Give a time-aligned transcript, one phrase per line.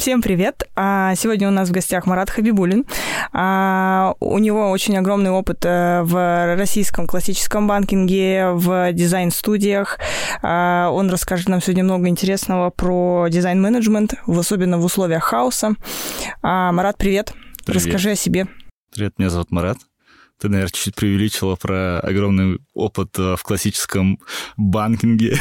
[0.00, 0.62] Всем привет!
[0.76, 2.86] А, сегодня у нас в гостях Марат Хабибулин.
[3.34, 9.98] А, у него очень огромный опыт э, в российском классическом банкинге, в дизайн-студиях.
[10.42, 15.74] А, он расскажет нам сегодня много интересного про дизайн-менеджмент, особенно в условиях хаоса.
[16.42, 17.34] Марат, привет!
[17.66, 17.84] привет.
[17.84, 18.46] Расскажи о себе.
[18.94, 19.76] Привет, меня зовут Марат.
[20.40, 24.18] Ты, наверное, чуть-чуть преувеличила про огромный опыт э, в классическом
[24.56, 25.36] банкинге.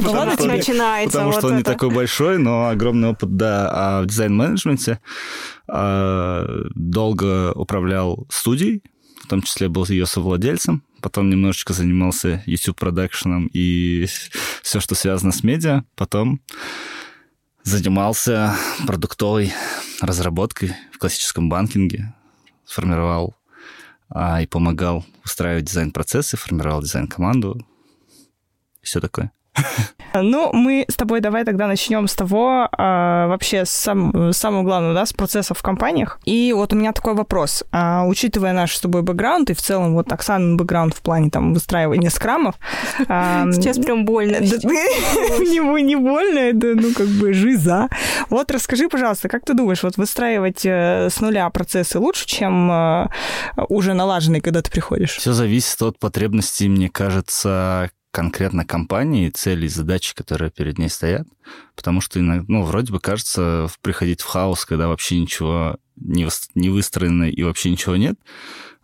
[0.00, 1.18] Ну, ладно, начинается.
[1.18, 5.00] Потому что он не такой большой, но огромный опыт, да, а в дизайн-менеджменте.
[5.66, 8.82] А, долго управлял студией,
[9.24, 10.84] в том числе был ее совладельцем.
[11.00, 14.06] Потом немножечко занимался YouTube-продакшеном и
[14.62, 15.82] все, что связано с медиа.
[15.96, 16.40] Потом
[17.64, 19.52] занимался продуктовой
[20.00, 22.14] разработкой в классическом банкинге,
[22.64, 23.37] сформировал
[24.10, 27.66] а, и помогал устраивать дизайн-процессы, формировал дизайн-команду.
[28.82, 29.32] Все такое.
[30.14, 35.06] Ну, мы с тобой давай тогда начнем с того, а, вообще сам, самого главного, да,
[35.06, 36.18] с процессов в компаниях.
[36.24, 37.64] И вот у меня такой вопрос.
[37.72, 41.54] А, учитывая наш с тобой бэкграунд и в целом вот Оксана бэкграунд в плане там
[41.54, 42.56] выстраивания скрамов.
[43.08, 44.38] А, Сейчас прям больно.
[44.38, 47.88] Не, не больно, это, ну, как бы жиза.
[48.30, 53.08] Вот расскажи, пожалуйста, как ты думаешь, вот выстраивать э, с нуля процессы лучше, чем э,
[53.68, 55.16] уже налаженные, когда ты приходишь?
[55.16, 61.28] Все зависит от потребностей, мне кажется, конкретно компании, цели и задачи, которые перед ней стоят.
[61.76, 67.30] Потому что, ну, вроде бы кажется, приходить в хаос, когда вообще ничего не, не выстроено
[67.30, 68.18] и вообще ничего нет,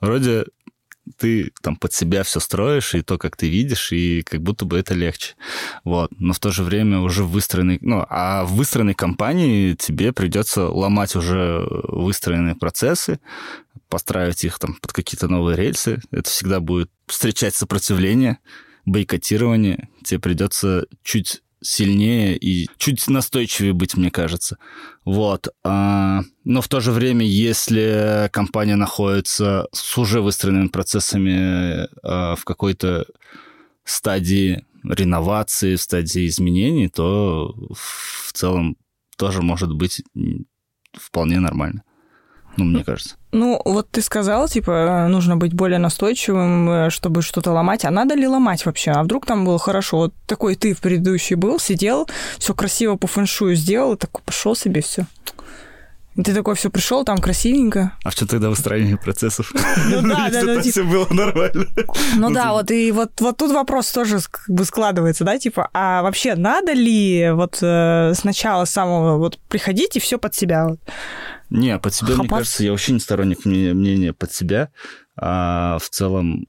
[0.01, 0.45] вроде
[1.19, 4.79] ты там под себя все строишь, и то, как ты видишь, и как будто бы
[4.79, 5.35] это легче.
[5.83, 6.13] Вот.
[6.17, 7.79] Но в то же время уже выстроенный...
[7.81, 13.19] Ну, а в выстроенной компании тебе придется ломать уже выстроенные процессы,
[13.89, 16.01] постраивать их там под какие-то новые рельсы.
[16.13, 18.39] Это всегда будет встречать сопротивление
[18.85, 24.59] бойкотирование, тебе придется чуть сильнее и чуть настойчивее быть, мне кажется.
[25.05, 25.49] Вот.
[25.65, 32.45] А, но в то же время, если компания находится с уже выстроенными процессами а, в
[32.45, 33.07] какой-то
[33.85, 38.77] стадии реновации, в стадии изменений, то в целом
[39.17, 40.03] тоже может быть
[40.93, 41.83] вполне нормально.
[42.57, 43.17] Ну, мне кажется.
[43.33, 47.85] Ну, вот ты сказал, типа, нужно быть более настойчивым, э, чтобы что-то ломать.
[47.85, 48.93] А надо ли ломать вообще?
[48.93, 49.97] А вдруг там было хорошо?
[49.97, 54.83] Вот такой ты в предыдущий был, сидел, все красиво по фэншую сделал, такой пошел себе
[54.83, 55.07] все.
[56.23, 57.93] Ты такой все пришел, там красивенько.
[58.05, 59.53] А что тогда выстраивание процессов?
[59.87, 60.63] Ну да, да, да.
[60.63, 61.67] Все было нормально.
[62.17, 66.03] Ну да, вот и вот, вот тут вопрос тоже как бы складывается, да, типа, а
[66.03, 70.69] вообще надо ли вот э, сначала самого вот приходить и все под себя?
[71.51, 74.71] Не, под себя, мне кажется, я вообще не сторонник мнения под себя.
[75.17, 76.47] А в целом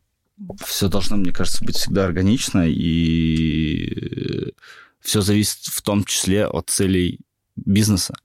[0.66, 4.54] все должно, мне кажется, быть всегда органично, и
[5.00, 7.20] все зависит в том числе от целей
[7.56, 8.16] бизнеса.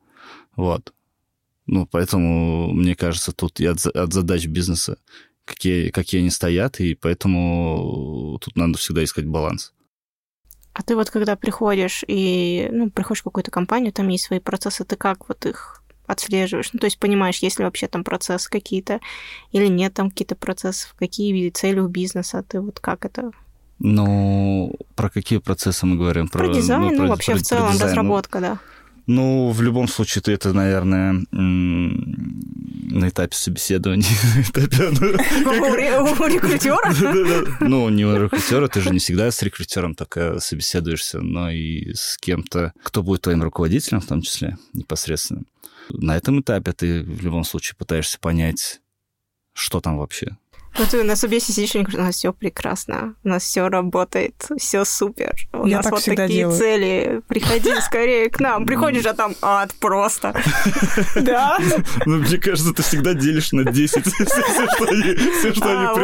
[0.57, 0.93] Вот.
[1.67, 4.99] Ну, поэтому, мне кажется, тут и от, от задач бизнеса,
[5.45, 9.73] какие, какие они стоят, и поэтому тут надо всегда искать баланс.
[10.73, 14.85] А ты вот когда приходишь и, ну, приходишь в какую-то компанию, там есть свои процессы,
[14.85, 16.73] ты как вот их отслеживаешь?
[16.73, 19.01] Ну, то есть понимаешь, есть ли вообще там процессы какие-то
[19.53, 23.33] или нет там какие-то процессы, какие цели у бизнеса, ты вот как это
[23.83, 26.29] ну, про какие процессы мы говорим?
[26.29, 27.91] Про, про дизайн, ну, ну про, вообще про, в целом дизайн.
[27.91, 28.59] разработка, да.
[29.13, 34.07] Ну, в любом случае, ты это, наверное, на этапе собеседования.
[36.21, 37.57] У рекрутера?
[37.69, 42.19] Ну, не у рекрутера, ты же не всегда с рекрутером только собеседуешься, но и с
[42.19, 45.43] кем-то, кто будет твоим руководителем в том числе, непосредственно.
[45.89, 48.81] На этом этапе ты в любом случае пытаешься понять,
[49.55, 50.37] что там вообще,
[50.77, 54.35] вот ты на собесе сидишь и говоришь, у нас все прекрасно, у нас все работает,
[54.59, 55.35] все супер.
[55.53, 56.59] У Я нас вот такие делаю.
[56.59, 57.21] цели.
[57.29, 58.67] Приходи скорее к нам.
[58.67, 60.35] Приходишь, а там ад просто.
[61.21, 61.59] Да?
[62.07, 65.95] Ну, мне кажется, ты всегда делишь на 10 все, что они а,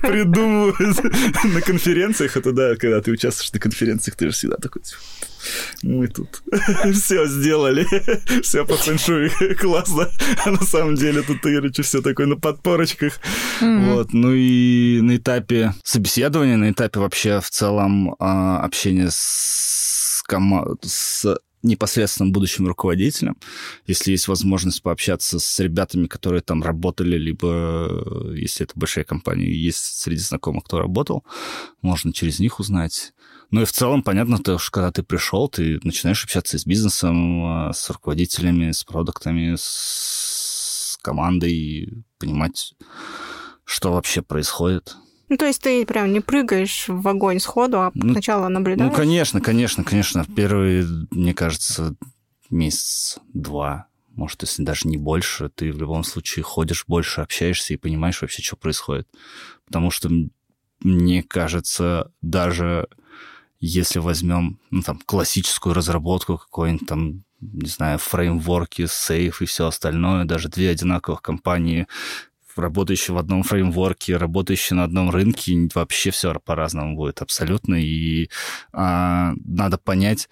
[0.00, 0.98] придумывают
[1.44, 2.36] на конференциях.
[2.36, 4.82] Это да, когда ты участвуешь на конференциях, ты же всегда такой
[5.82, 6.42] мы тут
[6.92, 7.86] все сделали,
[8.42, 10.08] все по фэншуй классно,
[10.44, 13.20] а на самом деле тут Игорыч все такое на подпорочках.
[13.60, 13.94] Mm-hmm.
[13.94, 20.76] Вот, ну и на этапе собеседования, на этапе вообще в целом а, общения с, кома-
[20.82, 23.36] с непосредственным будущим руководителем,
[23.86, 30.00] если есть возможность пообщаться с ребятами, которые там работали, либо если это большая компания, есть
[30.00, 31.24] среди знакомых, кто работал,
[31.82, 33.12] можно через них узнать.
[33.50, 37.44] Ну и в целом, понятно, то, что когда ты пришел, ты начинаешь общаться с бизнесом,
[37.44, 42.74] а, с руководителями, с продуктами, с командой, понимать,
[43.64, 44.96] что вообще происходит.
[45.28, 48.90] Ну, то есть ты прям не прыгаешь в огонь сходу, а ну, сначала наблюдаешь?
[48.90, 50.24] Ну, конечно, конечно, конечно.
[50.36, 51.94] Первые, мне кажется,
[52.50, 58.20] месяц-два, может, если даже не больше, ты в любом случае ходишь больше, общаешься и понимаешь
[58.20, 59.08] вообще, что происходит.
[59.66, 60.10] Потому что,
[60.80, 62.88] мне кажется, даже
[63.60, 70.24] если возьмем ну, там, классическую разработку, какой-нибудь там, не знаю, фреймворки, сейф и все остальное,
[70.24, 71.86] даже две одинаковых компании,
[72.56, 77.74] работающие в одном фреймворке, работающие на одном рынке, вообще все по-разному будет абсолютно.
[77.74, 78.30] И
[78.72, 80.28] а, надо понять,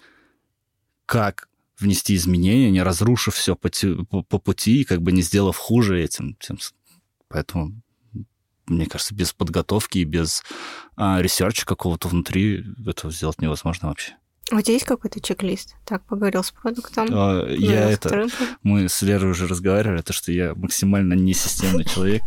[1.05, 1.49] как
[1.79, 3.69] внести изменения, не разрушив все по,
[4.09, 6.37] по, по пути, как бы не сделав хуже этим.
[7.27, 7.81] Поэтому
[8.69, 10.43] мне кажется, без подготовки и без
[10.95, 14.15] а, research а какого-то внутри этого сделать невозможно вообще.
[14.51, 15.75] У тебя есть какой-то чек-лист?
[15.85, 17.07] Так, поговорил с продуктом.
[17.11, 18.27] А, я это...
[18.63, 22.23] Мы с Лерой уже разговаривали, то, что я максимально несистемный человек.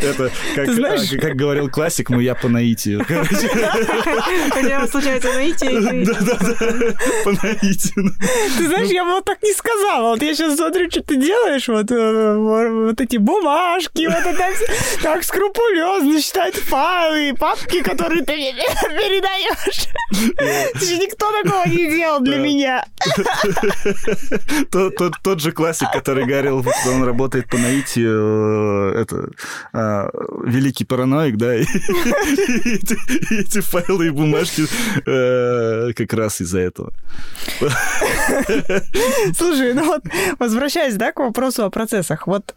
[0.00, 3.00] Это, как говорил классик, мы я по наитию.
[3.00, 6.04] У тебя случается наитие?
[6.04, 6.54] Да-да-да,
[7.24, 8.14] по наитию.
[8.56, 10.10] Ты знаешь, я бы вот так не сказала.
[10.10, 14.52] Вот я сейчас смотрю, что ты делаешь, вот э, вот эти бумажки, вот это
[15.02, 19.88] так скрупулезно считать файлы, папки, которые ты передаешь.
[20.80, 22.84] Никто такого не делал для меня.
[25.22, 26.26] Тот же классик, который
[26.80, 29.28] что он работает по наитию, э, это
[29.72, 30.08] а,
[30.44, 31.62] великий параноик, да, и
[33.30, 34.66] эти файлы и бумажки
[35.06, 36.92] э, как раз из-за этого.
[39.36, 40.02] Слушай, ну вот
[40.38, 42.26] возвращаясь, да, к вопросу о процессах.
[42.26, 42.52] Вот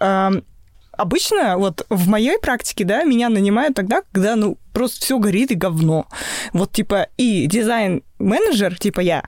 [0.99, 5.55] обычно вот в моей практике, да, меня нанимают тогда, когда, ну, просто все горит и
[5.55, 6.05] говно.
[6.53, 9.23] Вот, типа, и дизайн-менеджер, типа я,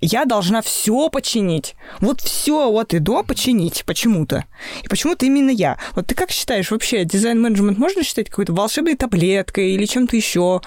[0.00, 1.76] я должна все починить.
[2.00, 4.44] Вот все вот и до починить почему-то.
[4.82, 5.78] И почему-то именно я.
[5.94, 10.60] Вот ты как считаешь, вообще дизайн-менеджмент можно считать какой-то волшебной таблеткой или чем-то еще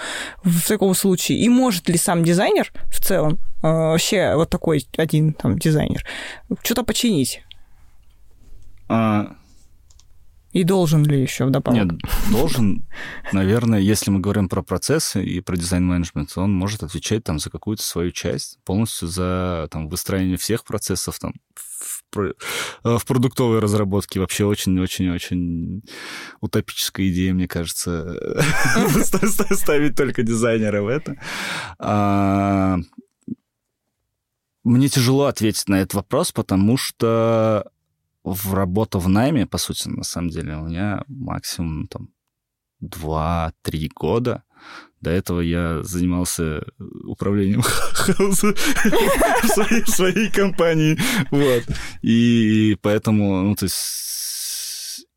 [0.43, 1.37] в таком случае?
[1.37, 6.03] И может ли сам дизайнер в целом, э, вообще вот такой один там дизайнер,
[6.63, 7.43] что-то починить?
[8.89, 9.35] А,
[10.57, 11.79] и должен ли еще вдобавок?
[11.79, 12.01] Нет,
[12.31, 12.83] должен.
[13.31, 17.83] Наверное, если мы говорим про процессы и про дизайн-менеджмент, он может отвечать там за какую-то
[17.83, 22.33] свою часть, полностью за там, выстраивание всех процессов там, в,
[22.83, 24.19] в продуктовой разработке.
[24.19, 25.83] Вообще очень-очень-очень
[26.41, 28.17] утопическая идея, мне кажется,
[29.51, 31.17] ставить только дизайнера в это.
[31.77, 32.79] А,
[34.63, 37.69] мне тяжело ответить на этот вопрос, потому что
[38.33, 42.09] в работу в найме, по сути, на самом деле, у меня максимум там
[42.83, 44.43] 2-3 года.
[44.99, 46.65] До этого я занимался
[47.05, 47.61] управлением
[48.01, 50.97] в своей компании.
[51.29, 51.63] Вот.
[52.01, 54.16] И поэтому, ну, то есть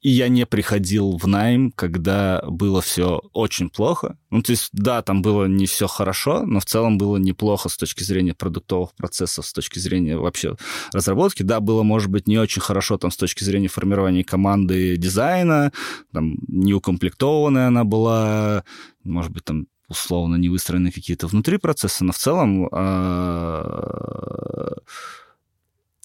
[0.01, 4.17] и я не приходил в найм, когда было все очень плохо.
[4.31, 7.77] Ну, то есть, да, там было не все хорошо, но в целом было неплохо с
[7.77, 10.57] точки зрения продуктовых процессов, с точки зрения вообще
[10.93, 11.43] разработки.
[11.43, 15.71] Да, было, может быть, не очень хорошо там с точки зрения формирования команды дизайна,
[16.13, 18.65] там неукомплектованная она была,
[19.05, 24.73] может быть, там условно не выстроены какие-то внутри процессы, но в целом а,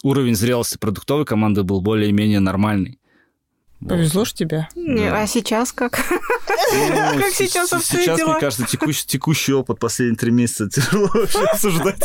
[0.04, 3.00] уровень зрелости продуктовой команды был более-менее нормальный.
[3.88, 4.68] Повезло ж тебе.
[4.76, 5.22] Не, да.
[5.22, 6.00] А сейчас как?
[6.10, 11.40] Ну, как сейчас обстоят Сейчас, мне кажется, текущий, текущий опыт последние три месяца тяжело вообще
[11.40, 12.04] обсуждать.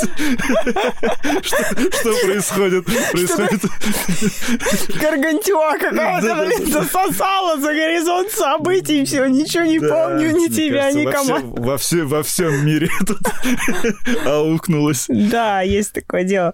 [1.42, 2.84] Что происходит?
[2.84, 3.62] Происходит...
[5.00, 11.60] Гаргантюа какого-то, блин, засосала за горизонт событий, все, ничего не помню, ни тебя, ни команды.
[11.60, 13.20] Во всем мире тут
[14.26, 15.06] аукнулось.
[15.08, 16.52] Да, есть такое дело.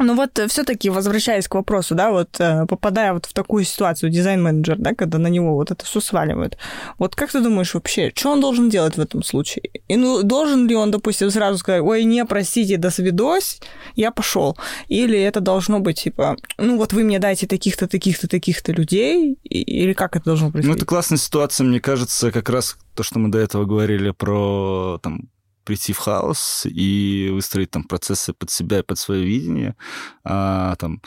[0.00, 4.10] Ну вот э, все-таки возвращаясь к вопросу, да, вот э, попадая вот в такую ситуацию
[4.10, 6.56] дизайн-менеджер, да, когда на него вот это все сваливают,
[6.98, 9.64] вот как ты думаешь вообще, что он должен делать в этом случае?
[9.88, 13.60] И ну должен ли он, допустим, сразу сказать, ой, не, простите, до свидос,
[13.94, 14.56] я пошел,
[14.88, 19.92] или это должно быть типа, ну вот вы мне дайте таких-то, таких-то, таких-то людей, или
[19.92, 20.76] как это должно происходить?
[20.76, 24.98] Ну это классная ситуация, мне кажется, как раз то, что мы до этого говорили про
[25.02, 25.28] там
[25.70, 29.76] прийти в хаос и выстроить там процессы под себя и под свое видение,
[30.24, 31.00] а, там,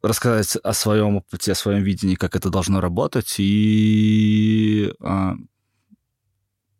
[0.00, 5.34] рассказать о своем опыте, о своем видении, как это должно работать, и а,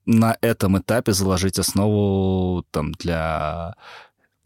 [0.06, 3.74] на этом этапе заложить основу там, для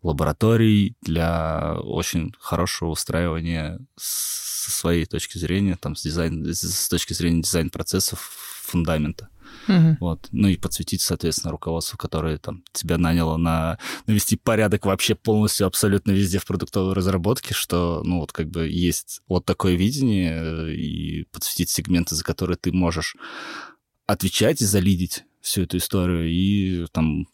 [0.02, 7.42] лабораторий, для очень хорошего устраивания со своей точки зрения, там, с, дизайн, с точки зрения
[7.42, 8.18] дизайн-процессов
[8.64, 9.28] фундамента.
[9.68, 9.96] Угу.
[10.00, 10.28] Вот.
[10.32, 16.12] Ну и подсветить, соответственно, руководство, которое там тебя наняло на навести порядок вообще полностью абсолютно
[16.12, 21.24] везде в продуктовой разработке, что, ну, вот как бы есть вот такое видение э, и
[21.24, 23.16] подсветить сегменты, за которые ты можешь
[24.06, 27.26] отвечать и залидить всю эту историю, и там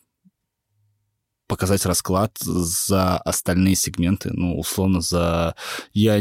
[1.47, 4.31] показать расклад за остальные сегменты.
[4.33, 5.55] Ну, условно, за...
[5.93, 6.21] Я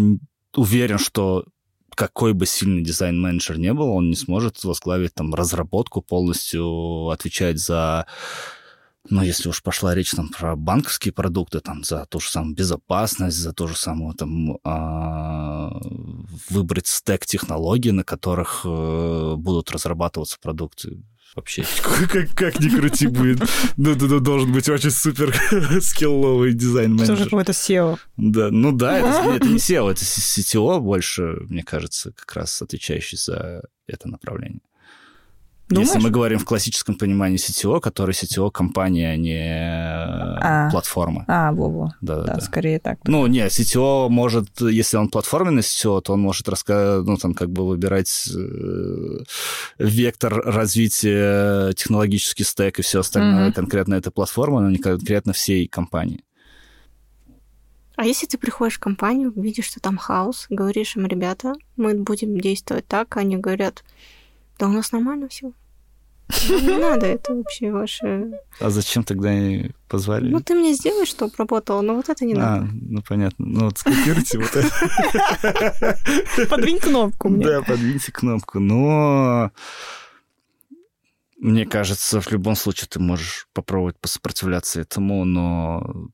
[0.55, 1.45] уверен, что
[1.95, 8.05] какой бы сильный дизайн-менеджер не был, он не сможет возглавить там разработку полностью, отвечать за
[9.09, 13.35] ну, если уж пошла речь там про банковские продукты, там, за ту же самую безопасность,
[13.35, 15.77] за ту же самую там а,
[16.49, 21.03] выбрать стек технологий, на которых э, будут разрабатываться продукты
[21.35, 21.65] вообще.
[21.83, 23.39] Как, как ни крути будет.
[23.77, 25.33] Ну, ну, должен быть очень супер
[25.81, 27.17] скилловый дизайн-менеджер.
[27.17, 27.97] Тоже какой-то SEO.
[28.17, 33.17] Да, ну да, это, это не SEO, это CTO больше, мне кажется, как раз отвечающий
[33.17, 34.61] за это направление.
[35.73, 35.89] Думаешь?
[35.89, 41.25] Если мы говорим в классическом понимании CTO, который CTO компания, а не а, платформа.
[41.27, 41.93] А, во-во.
[42.01, 42.99] Да, да, да, скорее так.
[43.05, 47.49] Ну, не, CTO может, если он платформенный CTO, то он может рассказать, ну, там, как
[47.49, 49.23] бы выбирать э,
[49.79, 53.55] вектор развития, технологический стек и все остальное угу.
[53.55, 56.23] конкретно этой платформы, но не конкретно всей компании.
[57.95, 62.39] А если ты приходишь в компанию, видишь, что там хаос, говоришь им, ребята, мы будем
[62.39, 63.83] действовать так, они говорят,
[64.57, 65.53] да у нас нормально все.
[66.49, 68.31] Не надо это вообще ваше...
[68.59, 70.31] А зачем тогда они позвали?
[70.31, 72.65] Ну, ты мне сделай, что работало, но вот это не надо.
[72.65, 73.45] А, ну, понятно.
[73.45, 75.97] Ну, вот скопируйте вот это.
[76.49, 77.45] Подвинь кнопку мне.
[77.45, 78.59] Да, подвиньте кнопку.
[78.59, 79.51] Но
[81.37, 86.09] мне кажется, в любом случае ты можешь попробовать посопротивляться этому, но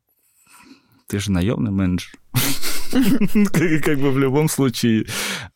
[1.07, 2.13] ты же наемный менеджер.
[2.91, 5.05] Как бы в любом случае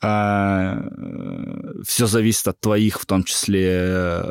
[0.01, 0.81] а,
[1.85, 4.23] все зависит от твоих, в том числе,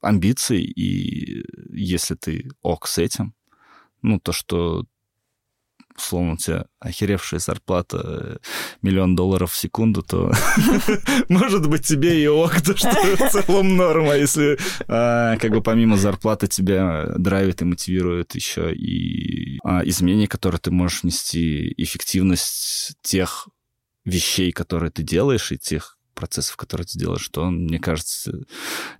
[0.00, 3.34] амбиций, и если ты ок с этим,
[4.02, 4.86] ну, то, что
[5.96, 8.36] условно, у тебя охеревшая зарплата э,
[8.82, 10.32] миллион долларов в секунду, то
[11.28, 15.96] может быть тебе и ок, то что в целом норма, если а, как бы помимо
[15.96, 23.48] зарплаты тебя драйвит и мотивирует еще и а, изменения, которые ты можешь внести, эффективность тех
[24.04, 28.44] вещей, которые ты делаешь, и тех процессов, которые ты делаешь, то, мне кажется,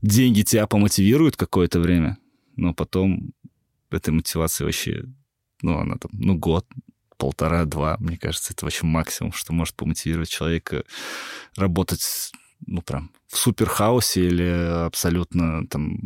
[0.02, 2.18] деньги тебя помотивируют какое-то время,
[2.56, 3.32] но потом
[3.96, 5.04] этой мотивации вообще
[5.62, 6.66] ну, она там, ну, год,
[7.16, 10.84] полтора-два, мне кажется, это вообще максимум, что может помотивировать человека
[11.56, 12.32] работать,
[12.66, 15.98] ну, прям в суперхаосе или абсолютно там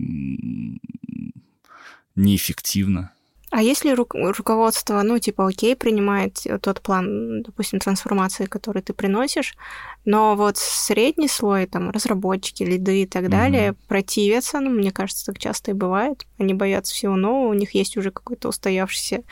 [2.14, 3.12] неэффективно.
[3.50, 9.56] А если ру- руководство, ну, типа, окей, принимает тот план, допустим, трансформации, который ты приносишь,
[10.04, 13.28] но вот средний слой, там, разработчики, лиды и так mm-hmm.
[13.28, 16.26] далее, противятся, ну, мне кажется, так часто и бывает.
[16.38, 19.24] Они боятся всего нового, у них есть уже какой-то устоявшийся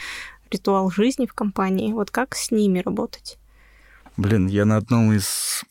[0.51, 1.93] ритуал жизни в компании.
[1.93, 3.39] Вот как с ними работать?
[4.17, 5.65] Блин, я на одном из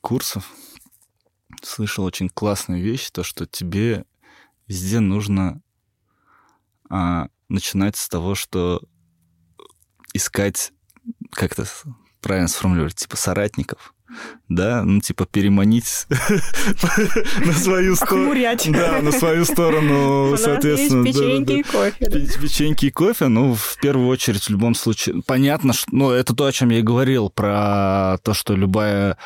[0.00, 0.50] курсов
[1.62, 4.06] слышал очень классную вещь, то, что тебе
[4.66, 5.60] везде нужно
[6.88, 8.82] а, начинать с того, что
[10.12, 10.72] искать,
[11.32, 11.66] как это
[12.20, 13.94] правильно сформулировать, типа соратников,
[14.48, 16.06] да, ну, типа, переманить
[17.46, 18.34] на свою сторону.
[18.72, 21.04] Да, на свою сторону, соответственно.
[21.04, 22.38] печеньки и кофе.
[22.40, 26.46] Печеньки и кофе, ну, в первую очередь, в любом случае, понятно, что, ну, это то,
[26.46, 29.16] о чем я и говорил, про то, что любая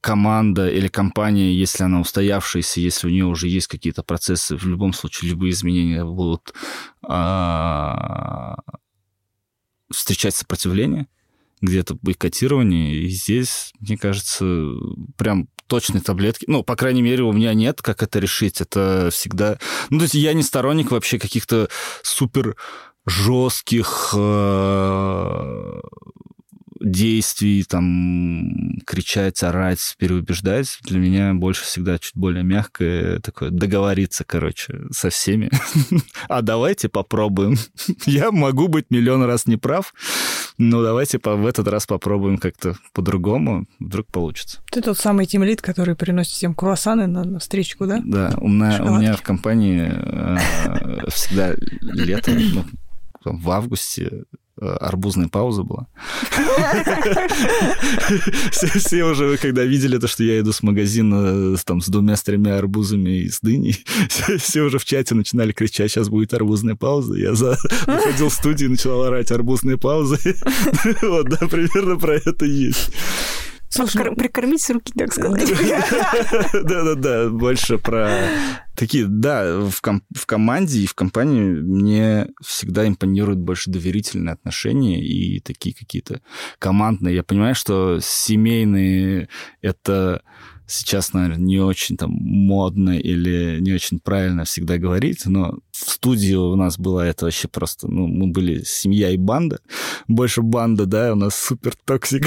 [0.00, 4.92] команда или компания, если она устоявшаяся, если у нее уже есть какие-то процессы, в любом
[4.92, 6.54] случае любые изменения будут
[7.02, 8.56] а,
[9.90, 11.08] встречать сопротивление,
[11.60, 12.94] где-то бойкотирование.
[12.94, 14.44] И здесь, мне кажется,
[15.16, 16.44] прям точной таблетки.
[16.48, 18.60] Ну, по крайней мере, у меня нет, как это решить.
[18.60, 19.58] Это всегда...
[19.90, 21.68] Ну, то есть я не сторонник вообще каких-то
[22.02, 22.56] супер
[23.06, 25.80] жестких э,
[26.80, 34.82] действий, там, кричать, орать, переубеждать, для меня больше всегда чуть более мягкое, такое договориться, короче,
[34.90, 35.50] со всеми.
[36.28, 37.56] А давайте попробуем.
[38.06, 39.94] Я могу быть миллион раз неправ,
[40.58, 44.60] но давайте в этот раз попробуем как-то по-другому, вдруг получится.
[44.70, 48.00] Ты тот самый тимлит, который приносит всем круассаны на, на встречку, да?
[48.04, 52.64] Да, у меня, у меня в компании э, всегда летом, ну,
[53.24, 54.24] в августе
[54.60, 55.86] арбузная пауза была.
[58.50, 63.20] Все уже, когда видели то, что я иду с магазина там, с двумя-с тремя арбузами
[63.20, 63.84] и с дыней,
[64.38, 67.14] все уже в чате начинали кричать, сейчас будет арбузная пауза.
[67.14, 70.18] Я заходил в студию и начал орать арбузные паузы.
[71.02, 72.90] Вот, да, примерно про это есть.
[73.70, 75.48] Слушай, прикормить с руки, так сказать.
[76.52, 78.10] Да-да-да, больше про
[78.74, 85.04] такие, да, в, ком- в команде и в компании мне всегда импонируют больше доверительные отношения
[85.04, 86.22] и такие какие-то
[86.58, 87.16] командные.
[87.16, 89.28] Я понимаю, что семейные—
[89.60, 90.22] это
[90.66, 96.34] сейчас, наверное, не очень там модно или не очень правильно всегда говорить, но в студии
[96.34, 99.60] у нас было это вообще просто, ну, мы были семья и банда,
[100.08, 102.26] больше банда, да, у нас супер toxic.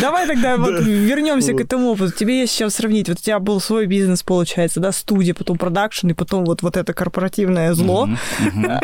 [0.00, 2.12] давай тогда вот вернемся к этому опыту.
[2.12, 3.08] Тебе есть чем сравнить.
[3.08, 6.76] Вот у тебя был свой бизнес, получается, да, студия, потом продакшн, и потом вот, вот
[6.76, 8.08] это корпоративное зло.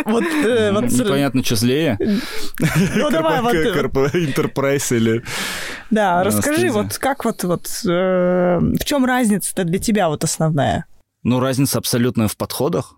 [0.05, 1.99] Вот, э, Непонятно, что злее.
[1.99, 3.55] Ну, давай вот...
[3.55, 5.23] Enterprise или...
[5.91, 10.87] Да, расскажи, вот как вот, вот э, в чем разница для тебя вот основная?
[11.23, 12.95] Ну, разница абсолютная в подходах,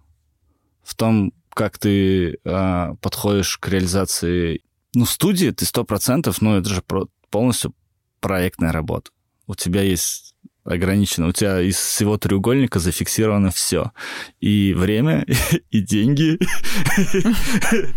[0.91, 4.63] в том, как ты э, подходишь к реализации.
[4.95, 6.83] Ну, студии ты сто процентов, ну, это же
[7.31, 7.75] полностью
[8.19, 9.13] проектная работа.
[9.47, 11.29] У тебя есть ограничено.
[11.29, 13.93] У тебя из всего треугольника зафиксировано все.
[14.41, 15.25] И время,
[15.71, 16.39] и деньги.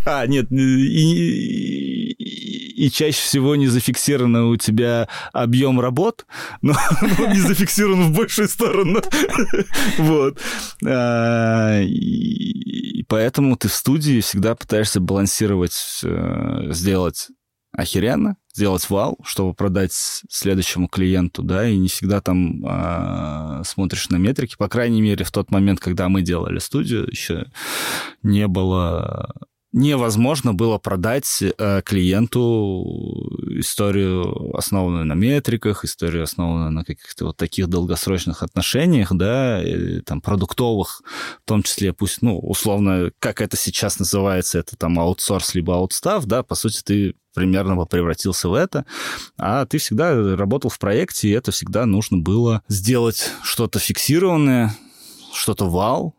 [0.06, 2.14] А, нет, и,
[2.74, 6.26] и чаще всего не зафиксировано у тебя объем работ,
[6.62, 6.74] но
[7.28, 9.00] не зафиксирован в большую сторону.
[9.98, 10.40] Вот.
[10.86, 17.28] А, и поэтому ты в студии всегда пытаешься балансировать, э, сделать
[17.72, 24.16] охеренно, сделать вал, чтобы продать следующему клиенту, да, и не всегда там э, смотришь на
[24.16, 24.56] метрики.
[24.56, 27.46] По крайней мере, в тот момент, когда мы делали студию, еще
[28.22, 29.34] не было
[29.74, 33.28] невозможно было продать э, клиенту
[33.58, 39.60] историю, основанную на метриках, историю, основанную на каких-то вот таких долгосрочных отношениях, да,
[40.06, 41.02] там, продуктовых,
[41.44, 46.24] в том числе, пусть, ну, условно, как это сейчас называется, это там аутсорс либо аутстав,
[46.26, 48.86] да, по сути, ты примерно превратился в это,
[49.36, 54.72] а ты всегда работал в проекте, и это всегда нужно было сделать что-то фиксированное,
[55.32, 56.14] что-то вау,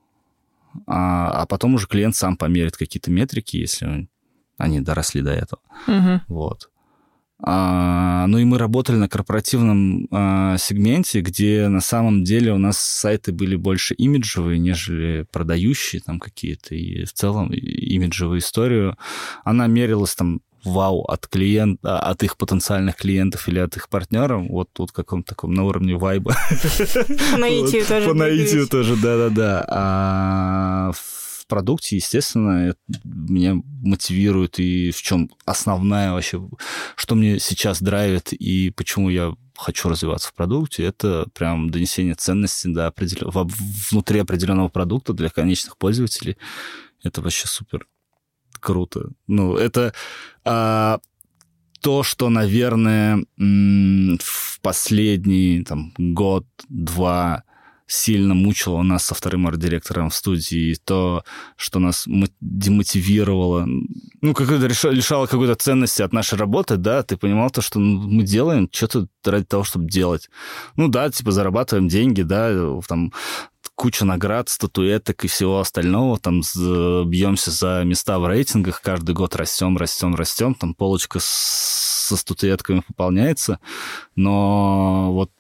[0.87, 4.07] а, а потом уже клиент сам померит какие-то метрики, если
[4.57, 5.61] они доросли до этого.
[5.87, 6.21] Угу.
[6.27, 6.69] Вот.
[7.39, 12.77] А, ну и мы работали на корпоративном а, сегменте, где на самом деле у нас
[12.77, 16.75] сайты были больше имиджевые, нежели продающие там какие-то.
[16.75, 18.97] И в целом имиджевую историю,
[19.43, 24.69] она мерилась там вау от клиента, от их потенциальных клиентов или от их партнеров, вот
[24.73, 26.35] тут каком-то таком на уровне вайба.
[27.31, 28.07] По наитию тоже.
[28.07, 29.65] По наитию тоже, да-да-да.
[29.69, 36.41] А в продукте, естественно, это меня мотивирует и в чем основная вообще,
[36.95, 42.67] что мне сейчас драйвит и почему я хочу развиваться в продукте, это прям донесение ценности
[42.67, 43.29] до определен...
[43.89, 46.37] внутри определенного продукта для конечных пользователей.
[47.03, 47.87] Это вообще супер
[48.65, 49.09] круто.
[49.27, 49.93] Ну, это
[50.43, 50.99] а,
[51.81, 57.43] то, что, наверное, в последний там, год-два
[57.87, 61.23] сильно мучило нас со вторым арт-директором в студии, то,
[61.55, 62.07] что нас
[62.41, 63.67] демотивировало,
[64.21, 64.55] ну, как-то
[64.89, 69.45] лишало какой-то ценности от нашей работы, да, ты понимал то, что мы делаем что-то ради
[69.45, 70.29] того, чтобы делать.
[70.75, 73.13] Ну, да, типа, зарабатываем деньги, да, там,
[73.75, 76.41] куча наград, статуэток и всего остального, там
[77.09, 83.59] бьемся за места в рейтингах, каждый год растем, растем, растем, там полочка со статуэтками пополняется,
[84.15, 85.31] но вот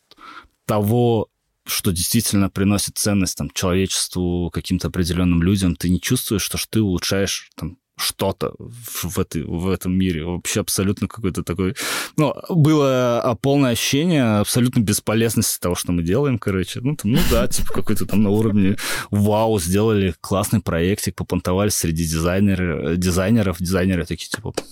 [0.65, 1.29] того,
[1.65, 7.49] что действительно приносит ценность там, человечеству, каким-то определенным людям, ты не чувствуешь, что, ты улучшаешь
[7.55, 10.25] там, что-то в, этой, в этом мире.
[10.25, 11.75] Вообще абсолютно какой-то такой...
[12.17, 16.81] Ну, было а, полное ощущение абсолютно бесполезности того, что мы делаем, короче.
[16.81, 18.77] Ну, там, ну да, типа какой-то там на уровне
[19.11, 24.63] вау, сделали классный проектик, попонтовали среди дизайнеров, дизайнеров, дизайнеры такие, типа, круто.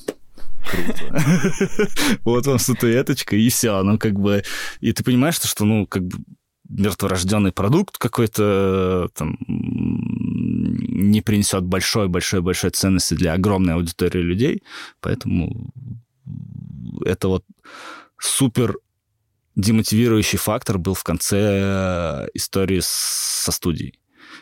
[2.24, 3.82] Вот вам статуэточка, и все.
[3.84, 4.44] Ну, как бы...
[4.82, 6.18] И ты понимаешь, что, ну, как бы
[6.70, 9.38] мертворожденный продукт какой-то там
[10.64, 14.64] не принесет большой-большой-большой ценности для огромной аудитории людей,
[15.02, 15.74] поэтому
[17.06, 17.46] это вот
[18.20, 18.78] супер
[19.56, 24.00] демотивирующий фактор был в конце истории со студией.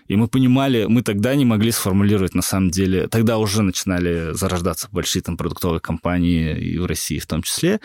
[0.08, 4.88] И мы понимали, мы тогда не могли сформулировать, на самом деле, тогда уже начинали зарождаться
[4.92, 7.80] большие там продуктовые компании и в России в том числе,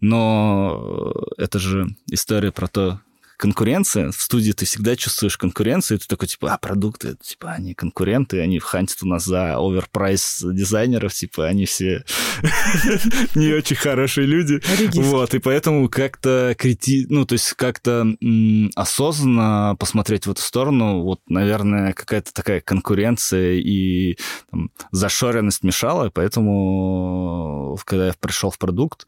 [0.00, 3.00] но это же история про то,
[3.40, 4.12] конкуренция.
[4.12, 8.38] В студии ты всегда чувствуешь конкуренцию, и ты такой, типа, а, продукты, типа, они конкуренты,
[8.40, 12.04] они хантят у нас за оверпрайс дизайнеров, типа, они все
[13.34, 14.60] не очень хорошие люди.
[14.94, 17.06] Вот, и поэтому как-то крити...
[17.08, 18.06] ну, то есть как-то
[18.76, 24.18] осознанно посмотреть в эту сторону, вот, наверное, какая-то такая конкуренция и
[24.50, 29.06] там, зашоренность мешала, поэтому, когда я пришел в продукт,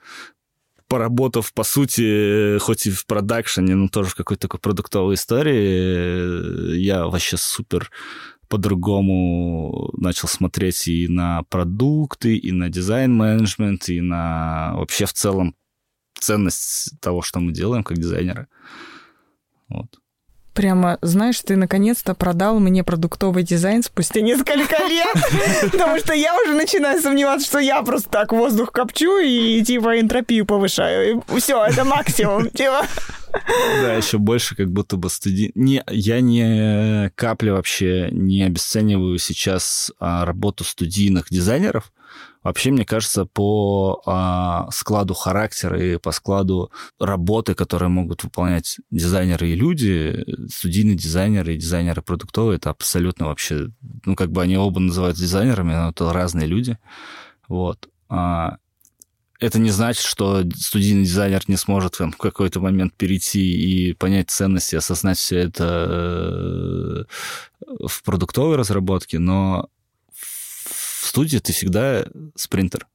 [0.93, 7.07] поработав, по сути, хоть и в продакшене, но тоже в какой-то такой продуктовой истории, я
[7.07, 7.91] вообще супер
[8.49, 15.55] по-другому начал смотреть и на продукты, и на дизайн-менеджмент, и на вообще в целом
[16.21, 18.49] ценность того, что мы делаем как дизайнеры.
[19.71, 19.99] Вот.
[20.55, 25.15] Прямо, знаешь, ты наконец-то продал мне продуктовый дизайн спустя несколько лет,
[25.73, 30.45] потому что я уже начинаю сомневаться, что я просто так воздух копчу и типа энтропию
[30.45, 31.25] повышаю.
[31.39, 32.51] Все, это максимум.
[32.51, 32.87] Типа.
[33.81, 35.53] Да, еще больше как будто бы студи...
[35.55, 41.93] Не, я не капли вообще не обесцениваю сейчас а, работу студийных дизайнеров,
[42.43, 49.51] Вообще, мне кажется, по а, складу характера и по складу работы, которые могут выполнять дизайнеры
[49.51, 53.69] и люди, студийные дизайнеры и дизайнеры продуктовые, это абсолютно вообще,
[54.05, 56.79] ну, как бы они оба называются дизайнерами, но это разные люди.
[57.49, 57.89] Вот.
[58.09, 58.57] А,
[59.43, 64.77] это не значит, что студийный дизайнер не сможет в какой-то момент перейти и понять ценности,
[64.77, 67.07] осознать все это
[67.61, 69.69] э, в продуктовой разработке, но
[71.13, 72.87] студии ты всегда спринтер.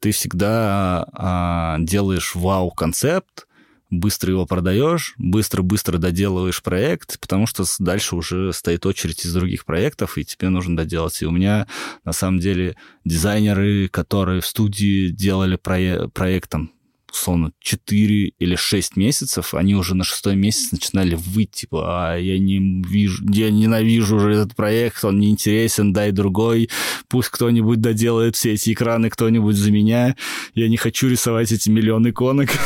[0.00, 3.46] Ты всегда а, делаешь вау-концепт,
[3.90, 10.16] быстро его продаешь, быстро-быстро доделываешь проект, потому что дальше уже стоит очередь из других проектов,
[10.16, 11.20] и тебе нужно доделать.
[11.20, 11.68] И у меня,
[12.04, 16.72] на самом деле, дизайнеры, которые в студии делали проект, проектом
[17.12, 22.38] условно, 4 или 6 месяцев, они уже на шестой месяц начинали выйти, типа, а я
[22.38, 26.70] не вижу, я ненавижу уже этот проект, он неинтересен, дай другой,
[27.08, 30.16] пусть кто-нибудь доделает все эти экраны, кто-нибудь за меня,
[30.54, 32.50] я не хочу рисовать эти миллионы иконок.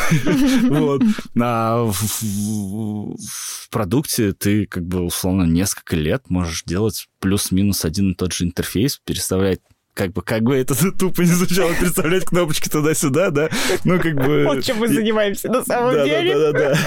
[0.67, 1.03] Вот.
[1.41, 8.33] А в продукте ты, как бы, условно, несколько лет можешь делать плюс-минус один и тот
[8.33, 9.61] же интерфейс, переставлять
[9.97, 13.49] как бы, как бы это тупо не звучало, представлять кнопочки туда-сюда, да?
[13.85, 14.45] Ну, как бы...
[14.47, 16.35] Вот чем мы занимаемся на самом да, деле.
[16.35, 16.79] Да, да, да, да.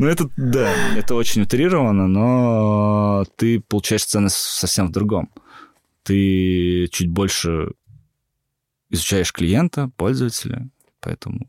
[0.00, 5.30] Ну, это, да, это очень утрировано, но ты получаешь ценность совсем в другом.
[6.02, 7.70] Ты чуть больше
[8.90, 10.68] изучаешь клиента, пользователя,
[11.00, 11.48] поэтому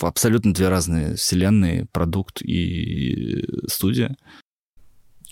[0.00, 4.16] абсолютно две разные вселенные, продукт и студия.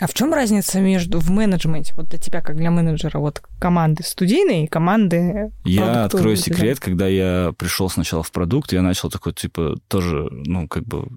[0.00, 4.02] А в чем разница между в менеджменте, вот для тебя, как для менеджера, вот команды
[4.04, 9.32] студийной и команды Я открою секрет, когда я пришел сначала в продукт, я начал такой,
[9.32, 11.08] типа, тоже, ну, как бы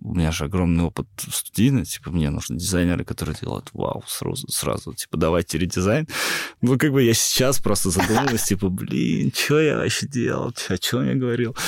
[0.00, 4.94] у меня же огромный опыт студийный, типа, мне нужны дизайнеры, которые делают вау сразу, сразу
[4.94, 6.06] типа, давайте редизайн.
[6.60, 11.06] Ну, как бы я сейчас просто задумалась, типа, блин, что я вообще делал, о чем
[11.06, 11.56] я говорил?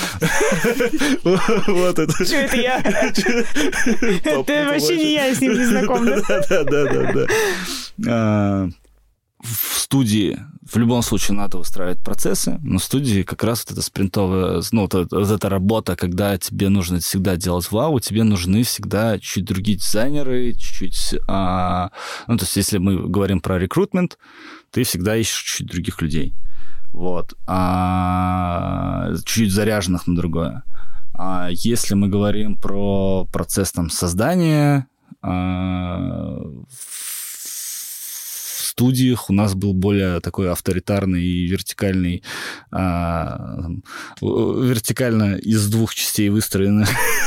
[1.68, 2.24] Вот это.
[2.24, 2.78] Что это я?
[2.80, 6.06] Это вообще не я, с ним не знаком.
[6.06, 7.26] Да-да-да.
[9.40, 10.38] В студии
[10.70, 14.82] в любом случае надо устраивать процессы, но в студии как раз вот эта спринтовая, ну,
[14.82, 19.78] вот, вот эта работа, когда тебе нужно всегда делать вау, тебе нужны всегда чуть другие
[19.78, 21.20] дизайнеры, чуть-чуть...
[21.26, 21.90] А,
[22.26, 24.18] ну, то есть если мы говорим про рекрутмент,
[24.70, 26.34] ты всегда ищешь чуть других людей.
[26.92, 27.34] Вот.
[27.46, 30.64] А, чуть заряженных на другое.
[31.14, 34.86] А если мы говорим про процесс там создания,
[35.22, 36.42] а,
[38.78, 42.22] студиях у нас был более такой авторитарный и вертикальный,
[42.70, 43.66] а,
[44.20, 46.86] вертикально из двух частей выстроенный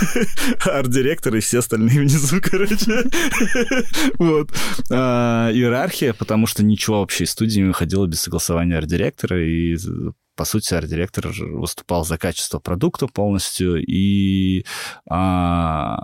[0.65, 3.03] арт-директор и все остальные внизу, короче.
[4.17, 4.49] Вот.
[4.89, 9.77] А, иерархия, потому что ничего вообще из студии не выходило без согласования арт-директора, и
[10.37, 14.65] по сути, арт-директор выступал за качество продукта полностью и
[15.09, 15.97] а,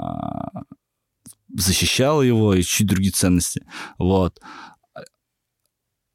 [1.56, 3.66] защищал его и чуть другие ценности.
[3.98, 4.42] Вот.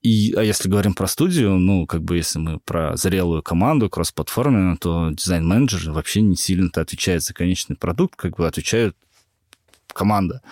[0.03, 4.77] И, а если говорим про студию, ну, как бы если мы про зрелую команду, кросс-платформенную,
[4.77, 8.97] то дизайн-менеджер вообще не сильно-то отвечает за конечный продукт, как бы отвечает
[9.93, 10.43] команда.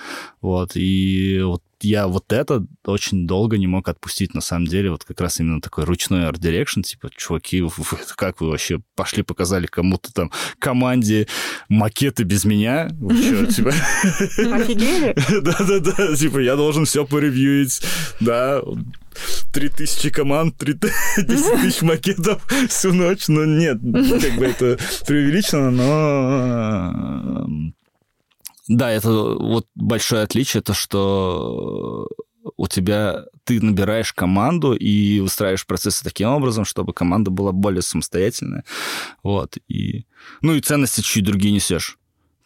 [0.41, 0.77] Вот.
[0.77, 5.21] И вот я вот это очень долго не мог отпустить, на самом деле, вот как
[5.21, 7.71] раз именно такой ручной art direction, типа, чуваки, вы,
[8.17, 11.27] как вы вообще пошли, показали кому-то там команде
[11.69, 12.89] макеты без меня?
[12.93, 13.71] Вы что, типа...
[13.71, 15.15] Офигели?
[15.43, 17.83] Да-да-да, типа, я должен все поревьюить,
[18.21, 18.63] да,
[19.53, 20.81] три тысячи команд, 10
[21.63, 23.29] тысяч макетов всю ночь.
[23.29, 27.47] Ну, нет, как бы это преувеличено, но
[28.71, 32.09] да, это вот большое отличие, то, что
[32.57, 38.65] у тебя ты набираешь команду и устраиваешь процессы таким образом, чтобы команда была более самостоятельная.
[39.25, 39.59] Вот.
[39.67, 40.07] И,
[40.41, 41.99] ну и ценности чуть другие несешь.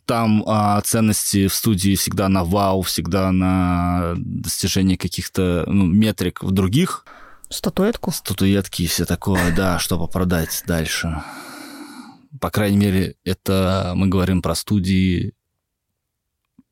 [0.06, 6.52] Там а, ценности в студии всегда на вау, всегда на достижение каких-то ну, метрик в
[6.52, 7.04] других.
[7.50, 8.12] Статуэтку?
[8.12, 11.22] Статуэтки и все такое, да, чтобы продать дальше.
[12.40, 15.34] По крайней мере, это мы говорим про студии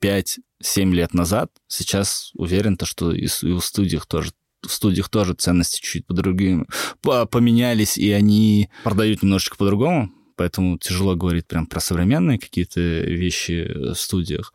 [0.03, 1.51] 5-7 лет назад.
[1.69, 6.67] Сейчас уверен, то, что и в студиях тоже в студиях тоже ценности чуть по-другому
[7.03, 13.95] поменялись, и они продают немножечко по-другому, поэтому тяжело говорить прям про современные какие-то вещи в
[13.95, 14.53] студиях.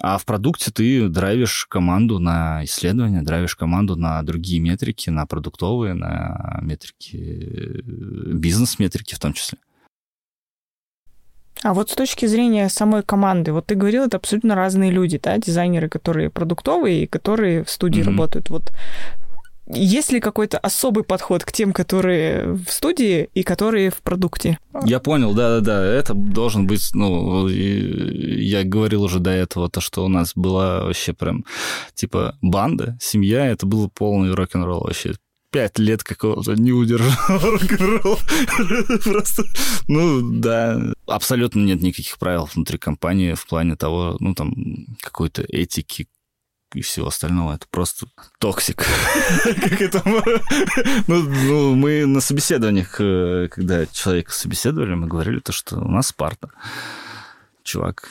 [0.00, 5.94] А в продукте ты драйвишь команду на исследования, драйвишь команду на другие метрики, на продуктовые,
[5.94, 9.58] на метрики, э, бизнес-метрики в том числе.
[11.62, 15.36] А вот с точки зрения самой команды, вот ты говорил, это абсолютно разные люди, да,
[15.36, 18.06] дизайнеры, которые продуктовые и которые в студии mm-hmm.
[18.06, 18.50] работают.
[18.50, 18.72] Вот
[19.72, 24.58] есть ли какой-то особый подход к тем, которые в студии и которые в продукте?
[24.84, 25.84] Я понял, да-да-да.
[25.84, 31.12] Это должен быть, ну, я говорил уже до этого, то, что у нас была вообще
[31.12, 31.44] прям,
[31.94, 35.14] типа, банда, семья, это было полный рок-н-ролл вообще
[35.50, 37.16] пять лет какого-то не удержал.
[39.04, 39.44] Просто,
[39.88, 40.80] ну, да.
[41.06, 44.54] Абсолютно нет никаких правил внутри компании в плане того, ну, там,
[45.00, 46.08] какой-то этики,
[46.74, 47.54] и всего остального.
[47.54, 48.06] Это просто
[48.38, 48.86] токсик.
[49.44, 50.02] Как это...
[51.06, 56.08] Ну, ну, мы на собеседованиях, э, когда человека собеседовали, мы говорили то, что у нас
[56.08, 56.50] Спарта.
[57.64, 58.08] Чувак,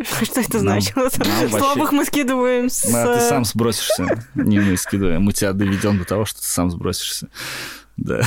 [0.24, 1.08] что это значило?
[1.08, 2.84] Слабых мы скидываем с...
[2.92, 4.26] А ты сам сбросишься.
[4.34, 5.22] Не мы скидываем.
[5.22, 7.28] Мы тебя доведем до того, что ты сам сбросишься.
[7.96, 8.22] Да.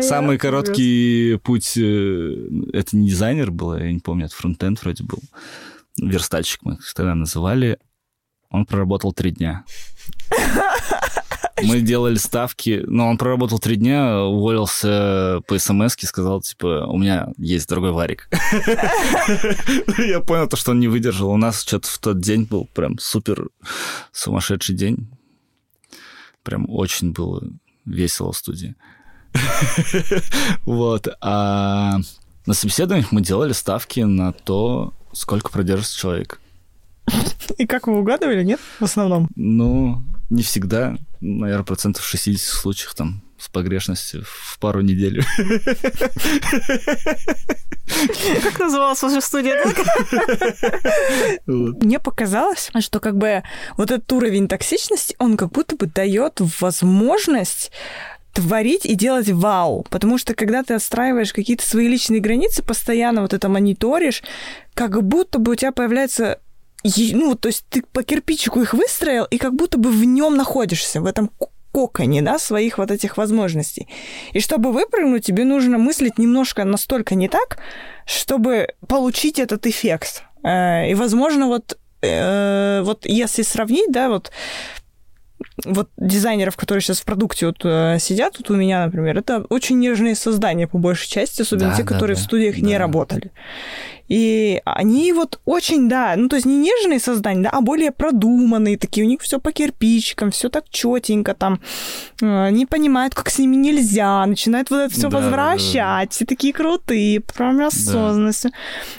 [0.00, 1.76] Самый короткий путь...
[1.76, 5.20] Э, это не дизайнер был, я не помню, это фронтенд вроде был.
[5.98, 7.78] Верстальщик мы тогда называли.
[8.48, 9.64] Он проработал три дня.
[11.62, 17.28] Мы делали ставки, но он проработал три дня, уволился по смс сказал, типа, у меня
[17.38, 18.28] есть другой варик.
[19.98, 21.30] Я понял то, что он не выдержал.
[21.30, 23.48] У нас что-то в тот день был прям супер
[24.12, 25.08] сумасшедший день.
[26.42, 27.42] Прям очень было
[27.84, 28.74] весело в студии.
[30.64, 31.08] Вот.
[31.20, 31.98] А
[32.46, 36.40] на собеседованиях мы делали ставки на то, сколько продержится человек.
[37.58, 39.28] И как вы угадывали, нет, в основном?
[39.34, 40.96] Ну, не всегда.
[41.20, 45.22] Наверное, процентов 60 случаев там с погрешностью в пару недель.
[48.42, 49.62] Как называлась ваша студия?
[51.46, 53.42] Мне показалось, что как бы
[53.76, 57.70] вот этот уровень токсичности, он как будто бы дает возможность
[58.32, 59.86] творить и делать вау.
[59.88, 64.22] Потому что когда ты отстраиваешь какие-то свои личные границы, постоянно вот это мониторишь,
[64.74, 66.38] как будто бы у тебя появляется
[67.12, 71.00] ну, то есть ты по кирпичику их выстроил, и как будто бы в нем находишься,
[71.00, 71.30] в этом
[71.72, 73.86] коконе, да, своих вот этих возможностей.
[74.32, 77.58] И чтобы выпрыгнуть, тебе нужно мыслить немножко настолько не так,
[78.06, 80.22] чтобы получить этот эффект.
[80.42, 84.32] Э, и, возможно, вот, э, вот если сравнить, да, вот
[85.64, 89.78] вот дизайнеров, которые сейчас в продукте вот э, сидят, вот у меня, например, это очень
[89.78, 92.60] нежные создания по большей части, особенно да, те, да, которые да, в студиях да.
[92.66, 93.32] не работали.
[94.08, 98.78] И они вот очень, да, ну то есть не нежные создания, да, а более продуманные
[98.78, 101.60] такие, у них все по кирпичикам, все так четенько там,
[102.20, 106.08] э, не понимают, как с ними нельзя, начинают вот это все да, возвращать, да, да.
[106.10, 108.52] все такие крутые, прям осознанностью.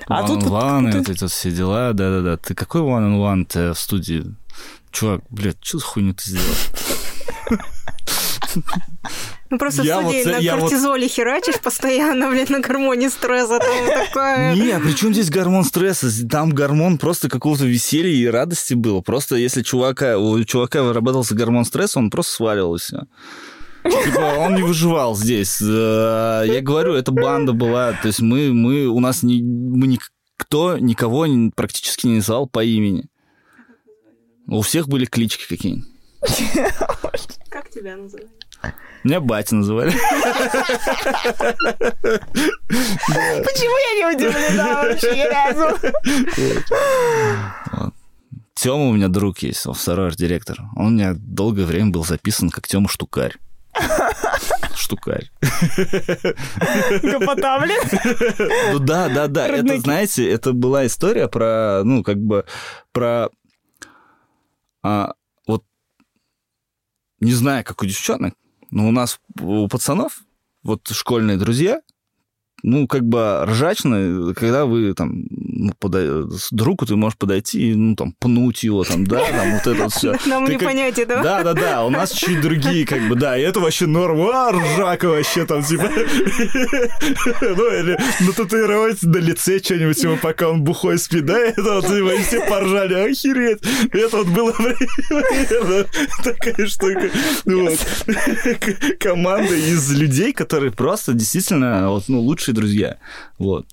[0.10, 0.18] Да.
[0.18, 2.38] А тут вот, вот эти все дела, да-да-да.
[2.38, 4.26] Ты какой one-on-one в студии?
[4.92, 6.56] Чувак, блядь, что за хуйню ты сделал?
[9.50, 11.12] Ну просто я в вот, на я кортизоле вот...
[11.12, 13.60] херачишь постоянно, блядь, на гормоне стресса.
[13.60, 14.56] Там такое...
[14.56, 16.08] Не, а при чем здесь гормон стресса?
[16.28, 19.02] Там гормон просто какого-то веселья и радости было.
[19.02, 23.08] Просто если чувака, у чувака вырабатывался гормон стресса, он просто сваливался.
[23.84, 25.62] Типа, он не выживал здесь.
[25.62, 27.94] Э, я говорю, это банда была.
[27.94, 33.06] То есть мы, мы у нас не, мы никто никого практически не называл по имени.
[34.48, 35.88] У всех были клички какие-нибудь.
[37.50, 38.28] Как тебя называли?
[39.04, 39.92] Меня батя называли.
[42.68, 45.78] Почему я не удивлена вообще ни разу?
[48.56, 50.58] Тёма у меня друг есть, он второй арт-директор.
[50.76, 53.36] Он у меня долгое время был записан как Тёма Штукарь.
[54.76, 55.30] Штукарь.
[57.04, 57.60] Гопота,
[58.72, 59.48] Ну да, да, да.
[59.48, 62.46] Это, знаете, это была история про, ну, как бы,
[62.92, 63.30] про
[64.84, 65.14] а,
[65.46, 65.64] вот
[67.20, 68.34] не знаю, как у девчонок,
[68.72, 70.22] но у нас, у пацанов,
[70.64, 71.82] вот школьные друзья,
[72.64, 75.26] ну, как бы ржачно, когда вы там
[75.58, 76.08] ну, подай...
[76.52, 79.94] другу ты можешь подойти и, ну, там, пнуть его, там, да, там, вот это вот
[79.94, 80.16] все.
[80.26, 80.74] Нам ты не как...
[80.74, 81.24] этого.
[81.24, 84.52] Да, да, да, у нас чуть другие, как бы, да, и это вообще норм, а,
[84.52, 85.84] ржака вообще там, типа,
[87.42, 92.14] ну, или нататуировать на лице что-нибудь ему, пока он бухой спит, да, это вот, типа,
[92.14, 93.60] и все поржали, охереть,
[93.92, 95.86] это вот было примерно
[96.24, 97.10] такая штука,
[97.46, 102.98] вот, команда из людей, которые просто действительно, вот, ну, лучше лучшие друзья.
[103.38, 103.66] Вот.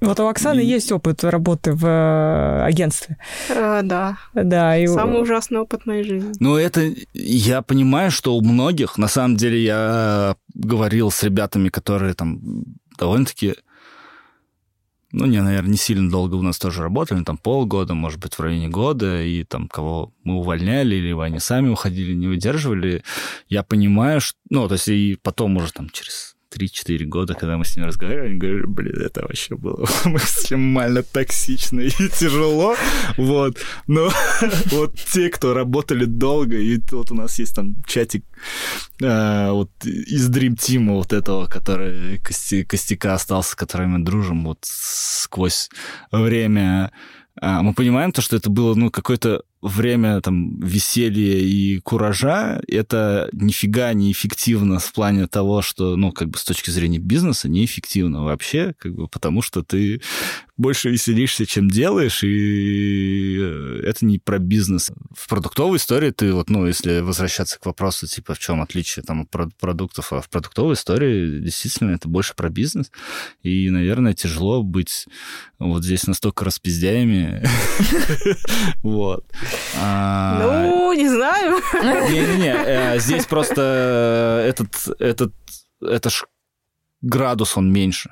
[0.00, 0.66] Вот у Оксаны и...
[0.66, 3.16] есть опыт работы в э, агентстве.
[3.50, 4.18] А, да.
[4.34, 4.76] Да.
[4.76, 4.86] И...
[4.86, 6.32] Самый ужасный опыт моей жизни.
[6.38, 12.12] Ну, это я понимаю, что у многих, на самом деле, я говорил с ребятами, которые
[12.12, 12.40] там
[12.98, 13.54] довольно-таки
[15.12, 18.40] ну, не, наверное, не сильно долго у нас тоже работали, там полгода, может быть, в
[18.40, 23.02] районе года, и там кого мы увольняли, или они сами уходили, не выдерживали,
[23.48, 24.36] я понимаю, что...
[24.50, 28.30] Ну, то есть и потом уже там через 3-4 года, когда мы с ним разговаривали,
[28.30, 32.76] они говорили, блин, это вообще было максимально токсично и тяжело,
[33.16, 33.58] вот.
[33.86, 34.10] Но
[34.66, 38.24] вот те, кто работали долго, и вот у нас есть там чатик
[39.02, 44.44] а, вот из Dream Team вот этого, который кости, костяка остался, с которым мы дружим
[44.44, 45.68] вот сквозь
[46.10, 46.92] время,
[47.40, 53.28] а, мы понимаем то, что это было, ну, какое-то время там веселья и куража, это
[53.32, 58.24] нифига не эффективно в плане того, что, ну, как бы с точки зрения бизнеса неэффективно
[58.24, 60.00] вообще, как бы потому что ты
[60.56, 64.90] больше веселишься, чем делаешь, и э, это не про бизнес.
[65.14, 69.22] В продуктовой истории ты вот, ну, если возвращаться к вопросу, типа, в чем отличие там
[69.22, 72.90] от продуктов, а в продуктовой истории действительно это больше про бизнес,
[73.42, 75.06] и, наверное, тяжело быть
[75.58, 77.42] вот здесь настолько распиздяями.
[78.82, 79.24] Вот.
[79.78, 81.60] А, ну, не знаю.
[82.10, 85.32] Не-не-не, э, здесь просто этот, этот,
[85.80, 86.24] это ж
[87.02, 88.10] градус, он меньше.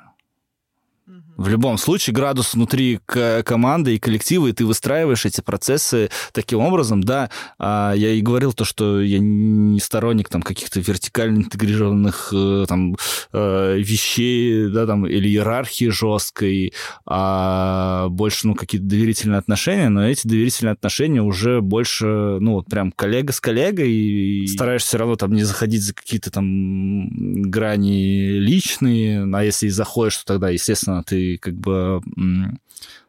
[1.37, 7.03] В любом случае, градус внутри команды и коллектива, и ты выстраиваешь эти процессы таким образом,
[7.03, 7.29] да.
[7.59, 12.95] А я и говорил то, что я не сторонник там каких-то вертикально интегрированных э, там
[13.33, 16.73] э, вещей, да, там, или иерархии жесткой,
[17.05, 22.91] а больше, ну, какие-то доверительные отношения, но эти доверительные отношения уже больше, ну, вот прям
[22.91, 27.09] коллега с коллегой, и стараешься все равно там не заходить за какие-то там
[27.49, 32.01] грани личные, а если и заходишь, то тогда, естественно, ты как бы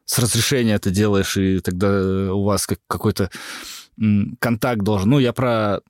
[0.04, 3.30] с разрешения это делаешь, и тогда у вас как какой-то
[4.40, 5.10] контакт должен.
[5.10, 5.80] Ну, я про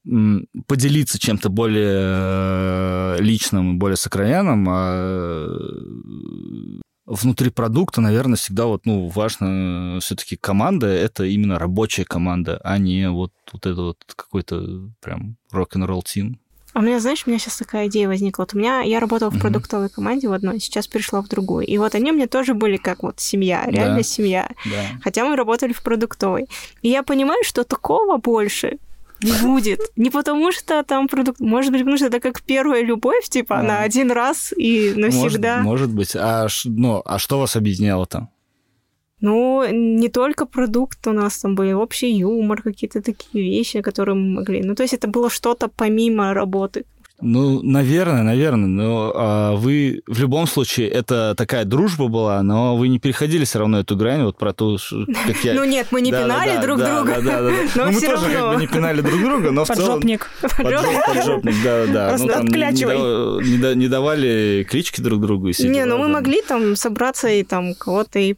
[0.66, 5.48] поделиться чем-то более э, личным и более сокровенным, а
[7.06, 13.10] внутри продукта, наверное, всегда вот, ну, важно все-таки команда, это именно рабочая команда, а не
[13.10, 16.40] вот, вот это вот какой-то прям рок-н-ролл тим.
[16.76, 18.42] А у меня, знаешь, у меня сейчас такая идея возникла.
[18.42, 21.64] Вот у меня, я работала в продуктовой команде в одной, сейчас перешла в другую.
[21.64, 24.02] И вот они мне тоже были как вот семья, реально да.
[24.02, 24.50] семья.
[24.66, 24.98] Да.
[25.02, 26.48] Хотя мы работали в продуктовой.
[26.82, 28.76] И я понимаю, что такого больше
[29.22, 29.80] не будет.
[29.96, 31.40] Не потому что там продукт...
[31.40, 35.62] Может быть, потому что это как первая любовь, типа, на один раз и навсегда.
[35.62, 36.14] Может, может быть.
[36.14, 38.28] А, ну, а что вас объединяло там?
[39.20, 44.40] Ну, не только продукт, у нас там были общий юмор, какие-то такие вещи, которые мы
[44.40, 44.62] могли.
[44.62, 46.84] Ну, то есть это было что-то помимо работы.
[47.22, 52.88] Ну, наверное, наверное, но а, вы в любом случае это такая дружба была, но вы
[52.88, 54.76] не переходили все равно эту грань вот про то,
[55.26, 55.54] как я.
[55.56, 57.22] Ну нет, мы не пинали друг друга.
[57.22, 57.52] Да, да, да.
[57.74, 60.00] Но мы тоже как бы не пинали друг друга, но в целом.
[60.00, 60.30] Поджопник.
[60.42, 62.16] Поджопник, да, да.
[62.18, 62.46] Ну там
[63.78, 65.48] не давали клички друг другу.
[65.58, 68.36] Не, ну мы могли там собраться и там кого-то и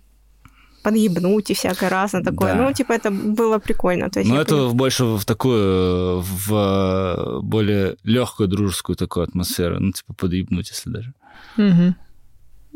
[0.89, 2.55] подъебнуть и всякое разное такое.
[2.55, 2.63] Да.
[2.63, 4.11] Ну, типа, это было прикольно.
[4.11, 4.75] То есть Но это понимаю...
[4.75, 9.77] больше в такую, в более легкую дружескую такую атмосферу.
[9.81, 11.13] Ну, типа, подъебнуть, если даже.
[11.57, 11.95] Угу.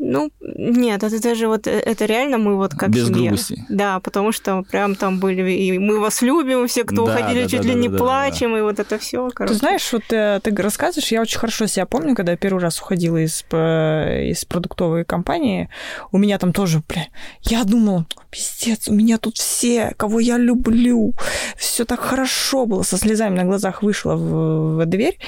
[0.05, 3.29] Ну, нет, это даже вот, э, это реально мы вот как Без семья.
[3.29, 3.65] грубости.
[3.69, 7.49] Да, потому что прям там были, и мы вас любим, все, кто да, уходили, да,
[7.49, 8.59] чуть да, ли да, не да, плачем, да, да.
[8.59, 9.29] и вот это все.
[9.29, 12.81] Ты знаешь, вот э, ты рассказываешь, я очень хорошо себя помню, когда я первый раз
[12.81, 15.69] уходила из, из продуктовой компании,
[16.11, 17.07] у меня там тоже, бля,
[17.43, 21.13] я думала, пиздец, у меня тут все, кого я люблю,
[21.55, 25.19] все так хорошо было, со слезами на глазах вышла в, в дверь,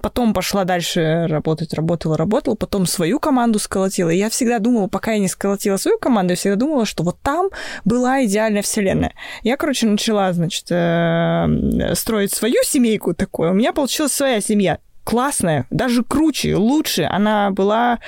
[0.00, 4.10] Потом пошла дальше работать, работала, работала, потом свою команду сколотила.
[4.10, 7.18] И я всегда думала, пока я не сколотила свою команду, я всегда думала, что вот
[7.20, 7.48] там
[7.84, 9.12] была идеальная вселенная.
[9.42, 13.50] Я, короче, начала, значит, э, строить свою семейку такую.
[13.50, 17.04] У меня получилась своя семья классная, даже круче, лучше.
[17.04, 17.98] Она была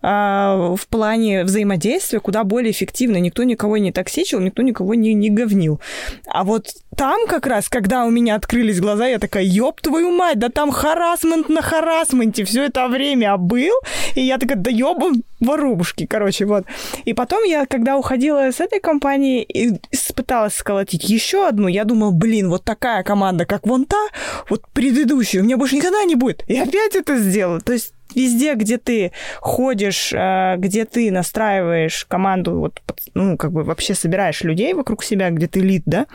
[0.00, 3.20] в плане взаимодействия куда более эффективной.
[3.20, 5.80] Никто никого не токсичил, никто никого не, не говнил.
[6.26, 10.38] А вот там как раз, когда у меня открылись глаза, я такая, ёб твою мать,
[10.38, 13.74] да там харасмент на харасменте все это время был.
[14.14, 16.64] И я такая, да ёбан воробушки, короче, вот.
[17.04, 19.46] И потом я, когда уходила с этой компании,
[19.90, 24.08] испыталась сколотить еще одну, я думала, блин, вот такая команда, как вон та,
[24.48, 26.42] вот предыдущая, у меня больше никогда не будет.
[26.48, 27.60] И опять это сделала.
[27.60, 32.80] То есть везде, где ты ходишь, э, где ты настраиваешь команду, вот,
[33.14, 36.06] ну, как бы вообще собираешь людей вокруг себя, где ты лид, да,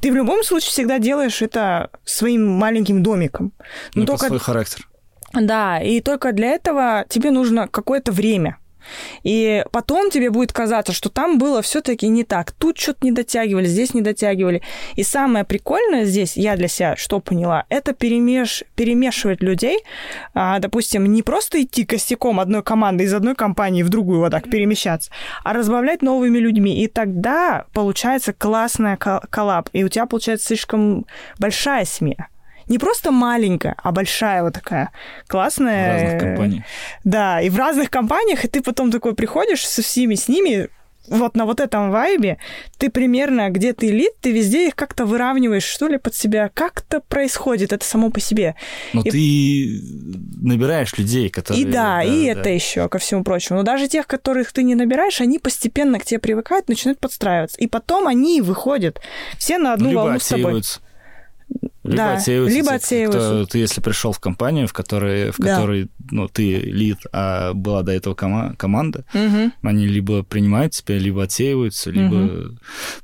[0.00, 3.52] ты в любом случае всегда делаешь это своим маленьким домиком.
[3.94, 4.26] Но ну, только...
[4.26, 4.86] свой характер.
[5.32, 8.58] Да, и только для этого тебе нужно какое-то время
[9.22, 12.52] И потом тебе будет казаться, что там было все-таки не так.
[12.52, 14.62] Тут что-то не дотягивали, здесь не дотягивали.
[14.96, 18.64] И самое прикольное здесь, я для себя что поняла, это перемеш...
[18.74, 19.78] перемешивать людей.
[20.34, 24.50] А, допустим, не просто идти костяком одной команды из одной компании в другую вот так
[24.50, 25.10] перемещаться,
[25.44, 26.82] а разбавлять новыми людьми.
[26.82, 29.68] И тогда получается классная коллаб.
[29.72, 31.06] И у тебя получается слишком
[31.38, 32.28] большая семья
[32.70, 34.92] не просто маленькая, а большая вот такая
[35.26, 35.98] классная.
[35.98, 36.64] В разных компаниях.
[37.04, 40.68] Да, и в разных компаниях, и ты потом такой приходишь со всеми с ними,
[41.08, 42.38] вот на вот этом вайбе,
[42.78, 46.50] ты примерно, где ты лид, ты везде их как-то выравниваешь, что ли, под себя.
[46.54, 48.54] Как-то происходит это само по себе.
[48.92, 49.10] Но и...
[49.10, 49.82] ты
[50.40, 51.62] набираешь людей, которые...
[51.62, 52.40] И да, да и да.
[52.40, 53.58] это еще ко всему прочему.
[53.58, 57.58] Но даже тех, которых ты не набираешь, они постепенно к тебе привыкают, начинают подстраиваться.
[57.58, 59.00] И потом они выходят
[59.38, 60.62] все на одну Либо волну с тобой.
[61.82, 62.56] Либо да, отсеиваются.
[62.56, 63.30] Либо отсеиваются.
[63.30, 65.56] Кто, ты если пришел в компанию, в которой, в да.
[65.56, 69.50] которой ну, ты лид, а была до этого кома- команда, угу.
[69.62, 72.58] они либо принимают тебя, либо отсеиваются, либо угу.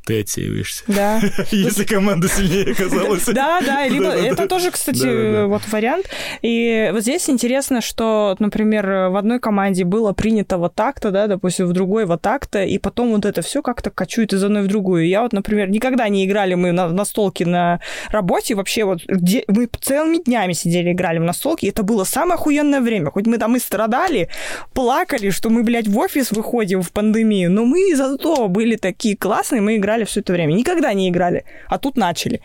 [0.05, 0.85] ты отсеиваешься.
[0.89, 1.20] Да.
[1.51, 3.24] Если команда сильнее оказалась.
[3.24, 6.07] Да, да, либо это тоже, кстати, вот вариант.
[6.43, 11.66] И вот здесь интересно, что, например, в одной команде было принято вот так-то, да, допустим,
[11.66, 15.09] в другой вот так-то, и потом вот это все как-то качует из одной в другую.
[15.09, 19.44] Я вот, например, никогда не играли мы на, на столке на работе, вообще вот где,
[19.46, 23.10] мы целыми днями сидели, играли в настолки, и это было самое охуенное время.
[23.12, 24.28] Хоть мы там и страдали,
[24.74, 29.60] плакали, что мы, блядь, в офис выходим в пандемию, но мы зато были такие классные,
[29.60, 30.52] мы играли все это время.
[30.52, 32.40] Никогда не играли, а тут начали.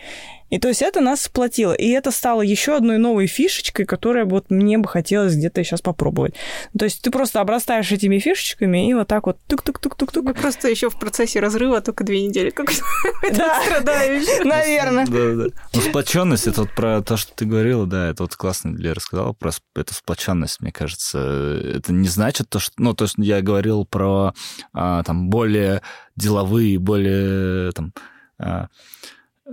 [0.52, 1.74] И то есть это нас сплотило.
[1.74, 6.36] И это стало еще одной новой фишечкой, которая вот мне бы хотелось где-то сейчас попробовать.
[6.78, 10.26] То есть ты просто обрастаешь этими фишечками и вот так вот тук-тук-тук-тук-тук.
[10.26, 12.68] Вы просто еще в процессе разрыва только две недели как
[13.34, 13.62] да.
[13.64, 14.44] страдающий.
[14.44, 15.06] Наверное.
[15.06, 15.62] Да, да.
[15.74, 19.32] Ну, сплоченность, это вот про то, что ты говорила, да, это вот классно Лера сказала
[19.32, 21.62] про эту сплоченность, мне кажется.
[21.64, 22.74] Это не значит то, что...
[22.78, 24.34] Ну, то, что я говорил про
[24.74, 25.82] а, там более
[26.18, 27.94] деловые, более там
[28.38, 28.68] а,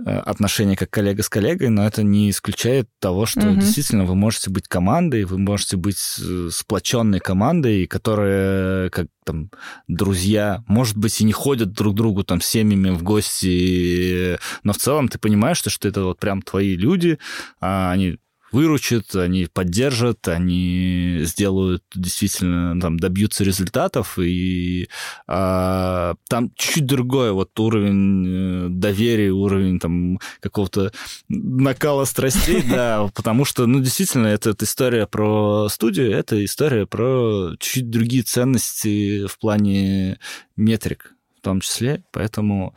[0.05, 3.59] отношения как коллега с коллегой, но это не исключает того, что угу.
[3.59, 9.51] действительно вы можете быть командой, вы можете быть э, сплоченной командой, которая как там
[9.87, 14.77] друзья, может быть, и не ходят друг к другу там семьями в гости, но в
[14.77, 17.19] целом ты понимаешь, что, что это вот прям твои люди,
[17.59, 18.17] а они
[18.51, 24.89] выручат, они поддержат, они сделают действительно, там, добьются результатов, и
[25.27, 30.91] а, там чуть-чуть другой вот уровень э, доверия, уровень там какого-то
[31.27, 37.51] накала страстей, да, потому что, ну, действительно, это, это история про студию, это история про
[37.59, 40.19] чуть другие ценности в плане
[40.55, 42.75] метрик в том числе, поэтому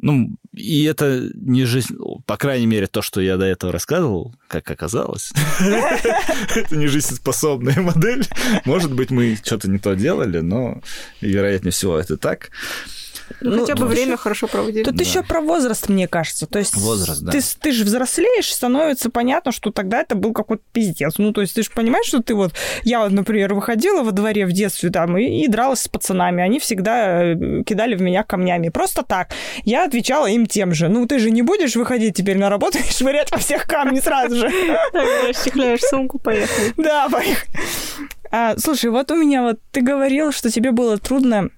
[0.00, 1.96] ну, и это не жизнь,
[2.26, 8.26] по крайней мере, то, что я до этого рассказывал, как оказалось, это не жизнеспособная модель.
[8.64, 10.82] Может быть, мы что-то не то делали, но,
[11.20, 12.50] вероятнее всего, это так.
[13.40, 14.84] Ну, хотя бы время хорошо проводили.
[14.84, 15.04] Тут да.
[15.04, 16.46] еще про возраст, мне кажется.
[16.46, 17.32] То есть возраст, да.
[17.32, 21.14] ты, ты же взрослеешь, становится понятно, что тогда это был какой-то пиздец.
[21.18, 22.52] Ну, то есть ты же понимаешь, что ты вот...
[22.82, 26.42] Я вот, например, выходила во дворе в детстве там и, и дралась с пацанами.
[26.42, 28.68] Они всегда э, кидали в меня камнями.
[28.68, 29.30] Просто так.
[29.64, 30.88] Я отвечала им тем же.
[30.88, 34.36] Ну, ты же не будешь выходить теперь на работу и швырять во всех камни сразу
[34.36, 34.50] же.
[34.92, 36.72] Так, расчехляешь сумку, поехали.
[36.76, 37.50] Да, поехали.
[38.30, 41.50] А, слушай, вот у меня вот ты говорил, что тебе было трудно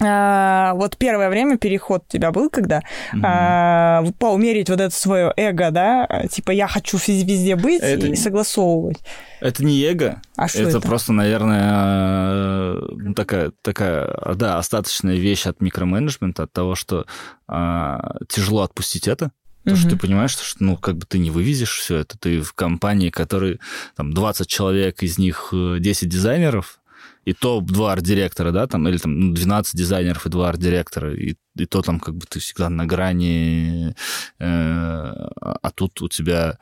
[0.00, 2.80] а, вот первое время переход у тебя был, когда
[3.12, 3.20] mm-hmm.
[3.22, 8.98] а, поумерить вот это свое эго, да, типа я хочу везде быть это и согласовывать.
[9.40, 15.60] Это не эго, а это, это просто, наверное, ну, такая, такая, да, остаточная вещь от
[15.60, 17.06] микроменеджмента, от того, что
[17.46, 19.32] а, тяжело отпустить это.
[19.62, 19.80] Потому mm-hmm.
[19.80, 22.18] что ты понимаешь, что, ну, как бы ты не вывезешь все это.
[22.18, 23.60] Ты в компании, которой
[23.94, 26.79] там 20 человек, из них 10 э, дизайнеров,
[27.24, 31.36] и то два арт-директора, да, там, или там 12 ну, дизайнеров и два арт-директора, и,
[31.56, 33.94] и то там как бы ты всегда на грани,
[34.38, 36.58] э, а тут у тебя...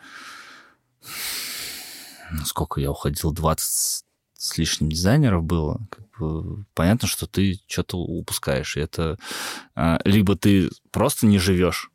[2.31, 3.33] Ну, сколько я уходил?
[3.33, 4.05] 20
[4.35, 5.81] с лишним дизайнеров было.
[5.91, 8.77] Как бы, понятно, что ты что-то упускаешь.
[8.77, 9.19] И это
[9.77, 11.91] э, либо ты просто не живешь,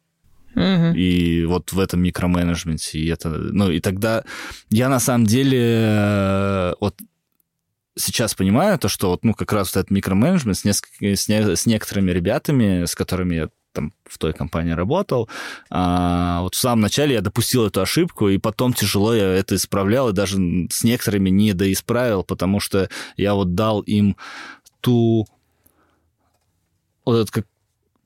[0.56, 0.96] Угу.
[0.96, 4.24] И вот в этом микроменеджменте, и это, ну, и тогда
[4.70, 6.96] я на самом деле э, вот
[7.96, 11.56] сейчас понимаю то, что вот, ну, как раз вот этот микроменеджмент с, несколькими, с, не,
[11.56, 15.30] с некоторыми ребятами, с которыми я там в той компании работал,
[15.70, 20.10] а, вот в самом начале я допустил эту ошибку, и потом тяжело я это исправлял,
[20.10, 20.38] и даже
[20.70, 24.16] с некоторыми не доисправил, потому что я вот дал им
[24.82, 25.26] ту
[27.06, 27.48] вот это как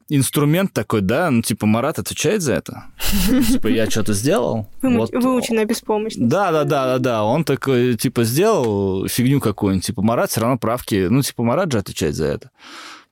[0.09, 2.85] инструмент такой, да, ну, типа, Марат отвечает за это.
[3.51, 4.67] Типа, я что-то сделал.
[4.81, 5.11] Вот.
[5.11, 6.29] Выученная беспомощность.
[6.29, 7.23] Да, да, да, да, да.
[7.23, 9.85] Он такой, типа, сделал фигню какую-нибудь.
[9.85, 11.07] Типа, Марат все равно правки...
[11.09, 12.51] Ну, типа, Марат же отвечает за это.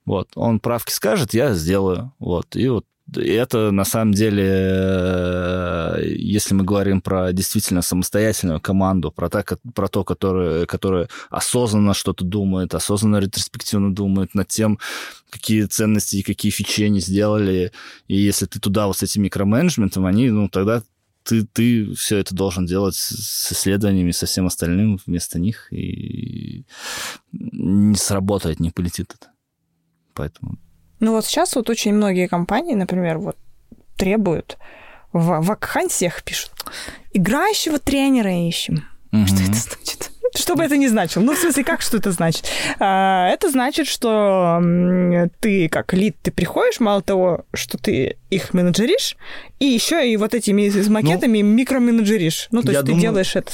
[0.06, 0.30] Вот.
[0.36, 2.14] Он правки скажет, я сделаю.
[2.20, 2.56] Вот.
[2.56, 9.30] И вот это на самом деле, э, если мы говорим про действительно самостоятельную команду, про,
[9.30, 9.44] та,
[9.74, 14.80] про то, которая, которая осознанно что-то думает, осознанно ретроспективно думает над тем,
[15.30, 17.72] какие ценности и какие фичи они сделали,
[18.08, 20.82] и если ты туда вот с этим микроменеджментом, они, ну, тогда
[21.24, 26.66] ты, ты все это должен делать с исследованиями, со всем остальным вместо них, и
[27.32, 29.32] не сработает, не полетит это.
[30.14, 30.58] Поэтому
[31.00, 33.38] ну вот сейчас вот очень многие компании, например, вот
[33.96, 34.58] требуют
[35.14, 36.52] в вакансиях пишут
[37.14, 38.86] играющего тренера ищем.
[39.12, 39.26] Mm-hmm.
[39.28, 40.12] Что это значит?
[40.36, 41.24] Что бы это ни значило.
[41.24, 42.46] Ну, в смысле, как что это значит?
[42.80, 44.62] А, это значит, что
[45.40, 49.16] ты как лид, ты приходишь, мало того, что ты их менеджеришь,
[49.60, 52.50] и еще и вот этими с макетами ну, микроменеджеришь.
[52.52, 52.96] Ну, то есть думаю...
[52.96, 53.52] ты делаешь это.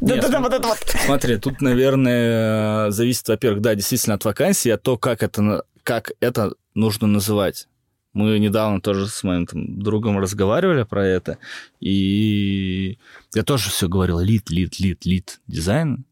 [0.00, 0.78] Да-да-да, вот это вот.
[1.04, 6.52] Смотри, тут, наверное, зависит, во-первых, да, действительно от вакансии, от того, как это как это
[6.74, 7.66] нужно называть.
[8.12, 11.38] Мы недавно тоже с моим там, другом разговаривали про это,
[11.80, 12.98] и
[13.34, 16.04] я тоже все говорил лид, лид, лид, лид дизайн.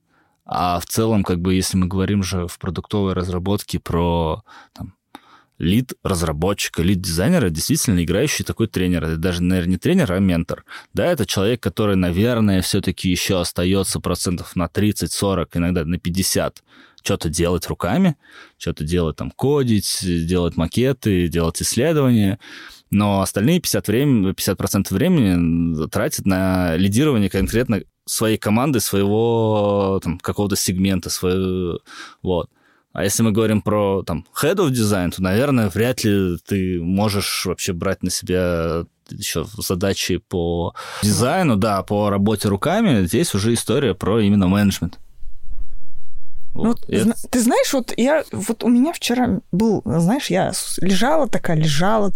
[0.47, 4.95] А в целом, как бы, если мы говорим же в продуктовой разработке про там,
[5.59, 9.05] лид разработчика, лид дизайнера, действительно играющий такой тренер.
[9.05, 10.65] Это даже, наверное, не тренер, а ментор.
[10.95, 16.63] Да, это человек, который, наверное, все-таки еще остается процентов на 30-40, иногда на 50
[17.07, 18.17] что-то делать руками,
[18.59, 22.39] что-то делать там, кодить, делать макеты, делать исследования,
[22.91, 30.57] но остальные 50%, времени, 50 времени тратят на лидирование конкретно своей команды, своего там, какого-то
[30.57, 31.81] сегмента, своего,
[32.23, 32.51] вот.
[32.93, 37.45] А если мы говорим про там head of design, то, наверное, вряд ли ты можешь
[37.45, 43.05] вообще брать на себя еще задачи по дизайну, да, по работе руками.
[43.05, 44.99] Здесь уже история про именно менеджмент.
[46.57, 47.15] Вот, ну, это...
[47.31, 52.13] Ты знаешь, вот я вот у меня вчера был, знаешь, я лежала такая, лежала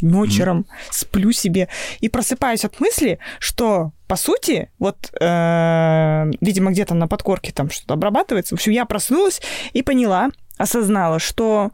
[0.00, 0.64] ночером, mm.
[0.90, 1.68] сплю себе
[2.00, 7.94] и просыпаюсь от мысли, что по сути, вот, э, видимо, где-то на подкорке там что-то
[7.94, 8.54] обрабатывается.
[8.54, 9.40] В общем, я проснулась
[9.72, 10.28] и поняла,
[10.58, 11.70] осознала, что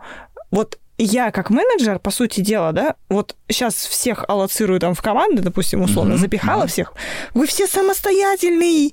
[0.51, 5.43] вот я как менеджер, по сути дела, да, вот сейчас всех аллоцирую там в команды,
[5.43, 6.19] допустим, условно, mm-hmm.
[6.19, 6.69] запихала mm-hmm.
[6.69, 6.93] всех.
[7.35, 8.91] Вы все самостоятельные,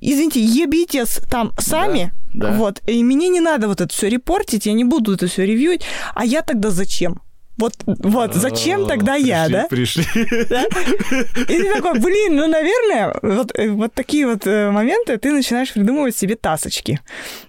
[0.00, 2.12] извините, ебитесь там сами.
[2.34, 2.56] Да, да.
[2.56, 2.82] Вот.
[2.86, 5.82] И мне не надо вот это все репортить, я не буду это все ревьюить.
[6.14, 7.22] А я тогда зачем?
[7.56, 9.66] Вот, вот, зачем тогда я, да?
[9.68, 10.04] Пришли.
[10.50, 10.64] Да?
[10.64, 15.72] И ты такой, блин, ну, наверное, вот, э, вот такие вот э, моменты ты начинаешь
[15.72, 17.00] придумывать себе тасочки.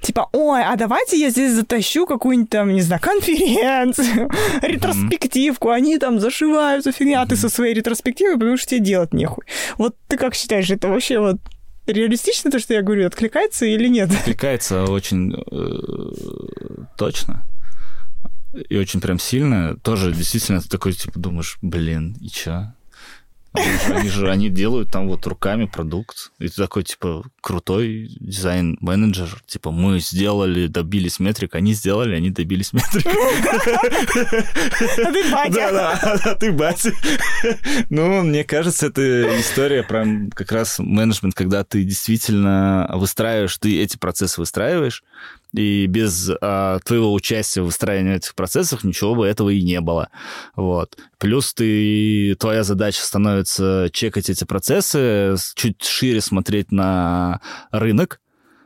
[0.01, 4.30] Типа, ой, а давайте я здесь затащу какую-нибудь там, не знаю, конференцию,
[4.62, 9.43] ретроспективку, они там зашиваются, фигня, а ты со своей ретроспективой, потому что тебе делать нехуй.
[9.78, 11.38] Вот ты как считаешь, это вообще вот
[11.86, 14.10] реалистично то, что я говорю, откликается или нет?
[14.12, 17.43] Откликается очень э, точно
[18.54, 22.72] и очень прям сильно, тоже действительно ты такой, типа, думаешь, блин, и чё?
[23.89, 26.32] Они же, они делают там вот руками продукт.
[26.39, 29.41] И ты такой, типа, крутой дизайн-менеджер.
[29.45, 33.08] Типа, мы сделали, добились метрик, они сделали, они добились метрик.
[33.08, 33.12] А
[35.12, 35.54] ты батя.
[35.54, 36.91] Да, да, а ты батя.
[37.89, 43.98] Ну, мне кажется, это история про как раз менеджмент, когда ты действительно выстраиваешь, ты эти
[43.98, 45.04] процессы выстраиваешь,
[45.58, 50.10] и без а, твоего участия в выстраивании этих процессов ничего бы этого и не было.
[50.55, 50.97] Вот.
[51.18, 57.41] Плюс ты, твоя задача становится чекать эти процессы, чуть шире смотреть на
[57.72, 58.22] рынок,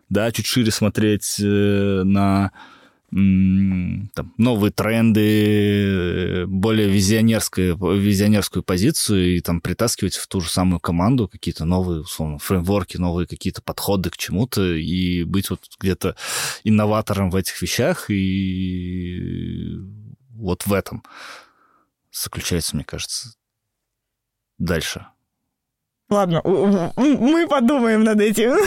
[0.09, 2.51] да, чуть шире смотреть э, на
[3.11, 11.27] там, новые тренды, более визионерскую, визионерскую позицию и там притаскивать в ту же самую команду
[11.27, 16.15] какие-то новые, условно, фреймворки, новые какие-то подходы к чему-то и быть вот где-то
[16.63, 19.75] инноватором в этих вещах и
[20.29, 21.03] вот в этом
[22.13, 23.33] заключается, мне кажется,
[24.57, 25.05] дальше.
[26.11, 28.51] Ладно, мы подумаем над этим.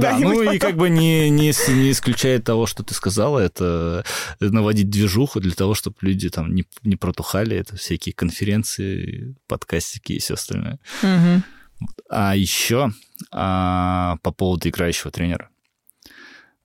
[0.00, 4.04] Да, ну и как бы не, не, не исключает того, что ты сказала, это
[4.40, 10.18] наводить движуху для того, чтобы люди там не, не протухали, это всякие конференции, подкастики и
[10.18, 10.78] все остальное.
[11.02, 11.88] Угу.
[12.10, 12.90] А еще
[13.30, 15.48] а, по поводу играющего тренера.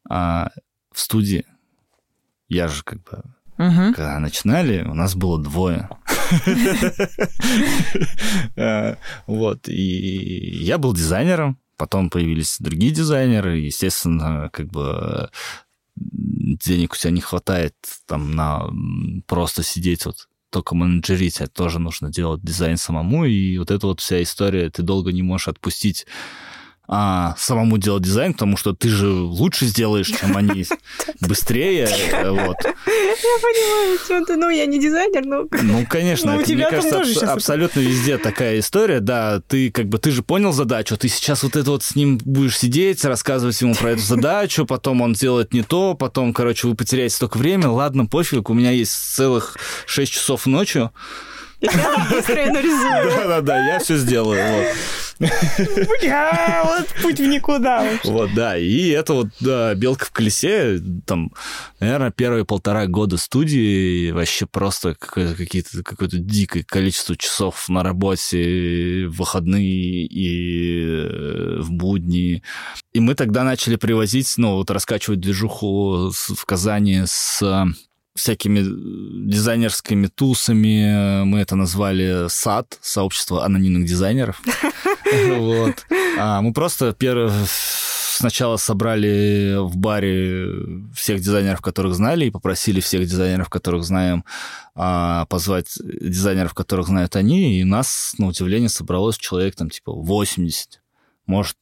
[0.09, 0.49] А,
[0.91, 1.45] в студии
[2.49, 3.23] я же как бы
[3.57, 3.93] Угу.
[3.95, 5.89] Когда начинали, у нас было двое.
[9.27, 15.29] Вот, и я был дизайнером, потом появились другие дизайнеры, естественно, как бы
[15.95, 17.75] денег у тебя не хватает
[18.05, 18.69] там на
[19.25, 23.99] просто сидеть вот только менеджерить, а тоже нужно делать дизайн самому, и вот эта вот
[23.99, 26.05] вся история, ты долго не можешь отпустить
[26.87, 30.65] а, самому делать дизайн, потому что ты же лучше сделаешь, чем они,
[31.19, 32.55] быстрее, вот.
[32.63, 35.45] Я понимаю, что ты, ну, я не дизайнер, но...
[35.63, 39.97] Ну, конечно, у это, мне кажется, щас абсолютно везде такая история, да, ты как бы,
[39.97, 43.75] ты же понял задачу, ты сейчас вот это вот с ним будешь сидеть, рассказывать ему
[43.75, 48.05] про эту задачу, потом он делает не то, потом, короче, вы потеряете столько времени, ладно,
[48.05, 49.57] пофиг, у меня есть целых
[49.87, 50.91] 6 часов ночью,
[51.59, 54.67] Я быстро да-да-да, я все сделаю, вот.
[56.09, 57.85] А, вот путь в никуда.
[58.03, 61.31] Вот, да, и это вот да, белка в колесе, там,
[61.79, 69.21] наверное, первые полтора года студии вообще просто какие-то, какое-то дикое количество часов на работе, в
[69.27, 72.43] выходные и э, в будни.
[72.93, 77.65] И мы тогда начали привозить, ну, вот раскачивать движуху в Казани с э,
[78.15, 78.63] всякими
[79.29, 81.23] дизайнерскими тусами.
[81.23, 84.41] Мы это назвали САД, сообщество анонимных дизайнеров.
[85.37, 85.85] Вот.
[86.19, 87.31] А, Мы просто пер-
[88.17, 90.47] сначала собрали в баре
[90.95, 94.23] всех дизайнеров, которых знали, и попросили всех дизайнеров, которых знаем,
[94.75, 100.81] а, позвать дизайнеров, которых знают они, и нас, на удивление, собралось человек там типа 80,
[101.27, 101.55] может,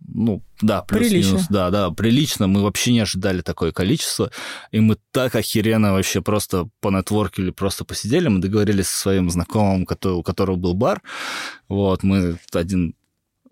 [0.00, 2.46] ну, да, плюс-минус, да, да, прилично.
[2.46, 4.30] Мы вообще не ожидали такое количество,
[4.70, 10.14] и мы так охеренно вообще просто понетворкили, просто посидели, мы договорились со своим знакомым, кото-
[10.14, 11.02] у которого был бар,
[11.68, 12.94] вот, мы один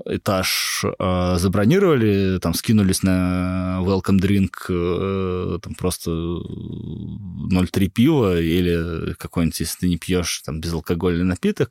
[0.06, 9.60] этаж э, забронировали, там скинулись на welcome drink, э, там просто 0,3 пива или какой-нибудь,
[9.60, 11.70] если ты не пьешь, там безалкогольный напиток,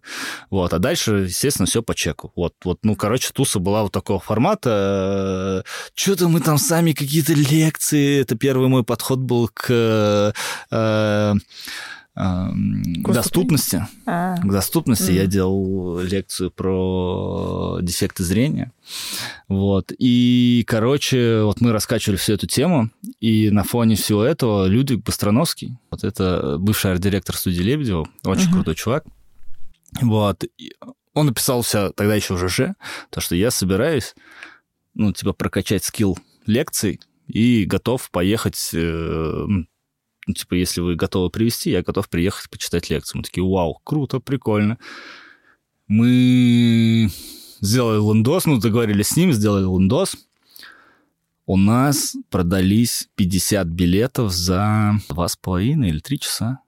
[0.49, 2.31] вот, а дальше, естественно, все по чеку.
[2.35, 5.63] Вот, вот, ну, короче, туса была вот такого формата.
[5.95, 10.33] Что-то мы там сами какие-то лекции, это первый мой подход был к э,
[10.71, 11.33] э,
[12.15, 13.87] К доступности.
[14.05, 18.71] А, К доступности я делал лекцию про дефекты зрения.
[19.47, 19.91] Вот.
[19.97, 25.77] И, короче, вот мы раскачивали всю эту тему, и на фоне всего этого Людвиг Быстроновский,
[25.89, 28.53] вот это бывший арт-директор студии Лебедева, очень Мгм.
[28.53, 29.05] крутой чувак,
[30.01, 30.73] вот, и
[31.15, 32.75] он написал все тогда еще в ЖЖ,
[33.09, 34.13] то, что я собираюсь,
[34.93, 39.45] ну, типа, прокачать скилл лекций и готов поехать э,
[40.25, 43.19] ну, типа, если вы готовы привести, я готов приехать почитать лекцию.
[43.19, 44.77] Мы такие, вау, круто, прикольно.
[45.87, 47.09] Мы
[47.59, 50.15] сделали лендос, ну, договорились с ним, сделали лендос.
[51.45, 56.62] У нас продались 50 билетов за два с половиной или три часа.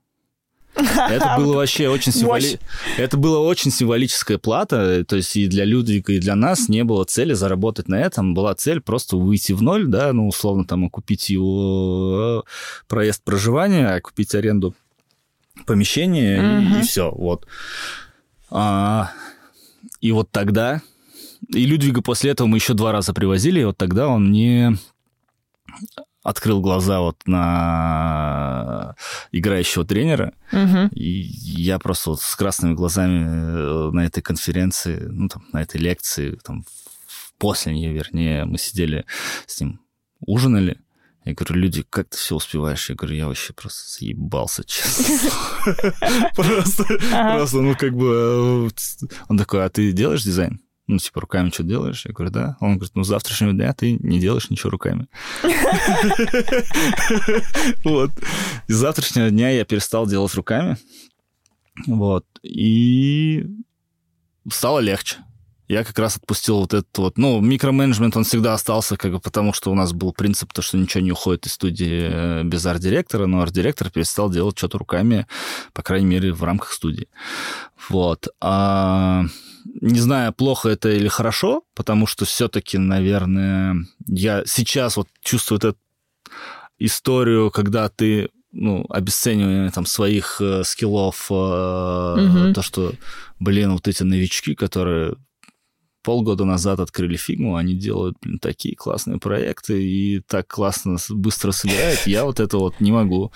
[0.76, 2.60] Это было вообще очень символи...
[2.98, 7.04] Это было очень символическая плата, то есть и для Людвига, и для нас не было
[7.04, 11.30] цели заработать на этом, была цель просто выйти в ноль, да, ну, условно, там, окупить
[11.30, 12.50] его э,
[12.88, 14.74] проезд проживания, окупить аренду
[15.66, 16.80] помещения, Мгм.
[16.80, 17.46] и, все, вот.
[18.50, 19.10] А,
[20.00, 20.82] и вот тогда...
[21.48, 24.76] И Людвига после этого мы еще два раза привозили, и вот тогда он мне
[26.26, 28.96] открыл глаза вот на
[29.32, 30.88] играющего тренера, мгм.
[30.88, 35.80] и я просто вот с красными глазами э, на этой конференции, ну, там, на этой
[35.80, 36.64] лекции, там,
[37.38, 39.04] после нее, вернее, мы сидели
[39.46, 39.80] с ним,
[40.20, 40.80] ужинали.
[41.24, 42.88] Я говорю, люди, как ты все успеваешь?
[42.88, 45.30] Я говорю, я вообще просто съебался, честно.
[46.36, 48.68] Просто, ну, как бы...
[48.70, 50.60] э, Он такой, а ты делаешь дизайн?
[50.88, 52.04] Ну, типа, руками что делаешь?
[52.06, 52.56] Я говорю, да.
[52.60, 55.08] Он говорит, ну, с завтрашнего дня ты не делаешь ничего руками.
[57.84, 58.10] Вот.
[58.68, 60.76] С завтрашнего дня я перестал делать руками.
[61.86, 62.24] Вот.
[62.42, 63.46] И
[64.50, 65.18] стало легче.
[65.68, 67.18] Я как раз отпустил вот этот вот...
[67.18, 70.78] Ну, микроменеджмент, он всегда остался, как бы, потому что у нас был принцип, то, что
[70.78, 75.26] ничего не уходит из студии э, без арт-директора, но арт-директор перестал делать что-то руками,
[75.72, 77.08] по крайней мере, в рамках студии.
[77.88, 78.28] Вот.
[78.40, 79.24] А,
[79.80, 85.76] не знаю, плохо это или хорошо, потому что все-таки, наверное, я сейчас вот чувствую эту
[86.78, 92.54] историю, когда ты ну, обесценивание там своих э, скиллов, э, Мгм.
[92.54, 92.94] то, что,
[93.38, 95.16] блин, вот эти новички, которые
[96.06, 102.06] полгода назад открыли фигму, они делают, блин, такие классные проекты и так классно, быстро собирают.
[102.06, 103.32] Я вот это вот не могу.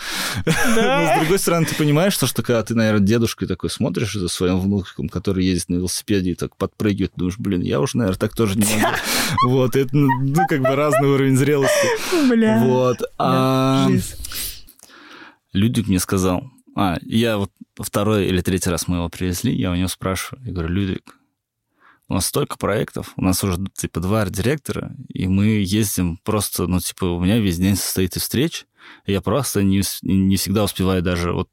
[0.46, 4.28] Но с другой стороны, ты понимаешь, что, что когда ты, наверное, дедушкой такой смотришь за
[4.28, 8.36] своим внуком, который ездит на велосипеде и так подпрыгивает, думаешь, блин, я уже, наверное, так
[8.36, 8.96] тоже не могу.
[9.46, 11.88] Вот, это, ну, ну, как бы разный уровень зрелости.
[12.28, 12.62] Бля.
[12.64, 12.98] Вот.
[13.18, 13.88] а.
[15.52, 16.44] Людвиг мне сказал,
[16.76, 17.50] а, я вот
[17.80, 21.19] второй или третий раз мы его привезли, я у него спрашиваю, я говорю, Людвиг,
[22.10, 26.80] у нас столько проектов, у нас уже, типа, два арт-директора, и мы ездим просто, ну,
[26.80, 28.66] типа, у меня весь день состоит из встреч,
[29.06, 31.48] и я просто не, не всегда успеваю даже вот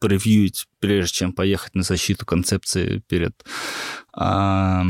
[0.00, 3.46] превьюить, прежде чем поехать на защиту концепции перед,
[4.12, 4.84] а,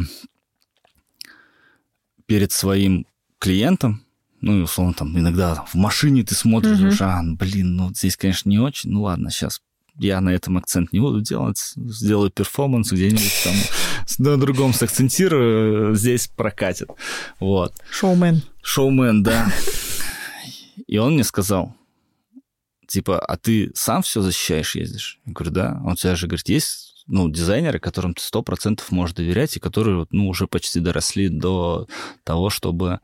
[2.27, 3.07] перед своим
[3.39, 4.03] клиентом,
[4.41, 6.97] ну, и условно, там, иногда в машине ты смотришь, mm-hmm.
[7.03, 9.63] а, блин, ну, здесь, конечно, не очень, ну, ладно, сейчас
[9.99, 13.55] я на этом акцент не буду делать, сделаю перформанс где-нибудь там
[14.19, 16.89] на другом сакцентирую, здесь прокатит.
[17.41, 17.73] Вот.
[17.91, 18.43] Шоумен.
[18.63, 19.53] Шоумен, да.
[20.87, 21.75] И он мне сказал,
[22.87, 25.21] типа, а ты сам все защищаешь, ездишь?
[25.27, 25.81] Я говорю, да.
[25.85, 30.07] Он тебя же говорит, есть ну, дизайнеры, которым ты сто процентов можешь доверять, и которые
[30.11, 31.87] ну, уже почти доросли до
[32.25, 33.01] того, чтобы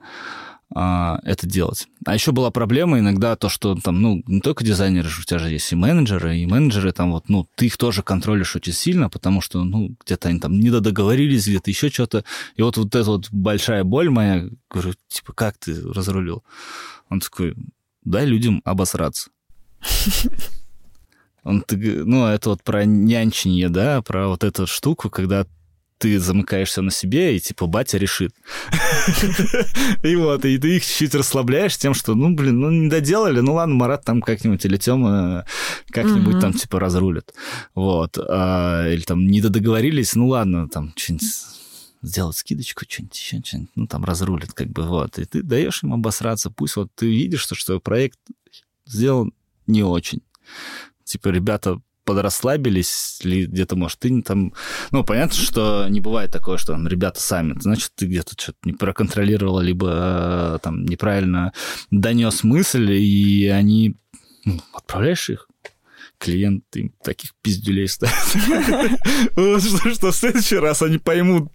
[0.75, 1.89] а, это делать.
[2.07, 5.51] А еще была проблема иногда то, что там, ну, не только дизайнеры, у тебя же
[5.51, 9.41] есть и менеджеры, и менеджеры там вот, ну, ты их тоже контролишь очень сильно, потому
[9.41, 12.25] что, ну, где-то они там не договорились, где-то еще что-то.
[12.57, 16.45] И вот вот эта вот большая боль моя, говорю, типа, как ты разрулил?
[17.09, 17.57] Он такой,
[18.05, 19.31] дай людям обосраться.
[21.43, 25.47] Он, ну, это вот про нянчение, да, про вот эту штуку, когда
[26.01, 28.35] ты замыкаешься на себе, и типа батя решит.
[30.03, 33.55] И вот, и ты их чуть-чуть расслабляешь тем, что, ну, блин, ну, не доделали, ну,
[33.55, 35.45] ладно, Марат там как-нибудь или Тёма
[35.91, 37.35] как-нибудь там, типа, разрулит.
[37.75, 38.17] Вот.
[38.19, 41.29] А, или там не договорились, ну, ладно, там, что-нибудь
[42.03, 45.19] сделать скидочку, что-нибудь еще, что-нибудь, ну, там, разрулит, как бы, вот.
[45.19, 48.19] И ты даешь им обосраться, пусть вот ты видишь, что, что проект
[48.87, 49.35] сделан
[49.67, 50.23] не очень.
[51.05, 54.53] Типа, ребята подрасслабились, или где-то, может, ты там...
[54.91, 58.73] Ну, понятно, что не бывает такое, что там ребята сами, значит, ты где-то что-то не
[58.73, 61.53] проконтролировал, либо там неправильно
[61.91, 63.97] донес мысль, и они...
[64.45, 65.47] Ну, отправляешь их,
[66.21, 68.15] клиент им таких пиздюлей ставит.
[69.95, 71.51] Что в следующий раз они поймут,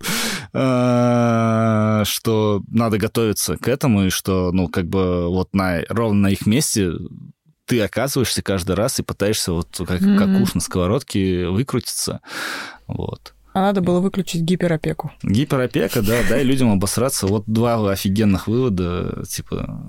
[0.54, 6.32] а, что надо готовиться к этому, и что, ну, как бы вот на, ровно на
[6.32, 6.94] их месте
[7.66, 10.18] ты оказываешься каждый раз и пытаешься вот как, mm-hmm.
[10.18, 12.22] как уж на сковородке выкрутиться.
[12.88, 13.34] Вот.
[13.54, 15.14] А надо было выключить гиперопеку.
[15.24, 17.26] Гиперопека, да, дай людям обосраться.
[17.26, 19.82] Вот два офигенных вывода, типа,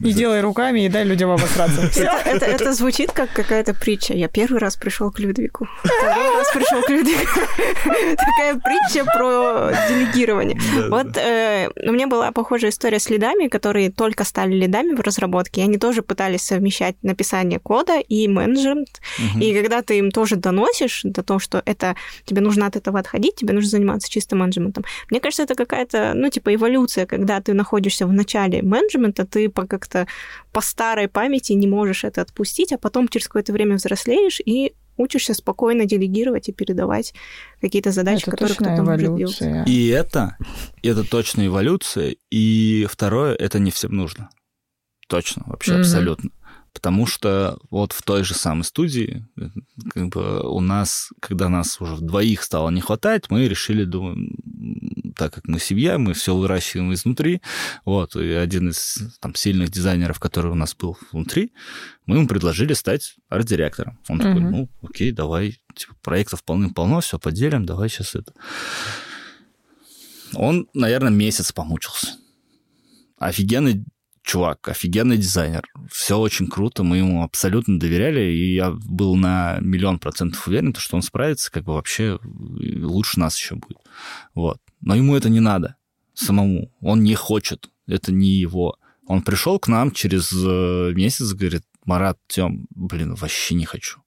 [0.00, 1.82] и делай руками, и дай людям обосраться.
[2.24, 4.14] Это, это, звучит как какая-то притча.
[4.14, 5.68] Я первый раз пришел к Людвику.
[5.82, 7.40] Второй раз пришел к Людвику.
[7.84, 10.58] Такая притча про делегирование.
[10.88, 15.62] Вот э, у меня была похожая история с лидами, которые только стали лидами в разработке.
[15.62, 19.00] Они тоже пытались совмещать написание кода и менеджмент.
[19.40, 23.36] И когда ты им тоже доносишь до того, что это тебе нужно от этого отходить,
[23.36, 24.84] тебе нужно заниматься чисто менеджментом.
[25.10, 29.83] Мне кажется, это какая-то, ну, типа эволюция, когда ты находишься в начале менеджмента, ты как
[29.84, 30.06] как-то
[30.52, 35.34] по старой памяти не можешь это отпустить, а потом через какое-то время взрослеешь и учишься
[35.34, 37.14] спокойно делегировать и передавать
[37.60, 39.68] какие-то задачи, это которые кто-то может делать.
[39.68, 40.36] И это,
[40.82, 42.16] это точно эволюция.
[42.30, 44.30] И второе, это не всем нужно.
[45.08, 45.80] Точно, вообще mm-hmm.
[45.80, 46.30] абсолютно.
[46.72, 49.26] Потому что вот в той же самой студии,
[49.90, 54.36] как бы у нас, когда нас уже двоих стало не хватать, мы решили, думаем,
[55.14, 57.40] так как мы семья, мы все выращиваем изнутри.
[57.84, 61.52] Вот, и один из там, сильных дизайнеров, который у нас был внутри,
[62.06, 63.98] мы ему предложили стать арт-директором.
[64.08, 64.24] Он угу.
[64.24, 68.32] такой, ну, окей, давай, типа, проектов полным-полно, все поделим, давай сейчас это.
[70.34, 72.16] Он, наверное, месяц помучился.
[73.18, 73.84] Офигенный
[74.24, 75.62] чувак, офигенный дизайнер.
[75.90, 80.96] Все очень круто, мы ему абсолютно доверяли, и я был на миллион процентов уверен, что
[80.96, 83.78] он справится, как бы вообще лучше нас еще будет.
[84.34, 84.58] Вот.
[84.84, 85.76] Но ему это не надо
[86.12, 86.70] самому.
[86.80, 87.70] Он не хочет.
[87.86, 88.76] Это не его.
[89.06, 94.00] Он пришел к нам через э, месяц, говорит, Марат, Тем, блин, вообще не хочу.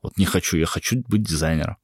[0.00, 1.76] Вот не хочу, я хочу быть дизайнером.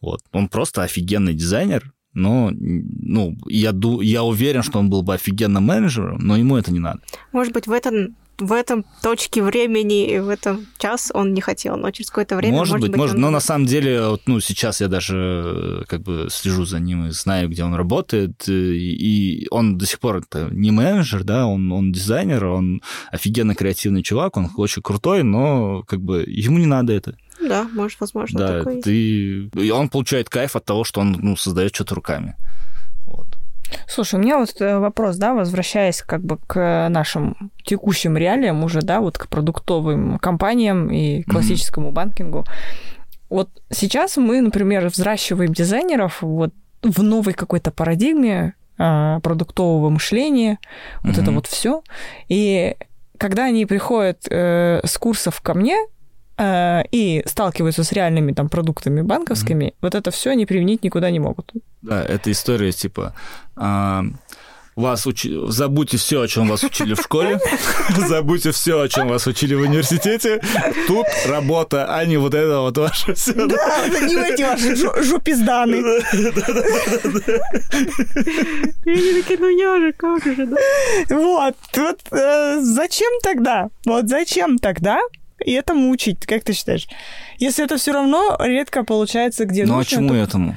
[0.00, 0.20] Вот.
[0.32, 6.18] Он просто офигенный дизайнер, но ну, я, я уверен, что он был бы офигенным менеджером,
[6.18, 7.00] но ему это не надо.
[7.32, 11.90] Может быть, в этом в этом точке времени, в этом час он не хотел, но
[11.90, 12.56] через какое-то время...
[12.58, 13.20] Может, может быть, может, он...
[13.22, 17.10] но на самом деле, вот, ну, сейчас я даже как бы слежу за ним и
[17.10, 21.92] знаю, где он работает, и он до сих пор это не менеджер, да, он, он
[21.92, 27.16] дизайнер, он офигенно креативный чувак, он очень крутой, но как бы ему не надо это.
[27.40, 29.44] Да, может, возможно, да, такое ты...
[29.54, 32.36] И он получает кайф от того, что он ну, создает что-то руками.
[33.86, 38.80] Слушай, у меня вот э, вопрос, да, возвращаясь как бы к нашим текущим реалиям уже,
[38.82, 41.92] да, вот к продуктовым компаниям и классическому mm-hmm.
[41.92, 42.44] банкингу.
[43.28, 46.52] Вот сейчас мы, например, взращиваем дизайнеров вот
[46.82, 50.98] в новой какой-то парадигме а, продуктового мышления, mm-hmm.
[51.04, 51.82] вот это вот все.
[52.28, 52.76] И
[53.18, 55.78] когда они приходят э, с курсов ко мне,
[56.42, 59.74] э, и сталкиваются с реальными там продуктами банковскими, mm-hmm.
[59.80, 61.52] вот это все они применить никуда не могут.
[61.82, 63.14] Да, это история типа
[63.56, 64.04] а,
[64.76, 65.38] вас учи...
[65.48, 67.38] забудьте все, о чем вас учили в школе,
[68.08, 70.40] забудьте все, о чем вас учили в университете.
[70.86, 73.34] Тут работа, а не вот это вот ваше все.
[73.34, 75.76] Да, не эти ваши жопизданы.
[78.84, 80.56] И они такие, ну я же, как же, да?
[81.10, 83.68] Вот, вот э, зачем тогда?
[83.84, 85.00] Вот зачем тогда
[85.42, 86.88] и этому учить, как ты считаешь?
[87.38, 90.56] Если это все равно редко получается где Ну а нужно, чему то- этому?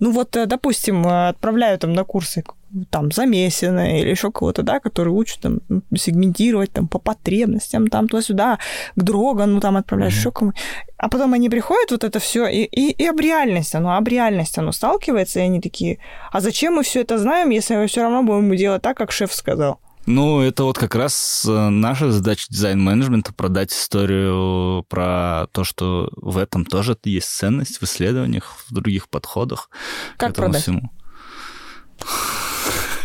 [0.00, 2.42] Ну вот, э, допустим, отправляю там на курсы
[2.90, 5.60] там замесина или еще кого-то, да, который учат там
[5.96, 8.58] сегментировать там по потребностям, там туда-сюда,
[8.96, 10.52] к Дрогану там отправляешь, еще кому
[10.98, 14.58] А потом они приходят, вот это все, и, и, и об реальность оно, об реальность
[14.58, 15.98] оно сталкивается, и они такие,
[16.32, 19.32] а зачем мы все это знаем, если мы все равно будем делать так, как шеф
[19.32, 19.78] сказал?
[20.06, 26.36] Ну, это вот как раз э, наша задача дизайн-менеджмента продать историю про то, что в
[26.36, 29.70] этом тоже есть ценность в исследованиях, в других подходах
[30.18, 30.62] Как к этому продать?
[30.62, 30.90] всему.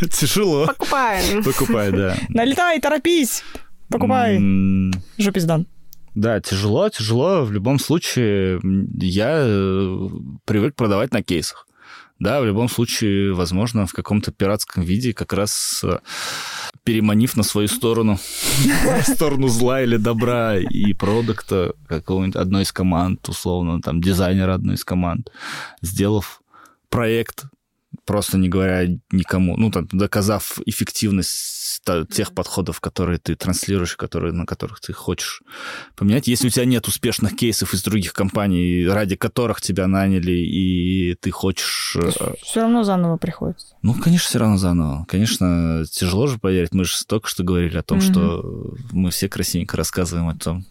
[0.11, 0.67] Тяжело.
[0.67, 1.43] Покупаем.
[1.45, 2.17] Покупай, да.
[2.27, 3.43] Налетай, торопись,
[3.89, 4.37] покупай,
[5.17, 5.67] жопиздан.
[6.15, 7.43] Да, тяжело, тяжело.
[7.43, 8.59] В любом случае,
[8.99, 10.07] я э,
[10.43, 11.65] привык продавать на кейсах.
[12.19, 15.99] Да, в любом случае, возможно, в каком-то пиратском виде, как раз э,
[16.83, 23.29] переманив на свою сторону, в сторону зла или добра и продукта какого-нибудь одной из команд,
[23.29, 25.31] условно, там, дизайнера одной из команд,
[25.81, 26.41] сделав
[26.89, 27.45] проект,
[28.05, 31.58] просто не говоря никому, ну, там, доказав эффективность
[32.11, 35.41] тех подходов, которые ты транслируешь, которые, на которых ты хочешь
[35.95, 36.27] поменять.
[36.27, 41.31] Если у тебя нет успешных кейсов из других компаний, ради которых тебя наняли, и ты
[41.31, 41.95] хочешь...
[41.95, 43.75] э, Все равно заново приходится.
[43.81, 45.05] Ну, конечно, все равно заново.
[45.07, 46.73] Конечно, тяжело же поверить.
[46.73, 48.11] Мы же только что говорили о том, Мгм.
[48.11, 50.65] что мы все красивенько рассказываем о том,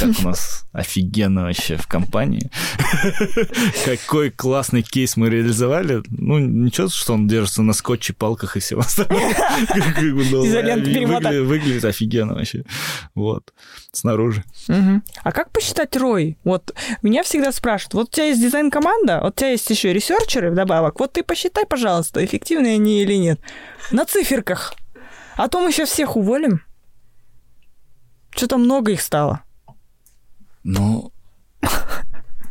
[0.00, 2.50] как у нас офигенно вообще в компании.
[3.84, 6.02] Какой классный кейс мы реализовали.
[6.08, 9.20] Ну, ничего, что он держится на скотче, палках и всем остальном.
[10.44, 11.36] Ну, Изолента выгля- перемотать.
[11.40, 12.64] Выглядит офигенно вообще.
[13.14, 13.52] Вот.
[13.92, 14.44] Снаружи.
[14.68, 15.02] Мгм.
[15.22, 16.38] А как посчитать рой?
[16.44, 20.50] Вот меня всегда спрашивают, вот у тебя есть дизайн-команда, вот у тебя есть еще ресерчеры
[20.50, 23.40] вдобавок, вот ты посчитай, пожалуйста, эффективные они или нет.
[23.90, 24.74] На циферках.
[25.36, 26.60] А то мы сейчас всех уволим.
[28.30, 29.42] Что-то много их стало.
[30.64, 31.12] Ну,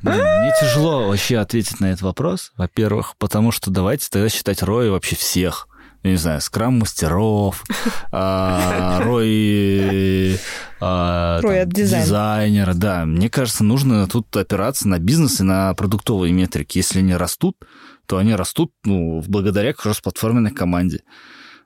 [0.01, 4.89] блин, мне тяжело вообще ответить на этот вопрос, во-первых, потому что давайте тогда считать рои
[4.89, 5.67] вообще всех.
[6.03, 7.63] Я не знаю, скрам-мастеров,
[8.11, 10.35] а, рои
[10.81, 12.73] а, дизайнера.
[12.73, 16.77] Да, мне кажется, нужно тут опираться на бизнес и на продуктовые метрики.
[16.77, 17.57] Если они растут,
[18.05, 21.03] то они растут ну, благодаря кросс-платформенной команде.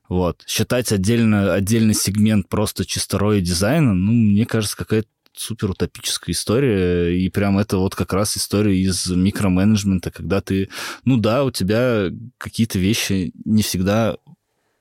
[0.08, 0.44] Вот.
[0.48, 7.16] Считать отдельно, отдельный сегмент просто чисто роя дизайна, ну, мне кажется, какая-то супер утопическая история,
[7.16, 10.70] и прям это вот как раз история из микроменеджмента, когда ты,
[11.06, 14.18] ну да, у тебя какие-то вещи не всегда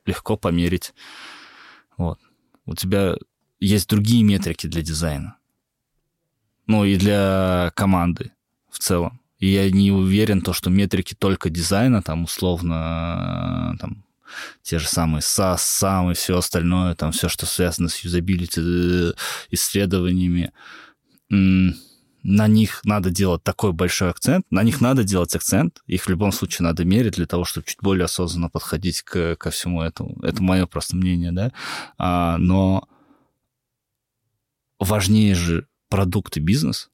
[0.07, 0.95] легко померить.
[1.97, 2.19] Вот.
[2.65, 3.17] У тебя
[3.61, 5.37] есть другие метрики для дизайна.
[6.67, 8.33] Ну и для команды
[8.71, 9.21] в целом.
[9.39, 14.05] И я не уверен, то, что метрики только дизайна, там, условно, там,
[14.63, 19.13] те же самые SAS, SAM и все остальное, там, все, что связано с юзабилити э,
[19.51, 20.53] исследованиями,
[22.29, 26.33] на них надо делать такой большой акцент, на них надо делать акцент, их в любом
[26.33, 30.21] случае надо мерить для того, чтобы чуть более осознанно подходить к, ко всему этому.
[30.23, 31.53] Это мое просто мнение, да.
[31.99, 32.89] А, но
[34.81, 36.91] важнее же продукт и бизнес.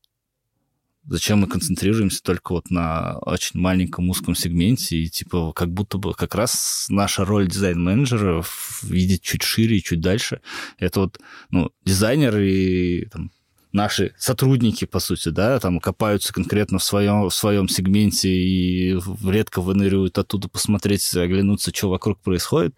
[1.04, 6.12] Зачем мы концентрируемся только вот на очень маленьком узком сегменте, и типа как будто бы
[6.12, 8.44] как раз наша роль дизайн-менеджера
[8.82, 10.42] видеть чуть шире и чуть дальше.
[10.76, 11.20] Это вот,
[11.50, 13.30] ну, дизайнеры и там,
[13.72, 19.60] наши сотрудники, по сути, да, там копаются конкретно в своем, в своем сегменте и редко
[19.60, 22.74] выныривают оттуда посмотреть, оглянуться, что вокруг происходит.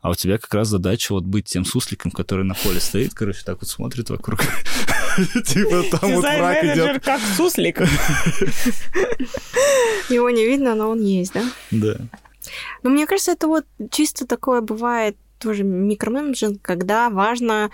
[0.00, 3.42] А у тебя как раз задача вот быть тем сусликом, который на поле стоит, короче,
[3.44, 4.40] так вот смотрит вокруг.
[5.44, 7.04] Типа там вот враг идет.
[7.04, 7.80] как суслик.
[10.08, 11.42] Его не видно, но он есть, да?
[11.72, 11.96] Да.
[12.84, 17.70] Но мне кажется, это вот чисто такое бывает тоже микроменеджмент, когда важно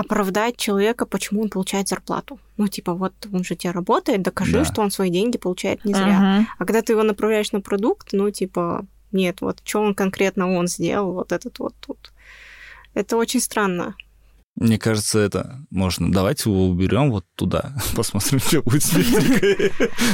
[0.00, 2.38] оправдать человека, почему он получает зарплату.
[2.56, 4.64] Ну, типа, вот он же тебе работает, докажи, Да.
[4.64, 6.20] что он свои деньги получает не зря.
[6.20, 6.46] Мгм.
[6.58, 10.66] А когда ты его направляешь на продукт, ну, типа, нет, вот что он конкретно он
[10.68, 12.12] сделал, вот этот вот тут.
[12.94, 13.94] Это очень странно.
[14.56, 16.12] Мне кажется, это можно.
[16.12, 17.72] Давайте его уберем вот туда.
[17.96, 18.92] Посмотрим, что будет с.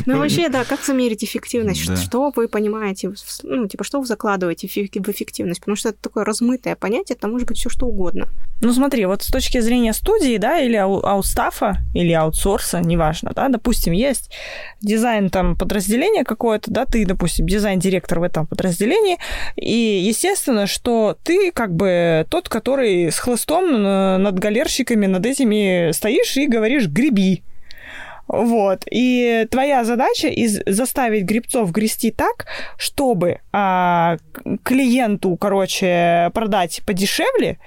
[0.07, 1.87] Ну, вообще, да, как замерить эффективность?
[1.87, 1.97] Да.
[1.97, 3.12] Что вы понимаете,
[3.43, 5.61] ну, типа, что вы закладываете в эффек- в эффективность?
[5.61, 8.28] Потому что это такое размытое понятие, это может быть все что угодно.
[8.61, 13.49] Ну смотри, вот с точки зрения студии, да, или ау- аутстафа, или аутсорса, неважно, да,
[13.49, 14.30] допустим, есть
[14.80, 19.18] дизайн там подразделения какое-то, да, ты, допустим, дизайн-директор в этом подразделении,
[19.57, 26.37] и естественно, что ты как бы тот, который с хлыстом над галерщиками, над этими стоишь
[26.37, 27.43] и говоришь «греби».
[28.29, 28.83] Вот.
[28.91, 32.47] И твоя задача из заставить грибцов грести так,
[32.77, 34.16] чтобы а,
[34.64, 37.59] клиенту, короче, продать подешевле,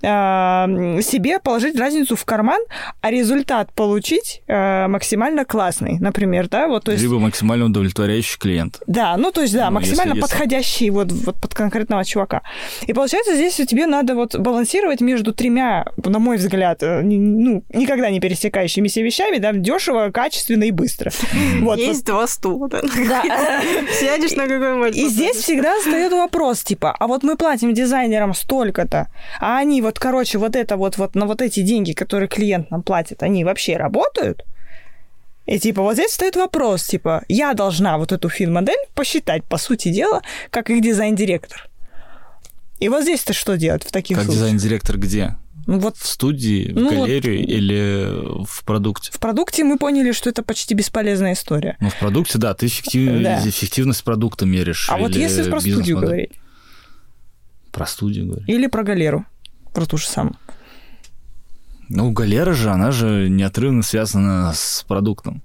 [0.00, 2.60] себе положить разницу в карман,
[3.00, 7.02] а результат получить а, максимально классный, например, да, вот, то есть...
[7.02, 8.80] Либо максимально удовлетворяющий клиент.
[8.86, 12.42] Да, ну то есть, да, Ну, максимально если- если- подходящий вот, вот под конкретного чувака.
[12.86, 18.10] И получается, здесь тебе надо вот балансировать между тремя, на мой взгляд, э, ну, никогда
[18.10, 21.10] не пересекающимися вещами, да, дешево, качественно и быстро.
[21.60, 22.80] Вот, Есть два стула, да.
[22.82, 22.90] вот.
[23.08, 23.22] Да.
[23.98, 24.96] Сядешь на какой-нибудь...
[24.96, 29.08] И здесь всегда встает вопрос, типа, а вот мы платим дизайнерам столько-то,
[29.40, 32.82] а они вот, короче, вот это вот, вот на вот эти деньги, которые клиент нам
[32.82, 34.44] платит, они вообще работают?
[35.46, 39.92] И типа вот здесь встает вопрос, типа, я должна вот эту фин-модель посчитать, по сути
[39.92, 41.68] дела, как их дизайн-директор.
[42.80, 44.42] И вот здесь-то что делать в таких Как случаях?
[44.44, 45.36] дизайн-директор где?
[45.68, 47.08] Ну вот В студии, в Ну вот.
[47.08, 49.10] галерее или в продукте?
[49.12, 51.76] в продукте мы поняли, что это почти бесполезная история.
[51.80, 53.40] Ну, в продукте, да, ты эффектив- Да.
[53.48, 54.88] эффективность продукта меришь.
[54.90, 56.32] А вот если про студию говорить,
[57.72, 58.48] Про студию говорить.
[58.48, 59.24] или про галеру,
[59.76, 60.36] про ту же самую.
[61.88, 65.42] Ну, галера же, она же неотрывно связана с продуктом.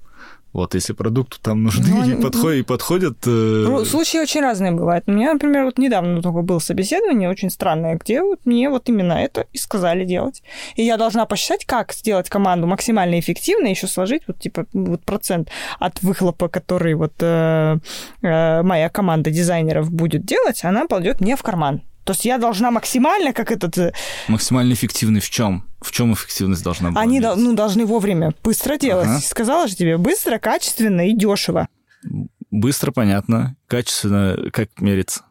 [0.53, 3.17] Вот, если продукту там нужны Ну, и, они- подходят, и подходят...
[3.25, 3.29] э,
[3.67, 5.05] Ну, случаи очень разные бывают.
[5.07, 9.13] У меня, например, вот недавно только было собеседование очень странное, где вот мне вот именно
[9.13, 10.43] это и сказали делать.
[10.75, 15.49] И я должна посчитать, как сделать команду максимально эффективно, еще сложить вот типа вот процент
[15.79, 17.77] от выхлопа, который вот э,
[18.21, 21.81] э, моя команда дизайнеров будет делать, она пойдет мне в карман.
[22.03, 23.77] То есть я должна максимально, как этот...
[23.77, 23.93] э,
[24.27, 25.65] Максимально эффективный в чем?
[25.81, 26.97] В чем эффективность должна быть?
[26.97, 29.07] Они ну, должны вовремя, быстро делать.
[29.07, 29.19] Ага.
[29.19, 31.67] Сказала же тебе, быстро, качественно и дешево.
[32.49, 33.55] Быстро, понятно.
[33.67, 35.21] Качественно, как мерится?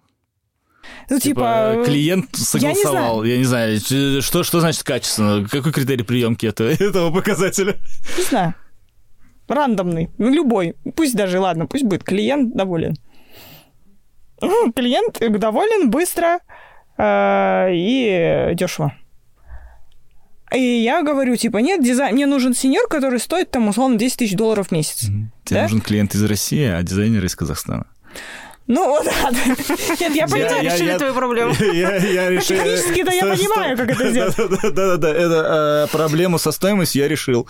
[1.09, 1.75] Ну, типа...
[1.77, 5.47] э, клиент не согласовал, я не знаю, ч- что, что значит качественно?
[5.49, 7.77] Какой критерий приемки этого, этого показателя?
[8.16, 8.55] Не знаю.
[9.49, 10.11] Рандомный.
[10.18, 10.77] Ну, любой.
[10.95, 12.97] Пусть даже, ладно, пусть будет клиент доволен.
[14.74, 16.41] Клиент доволен быстро
[16.97, 18.95] э, и дешево.
[20.53, 22.14] И я говорю, типа, нет, дизайн...
[22.14, 25.03] мне нужен сеньор, который стоит, там, условно, 10 тысяч долларов в месяц.
[25.45, 25.62] Тебе Да?
[25.62, 27.86] нужен клиент из России, а дизайнер из Казахстана.
[28.73, 29.31] Ну, вот, да.
[30.01, 30.62] Нет, я понимаю.
[30.62, 31.53] я- решили я- твою проблему.
[31.73, 32.57] Я, я решил...
[32.57, 34.37] Технически-то я понимаю, как это сделать.
[34.37, 37.49] Да-да-да, это э, проблему со стоимостью я решил.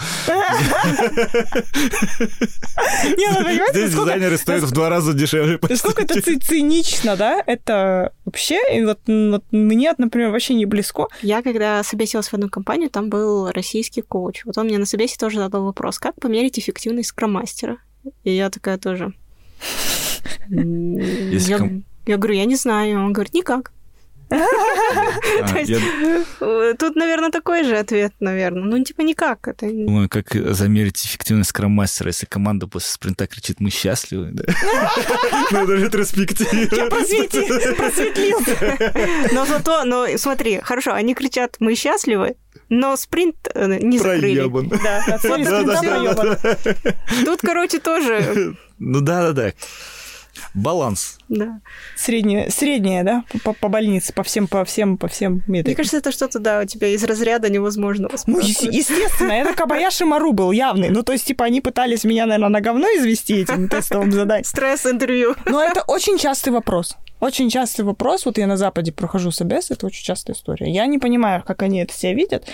[3.18, 5.58] Не, ну, понимаете, Здесь дизайнеры стоят в два раза дешевле.
[5.58, 7.42] по Насколько это цинично, да?
[7.46, 11.08] Это вообще, и вот мне, например, вообще не близко.
[11.20, 14.46] Я, когда собесилась в одну компанию, там был российский коуч.
[14.46, 17.76] Вот он мне на собесе тоже задал вопрос, как померить эффективность скромастера?
[18.24, 19.12] И я такая тоже...
[20.50, 20.96] «М,
[21.30, 23.04] Если Я ком- я говорю, я не знаю.
[23.04, 23.72] Он говорит, никак.
[24.30, 28.62] А, То есть- Я Тут, наверное, такой же ответ, наверное.
[28.62, 29.48] Ну, типа, никак.
[29.48, 29.66] Это...
[29.66, 34.44] думаю, как замерить эффективность скроммастера, если команда после спринта кричит «Мы счастливы», да?
[35.50, 36.88] Ну, это ретроспектива.
[36.88, 39.28] Просвети, просветлился.
[39.34, 42.36] Но зато, но смотри, хорошо, они кричат, мы счастливы,
[42.68, 44.38] но спринт э, не закрыли.
[44.40, 44.68] Проебан.
[44.68, 46.56] Да, да, да.
[47.24, 49.52] Тут, короче, тоже, Ну да-да-да.
[50.54, 51.18] Баланс.
[51.28, 51.60] да.
[51.96, 55.76] Среднее, среднее, да, по, по больнице, по всем, по всем, по всем Мне метрикам.
[55.76, 60.50] кажется, это что-то, да, у тебя из разряда невозможного Ну, естественно, это Кабаяши Мару был
[60.52, 60.88] явный.
[60.88, 64.44] Ну, то есть, типа, они пытались меня, наверное, на говно извести этим тестовым заданием.
[64.44, 65.34] Стресс-интервью.
[65.46, 66.96] Но это очень частый вопрос.
[67.20, 68.24] Очень частый вопрос.
[68.24, 70.72] Вот я на Западе прохожу собес, это очень частая история.
[70.72, 72.46] Я не понимаю, как они это себя видят.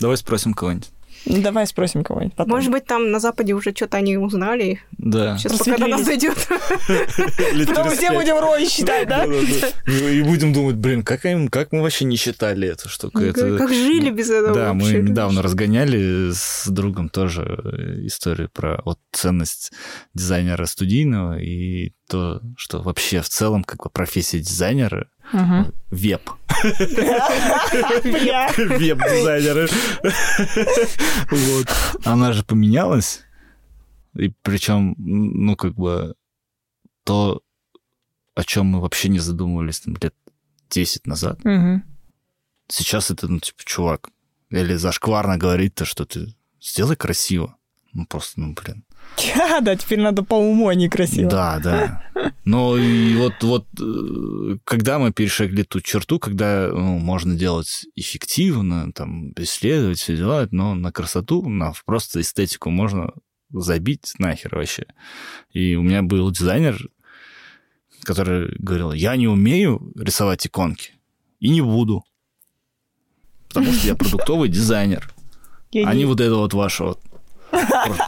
[0.00, 0.90] Давай спросим кого-нибудь.
[1.26, 2.50] Ну, Давай спросим кого-нибудь потом.
[2.52, 4.80] Может быть, там на Западе уже что-то они узнали.
[4.98, 5.38] Да.
[5.38, 6.36] Сейчас пока до нас дойдет.
[7.66, 9.26] Потом все будем рой считать, да?
[9.26, 10.10] Да-да-да.
[10.10, 13.20] И будем думать, блин, как, им- как мы вообще не считали эту штуку?
[13.20, 18.80] Это- Как жили без этого Да, мы недавно разгоняли с другом тоже э, историю про
[18.84, 19.72] вот ценность
[20.14, 25.08] дизайнера студийного и то, что вообще в целом как бы профессия дизайнера
[25.90, 26.30] Веб.
[28.56, 29.68] Веб-дизайнеры.
[31.30, 31.66] Вот.
[32.04, 33.22] Она же поменялась.
[34.16, 36.14] И причем, ну, как бы,
[37.04, 37.42] то,
[38.34, 40.14] о чем мы вообще не задумывались там, лет
[40.70, 41.40] 10 назад.
[42.68, 44.10] Сейчас это, ну, типа, чувак,
[44.50, 47.56] или зашкварно говорить то, что ты сделай красиво.
[47.92, 48.84] Ну, просто, ну, блин.
[49.62, 51.30] Да, теперь надо по уму, а не красиво.
[51.30, 52.02] Да, да.
[52.44, 58.92] Но и вот, вот э, когда мы перешагли ту черту, когда ну, можно делать эффективно,
[58.92, 63.12] там, исследовать, все дела, но на красоту, на просто эстетику можно
[63.50, 64.86] забить нахер вообще.
[65.52, 66.88] И у меня был дизайнер,
[68.02, 70.92] который говорил, я не умею рисовать иконки
[71.40, 72.04] и не буду,
[73.48, 75.12] потому что я продуктовый дизайнер,
[75.72, 77.00] а не вот это вот ваше вот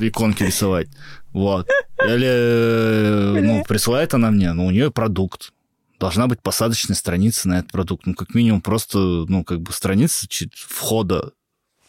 [0.01, 0.89] иконки рисовать.
[1.33, 1.69] Вот.
[2.03, 5.53] Или, э, ну, присылает она мне, но у нее продукт.
[5.99, 8.07] Должна быть посадочная страница на этот продукт.
[8.07, 11.33] Ну, как минимум, просто, ну, как бы страница входа.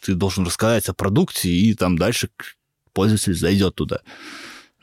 [0.00, 2.30] Ты должен рассказать о продукте, и там дальше
[2.92, 4.00] пользователь зайдет туда.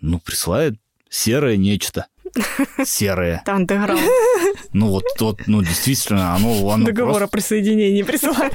[0.02, 0.80] Ну, присылает
[1.16, 2.08] серое нечто.
[2.86, 3.42] Серое.
[3.46, 3.98] Там доиграл.
[4.74, 6.70] Ну, вот, вот, ну, действительно, оно...
[6.70, 7.26] оно Договор просто...
[7.26, 8.54] о присоединении присылает.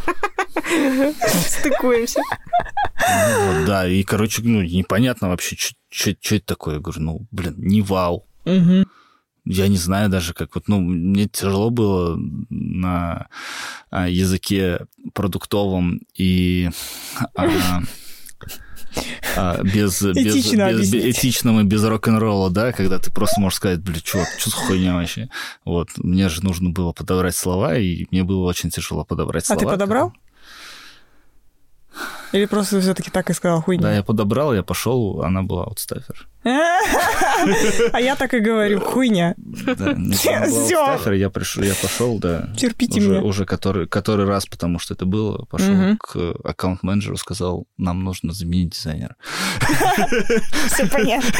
[1.46, 2.20] Стыкуемся.
[2.20, 5.56] Ну, вот, да, и, короче, ну, непонятно вообще,
[5.90, 6.74] что это такое.
[6.74, 8.26] Я говорю, ну, блин, не вау.
[8.44, 8.86] Мгм.
[9.46, 12.18] Я не знаю даже, как вот, ну, мне тяжело было
[12.50, 13.28] на
[13.90, 16.68] а, языке продуктовом и
[17.34, 17.82] а,
[19.36, 23.80] а, без, Этично без- без- этичным и без рок-н-ролла, да, когда ты просто можешь сказать,
[23.80, 25.28] блин, чувак, что за хуйня вообще?
[25.64, 29.60] Вот, мне же нужно было подобрать слова, и мне было очень тяжело подобрать А слова.
[29.60, 30.12] ты подобрал?
[32.32, 33.94] Или просто все-таки так и сказал Да, хуйня?
[33.94, 36.28] я подобрал, я пошел, она была аутстафер.
[37.92, 39.34] А я так и говорю, хуйня.
[39.36, 42.48] Да, аутстафер, я пришел, я пошел, да.
[42.56, 43.20] Терпите меня.
[43.22, 48.70] уже который, который раз, потому что это было, пошел к аккаунт-менеджеру, сказал, нам нужно заменить
[48.70, 49.16] дизайнера.
[50.72, 51.30] Все понятно.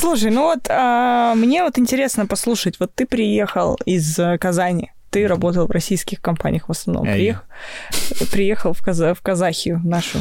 [0.00, 2.80] Слушай, ну вот а, мне вот интересно послушать.
[2.80, 4.92] Вот ты приехал из э, Казани.
[5.10, 7.06] Ты работал в российских компаниях в основном.
[7.06, 7.18] Эй.
[7.30, 10.18] Приех- Приехал в, Каза- в Казахию нашу.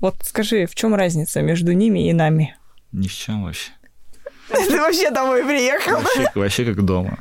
[0.00, 2.56] Вот скажи, в чем разница между ними и нами?
[2.92, 3.70] Ни в чем вообще.
[4.48, 6.00] Ты вообще домой приехал?
[6.00, 7.18] Вообще, вообще как дома.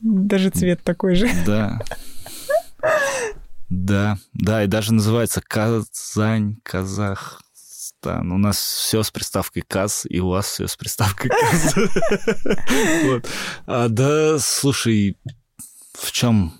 [0.00, 1.28] Даже цвет такой же.
[1.46, 1.80] Да.
[3.70, 8.30] Да, да, и даже называется Казань, Казахстан.
[8.30, 11.74] У нас все с приставкой Каз, и у вас все с приставкой Каз.
[13.66, 15.16] А, Да, слушай,
[15.94, 16.52] в чем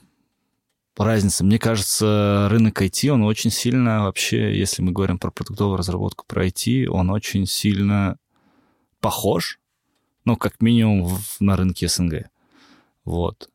[0.96, 1.44] разница?
[1.44, 6.46] Мне кажется, рынок IT, он очень сильно вообще, если мы говорим про продуктовую разработку, про
[6.46, 8.16] IT, он очень сильно
[9.00, 9.58] похож,
[10.24, 12.30] ну, как минимум, в- на рынке СНГ.
[13.04, 13.50] Вот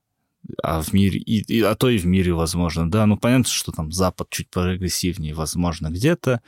[0.63, 3.71] а в мире, и, и- а то и в мире, возможно, да, ну, понятно, что
[3.71, 6.41] там Запад чуть прогрессивнее, возможно, где-то,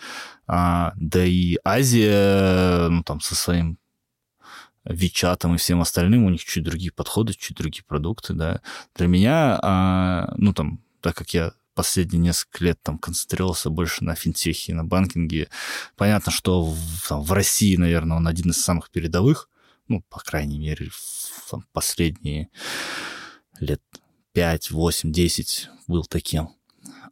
[0.47, 3.77] а, да и Азия, ну, там, со своим
[4.83, 8.61] Вичатом и всем остальным, у них чуть другие подходы, чуть другие продукты, да.
[8.95, 14.15] Для меня, а, ну, там, так как я последние несколько лет там концентрировался больше на
[14.15, 15.49] финтехе, на банкинге,
[15.95, 19.49] понятно, что в, там, в России, наверное, он один из самых передовых,
[19.87, 22.49] ну, по крайней мере, в там, последние
[23.59, 23.81] лет
[24.33, 26.49] 5, 8, 10 был таким.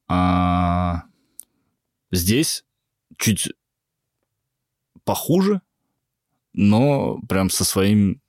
[0.08, 1.04] А
[2.12, 2.66] здесь
[3.18, 3.50] чуть
[5.04, 5.62] похуже,
[6.60, 8.20] но прям со своими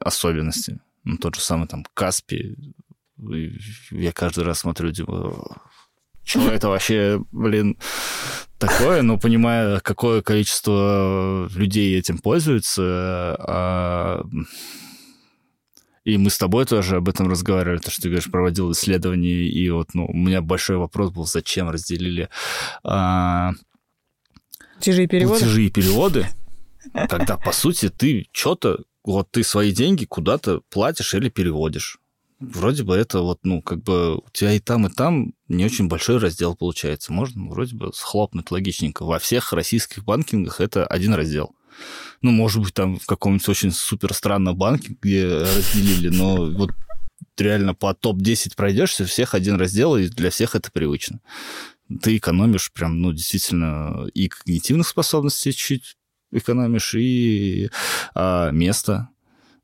[0.00, 0.80] особенностями.
[1.04, 2.56] Ну, тот же самый там Каспи.
[3.90, 5.60] Я каждый раз смотрю, типа,
[6.24, 7.78] что это вообще, блин,
[8.58, 12.82] такое, но понимая, какое количество людей этим пользуются,
[13.38, 14.24] а,
[16.02, 19.70] и мы с тобой тоже об этом разговаривали, то, что ты говоришь, проводил исследования, и
[19.70, 22.28] вот, ну, у меня большой вопрос был, зачем разделили
[22.82, 23.52] а,
[24.80, 25.44] Чужие переводы?
[25.44, 26.26] и переводы,
[27.08, 31.98] когда, по сути, ты что-то, вот ты свои деньги куда-то платишь или переводишь.
[32.40, 35.88] Вроде бы это вот, ну, как бы у тебя и там, и там не очень
[35.88, 37.12] большой раздел получается.
[37.12, 39.04] Можно вроде бы схлопнуть логичненько.
[39.04, 41.54] Во всех российских банкингах это один раздел.
[42.22, 46.70] Ну, может быть, там в каком-нибудь очень супер странном банке, где разделили, но вот
[47.36, 51.20] реально по топ-10 пройдешься, всех один раздел, и для всех это привычно.
[52.02, 55.96] Ты экономишь прям, ну, действительно, и когнитивных способностей чуть
[56.32, 57.70] экономишь, и
[58.14, 59.08] а, места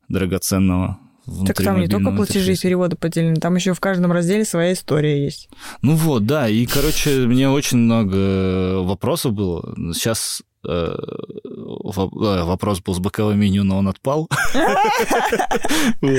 [0.09, 0.99] драгоценного.
[1.47, 2.63] Так там не только платежи и интерфейса.
[2.63, 5.49] переводы поделены, там еще в каждом разделе своя история есть.
[5.81, 9.75] Ну вот, да, и, короче, мне очень много вопросов было.
[9.95, 14.29] Сейчас э, э, вопрос был с боковым меню, но он отпал.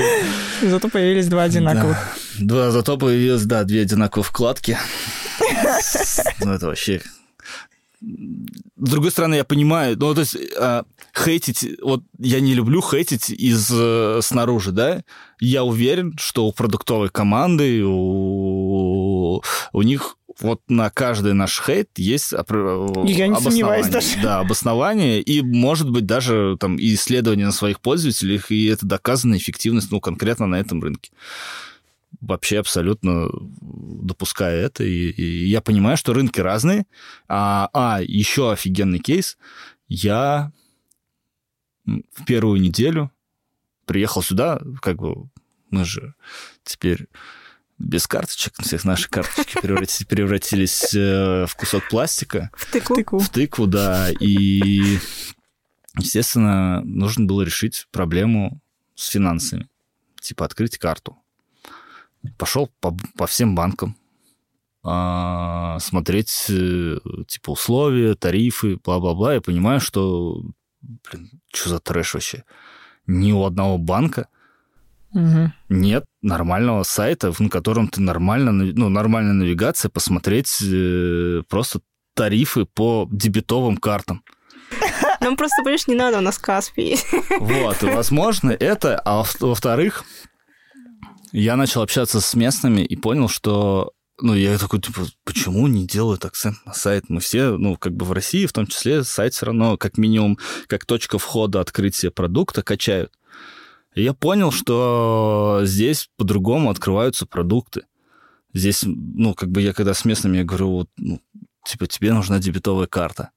[0.62, 1.96] Зато появились два одинаковых.
[2.40, 4.76] Да, зато появилось, да, две одинаковые вкладки.
[6.40, 7.00] Ну, это вообще...
[8.00, 10.84] С другой стороны, я понимаю, ну, то есть, а,
[11.16, 15.02] хейтить, вот я не люблю хейтить из э, снаружи, да,
[15.40, 19.42] я уверен, что у продуктовой команды, у,
[19.72, 22.32] у них вот на каждый наш хейт есть
[23.06, 24.20] Я не сомневаюсь даже.
[24.22, 29.38] Да, обоснование, и, может быть, даже там и исследования на своих пользователях, и это доказанная
[29.38, 31.10] эффективность, ну, конкретно на этом рынке.
[32.20, 33.28] Вообще абсолютно
[33.60, 36.86] допускаю это, и, и я понимаю, что рынки разные.
[37.28, 39.36] А, а еще офигенный кейс.
[39.88, 40.52] Я
[41.84, 43.12] в первую неделю
[43.84, 45.28] приехал сюда, как бы
[45.70, 46.14] мы же
[46.64, 47.08] теперь
[47.78, 49.58] без карточек, всех наши карточки
[50.06, 52.50] превратились э, в кусок пластика.
[52.54, 53.18] В тыкву.
[53.18, 54.10] В тыкву, да.
[54.18, 54.98] И,
[55.98, 58.60] естественно, нужно было решить проблему
[58.94, 59.68] с финансами.
[60.20, 61.18] Типа открыть карту.
[62.38, 63.96] Пошел по, по всем банкам,
[64.82, 69.34] а, смотреть, э, типа, условия, тарифы, бла-бла-бла.
[69.34, 70.42] Я понимаю, что,
[70.80, 72.44] блин, что за трэш вообще?
[73.06, 74.28] Ни у одного банка
[75.16, 75.52] Угу.
[75.70, 81.80] Нет нормального сайта, на котором ты нормально, ну, нормальная навигация, посмотреть э, просто
[82.14, 84.22] тарифы по дебетовым картам.
[85.20, 86.98] Нам просто, понимаешь, не надо, у нас Каспий.
[87.40, 90.04] Вот, и, возможно, это, а во-вторых,
[91.32, 96.24] я начал общаться с местными и понял, что ну, я такой, типа, почему не делают
[96.24, 97.04] акцент на сайт?
[97.08, 100.38] Мы все, ну, как бы в России, в том числе, сайт все равно, как минимум,
[100.68, 103.12] как точка входа открытия продукта качают.
[103.94, 107.82] И я понял, что здесь по-другому открываются продукты.
[108.54, 111.20] Здесь, ну, как бы я когда с местными, я говорю, вот, ну,
[111.66, 113.30] типа, тебе нужна дебетовая карта.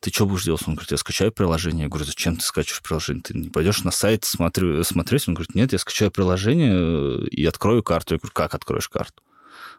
[0.00, 0.62] Ты что будешь делать?
[0.66, 1.84] Он говорит, я скачаю приложение.
[1.84, 3.22] Я говорю, зачем ты скачиваешь приложение?
[3.22, 5.26] Ты не пойдешь на сайт смотрю, смотреть?
[5.26, 8.14] Он говорит, нет, я скачаю приложение э, и открою карту.
[8.14, 9.22] Я говорю, как откроешь карту?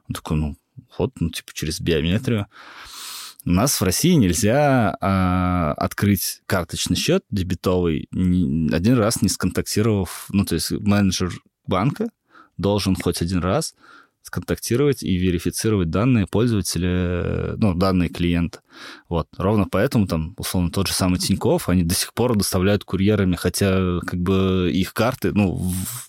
[0.10, 0.58] Он такой, ну,
[0.98, 2.48] вот, ну, типа, через биометрию.
[3.46, 10.26] У нас в России нельзя а, открыть карточный счет дебетовый, ни, один раз не сконтактировав,
[10.30, 11.32] ну, то есть менеджер
[11.66, 12.10] банка
[12.58, 13.76] должен хоть один раз
[14.22, 18.62] сконтактировать и верифицировать данные пользователя, ну, данные клиента.
[19.08, 19.28] Вот.
[19.38, 24.00] Ровно поэтому там, условно, тот же самый Тиньков, они до сих пор доставляют курьерами, хотя
[24.06, 26.09] как бы их карты, ну, в,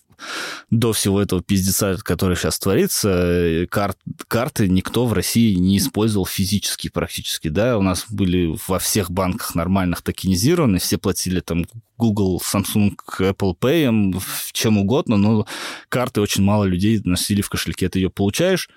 [0.70, 3.98] до всего этого пиздеца, который сейчас творится, э, карт,
[4.28, 9.54] карты никто в России не использовал физически практически, да, у нас были во всех банках
[9.54, 11.66] нормальных токенизированы, все платили там
[11.96, 14.22] Google, Samsung, Apple Pay,
[14.52, 15.46] чем угодно, но
[15.88, 17.88] карты очень мало людей носили в кошельке.
[17.88, 18.70] Ты ее получаешь,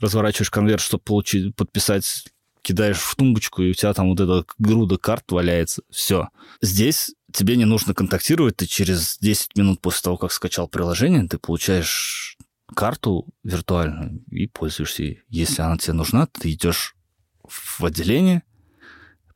[0.00, 2.24] разворачиваешь конверт, чтобы получить, подписать
[2.62, 5.82] кидаешь в тумбочку, и у тебя там вот эта груда карт валяется.
[5.90, 6.28] Все.
[6.60, 11.38] Здесь тебе не нужно контактировать, ты через 10 минут после того, как скачал приложение, ты
[11.38, 12.36] получаешь
[12.74, 15.22] карту виртуальную и пользуешься ей.
[15.28, 16.96] Если она тебе нужна, ты идешь
[17.44, 18.42] в отделение,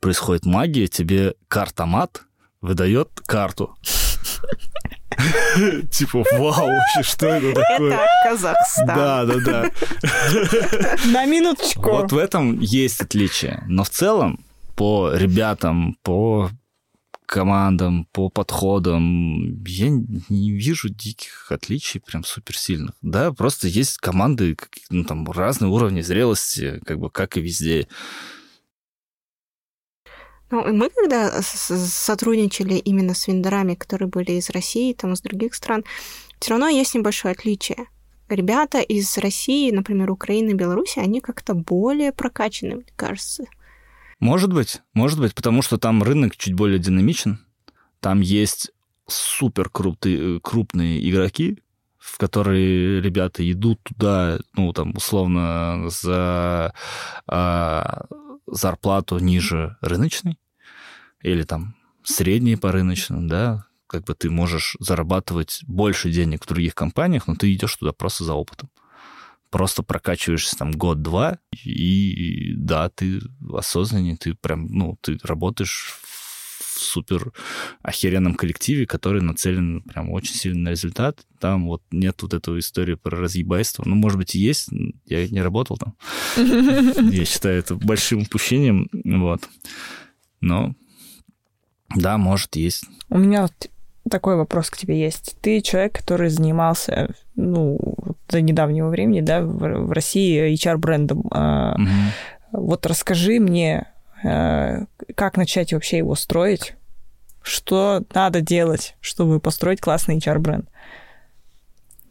[0.01, 2.23] происходит магия, тебе картомат
[2.61, 3.77] выдает карту.
[5.91, 7.95] Типа, вау, вообще, что это такое?
[7.95, 8.87] Это Казахстан.
[8.87, 9.71] Да, да, да.
[11.07, 11.91] На минуточку.
[11.91, 13.63] Вот в этом есть отличие.
[13.67, 14.45] Но в целом,
[14.75, 16.51] по ребятам, по
[17.27, 22.95] командам, по подходам, я не вижу диких отличий прям суперсильных.
[23.03, 24.57] Да, просто есть команды,
[24.91, 27.89] ну, там, разные уровни зрелости, как бы, как и везде.
[30.51, 35.85] Ну, мы когда сотрудничали именно с вендорами, которые были из России, там, из других стран,
[36.39, 37.89] все равно есть небольшое отличие.
[38.29, 43.45] Ребята из России, например, Украины, Беларуси, они как-то более прокачаны, мне кажется.
[44.19, 47.41] Может быть, может быть, потому что там рынок чуть более динамичен.
[48.01, 48.73] Там есть
[49.07, 51.59] супер крупные, крупные игроки,
[51.99, 56.73] в которые ребята идут туда, ну, там, условно, за
[57.27, 58.07] а,
[58.47, 60.39] зарплату ниже рыночной
[61.21, 61.75] или там
[62.05, 67.35] средней по рыночным, да, как бы ты можешь зарабатывать больше денег в других компаниях, но
[67.35, 68.71] ты идешь туда просто за опытом.
[69.57, 73.23] Просто прокачиваешься там год-два, и да, ты
[73.55, 77.33] осознаннее, ты прям, ну, ты работаешь в супер
[77.81, 81.25] охеренном коллективе, который нацелен прям очень сильно на результат.
[81.41, 83.83] Там вот нет вот этого истории про разъебайство.
[83.87, 84.69] Ну, может быть, и есть,
[85.07, 85.97] я не работал там.
[86.37, 89.49] Я считаю это большим упущением, вот.
[90.43, 90.75] Но
[91.95, 92.85] да, может, есть.
[93.09, 93.71] У меня вот
[94.11, 95.39] такой вопрос к тебе есть.
[95.41, 97.79] Ты человек, который занимался, ну,
[98.29, 101.21] до недавнего времени, да, в, России HR-брендом.
[101.21, 101.89] Угу.
[102.53, 103.87] Вот расскажи мне,
[104.23, 106.75] Э, как начать вообще его строить,
[107.43, 110.69] что надо делать, чтобы построить классный HR-бренд?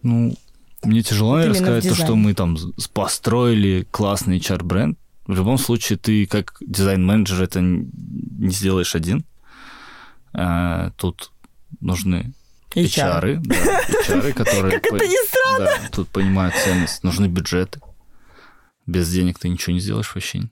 [0.01, 0.35] Ну,
[0.83, 2.57] мне тяжело вот сказать то, что мы там
[2.93, 4.97] построили классный HR-бренд.
[5.25, 9.25] В любом случае, ты как дизайн-менеджер это не сделаешь один.
[10.33, 11.31] А, тут
[11.81, 12.33] нужны
[12.75, 14.79] HR, да, HR которые...
[14.79, 15.65] Как это не странно?
[15.65, 17.03] Да, тут понимают ценность.
[17.03, 17.79] Нужны бюджеты
[18.85, 20.49] Без денег ты ничего не сделаешь вообще.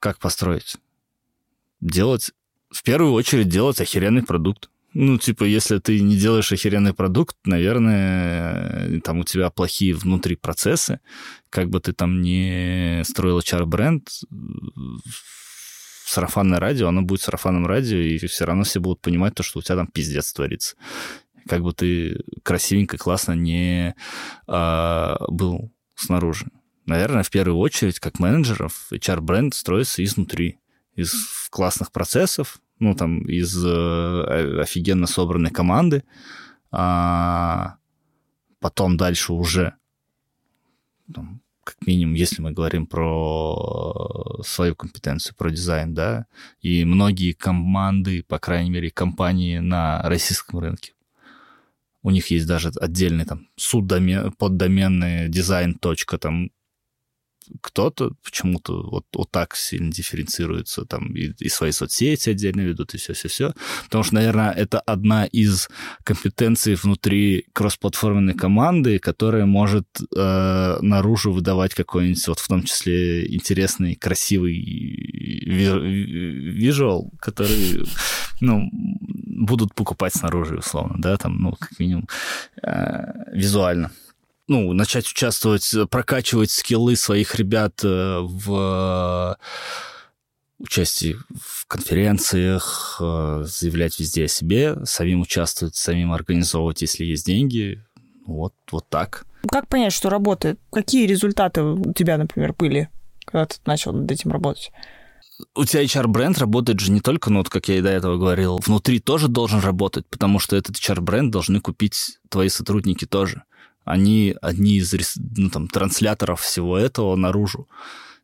[0.00, 0.76] Как построить?
[1.80, 2.32] Делать,
[2.70, 4.68] в первую очередь, делать охеренный продукт.
[4.94, 11.00] Ну, типа, если ты не делаешь охеренный продукт, наверное, там у тебя плохие внутри процессы,
[11.50, 14.08] как бы ты там не строил HR-бренд,
[16.08, 19.62] сарафанное радио, оно будет сарафанным радио, и все равно все будут понимать то, что у
[19.62, 20.76] тебя там пиздец творится.
[21.46, 23.94] Как бы ты красивенько, классно не
[24.46, 26.46] а, был снаружи.
[26.86, 30.58] Наверное, в первую очередь, как менеджеров, HR-бренд строится изнутри,
[30.94, 36.02] из классных процессов, ну, там, из э, офигенно собранной команды,
[36.70, 37.76] а
[38.58, 39.74] потом дальше уже
[41.12, 46.24] там, как минимум, если мы говорим про свою компетенцию, про дизайн, да,
[46.62, 50.92] и многие команды, по крайней мере, компании на российском рынке,
[52.02, 53.48] у них есть даже отдельный там
[54.38, 56.50] поддоменный дизайн точка, там
[57.60, 62.98] кто-то почему-то вот, вот так сильно дифференцируется, там, и, и свои соцсети отдельно ведут, и
[62.98, 63.52] все-все-все.
[63.84, 65.68] Потому что, наверное, это одна из
[66.04, 73.94] компетенций внутри кроссплатформенной команды, которая может э, наружу выдавать какой-нибудь, вот в том числе, интересный,
[73.94, 74.54] красивый
[76.58, 77.84] визуал, который,
[78.40, 82.08] ну, будут покупать снаружи, условно, да, там, ну, как минимум,
[82.62, 83.90] э, визуально
[84.48, 89.38] ну, начать участвовать, прокачивать скиллы своих ребят э, в
[90.58, 97.84] участии в конференциях, э, заявлять везде о себе, самим участвовать, самим организовывать, если есть деньги.
[98.26, 99.26] Вот, вот так.
[99.48, 100.58] Как понять, что работает?
[100.72, 102.88] Какие результаты у тебя, например, были,
[103.24, 104.72] когда ты начал над этим работать?
[105.54, 108.58] у тебя HR-бренд работает же не только, ну, вот как я и до этого говорил,
[108.58, 113.44] внутри тоже должен работать, потому что этот HR-бренд должны купить твои сотрудники тоже
[113.88, 114.94] они одни из
[115.36, 117.68] ну, там, трансляторов всего этого наружу.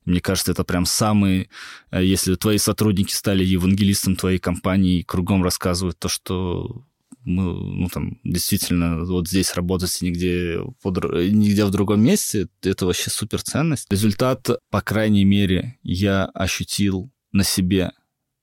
[0.04, 1.48] Мне кажется, это прям самый...
[1.90, 6.84] Э, если твои сотрудники стали евангелистом твоей компании кругом рассказывают то, что
[7.24, 13.08] мы, ну, там, действительно, вот здесь работать нигде, под, нигде в другом месте, это вообще
[13.08, 13.90] суперценность.
[13.90, 17.92] Результат, по крайней мере, я ощутил на себе,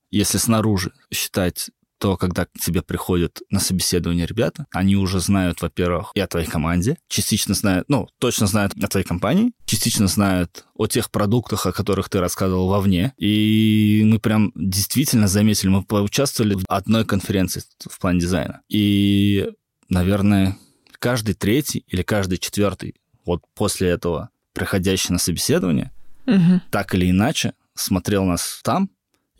[0.09, 1.69] если снаружи считать
[2.01, 6.47] то когда к тебе приходят на собеседование ребята, они уже знают, во-первых, и о твоей
[6.47, 11.71] команде, частично знают, ну, точно знают о твоей компании, частично знают о тех продуктах, о
[11.71, 13.13] которых ты рассказывал вовне.
[13.19, 18.61] И мы прям действительно заметили, мы поучаствовали в одной конференции в плане дизайна.
[18.67, 19.51] И,
[19.87, 20.57] наверное,
[20.97, 22.95] каждый третий или каждый четвертый
[23.27, 25.91] вот после этого приходящий на собеседование,
[26.25, 26.61] угу.
[26.71, 28.89] так или иначе, смотрел нас там,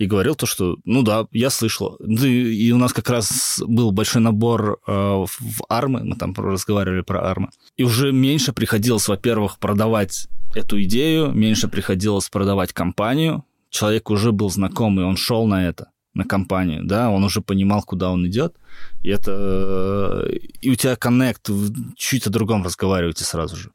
[0.01, 1.95] и говорил то, что, ну да, я слышал.
[1.95, 7.23] И у нас как раз был большой набор э, в армы, мы там разговаривали про
[7.23, 7.49] армы.
[7.77, 13.43] И уже меньше приходилось, во-первых, продавать эту идею, меньше приходилось продавать компанию.
[13.69, 18.11] Человек уже был знакомый, он шел на это на компанию, да, он уже понимал, куда
[18.11, 18.55] он идет,
[19.03, 21.49] и это э, и у тебя коннект,
[21.95, 23.71] чуть о другом разговариваете сразу же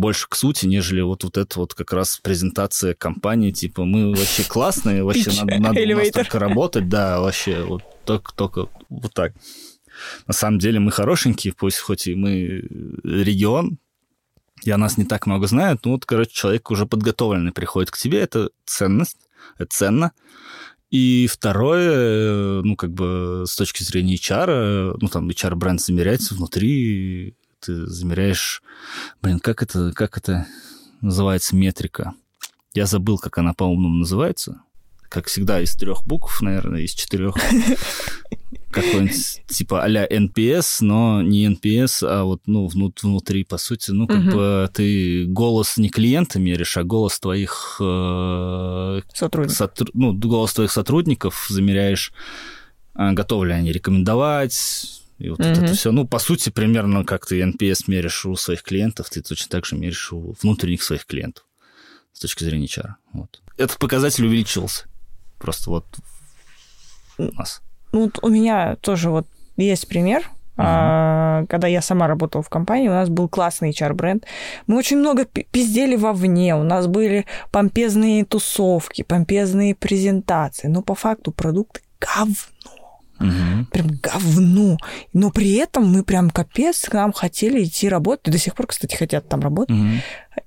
[0.00, 4.44] больше к сути, нежели вот, вот это вот как раз презентация компании, типа, мы вообще
[4.44, 9.32] классные, вообще надо, надо у нас только работать, да, вообще вот только, только вот так.
[10.26, 12.62] На самом деле мы хорошенькие, пусть хоть и мы
[13.02, 13.78] регион,
[14.64, 17.96] и о нас не так много знают, ну вот, короче, человек уже подготовленный приходит к
[17.96, 19.18] тебе, это ценность,
[19.58, 20.12] это ценно.
[20.90, 27.34] И второе, ну, как бы с точки зрения HR, ну, там HR-бренд замеряется внутри
[27.66, 28.62] ты замеряешь...
[29.22, 30.46] Блин, как это, как это
[31.00, 32.14] называется метрика?
[32.74, 34.60] Я забыл, как она по-умному называется.
[35.08, 37.34] Как всегда, из трех букв, наверное, из четырех.
[38.70, 44.24] Какой-нибудь типа а-ля NPS, но не NPS, а вот ну, внутри, по сути, ну, как
[44.24, 47.78] бы ты голос не клиента меришь, а голос твоих...
[47.80, 49.56] Э, сотрудников.
[49.56, 49.86] Сотр...
[49.94, 52.12] Ну, голос твоих сотрудников замеряешь,
[52.94, 55.64] а, готовы ли они рекомендовать, и вот mm-hmm.
[55.64, 59.48] это все, ну, по сути, примерно как ты NPS меришь у своих клиентов, ты точно
[59.50, 61.44] так же меришь у внутренних своих клиентов
[62.12, 62.94] с точки зрения HR.
[63.12, 63.42] Вот.
[63.56, 64.86] Этот показатель увеличился.
[65.38, 65.86] Просто вот
[67.18, 67.62] у нас.
[67.92, 69.26] Ну, у меня тоже вот
[69.56, 70.22] есть пример.
[70.58, 71.46] Uh-huh.
[71.48, 74.24] когда я сама работала в компании, у нас был классный HR-бренд.
[74.66, 81.30] Мы очень много пиздели вовне, у нас были помпезные тусовки, помпезные презентации, но по факту
[81.30, 82.34] продукт говно
[83.20, 83.66] Угу.
[83.72, 84.76] Прям говно.
[85.12, 88.32] Но при этом мы прям капец к нам хотели идти работать.
[88.32, 89.74] До сих пор, кстати, хотят там работать.
[89.74, 89.86] Угу.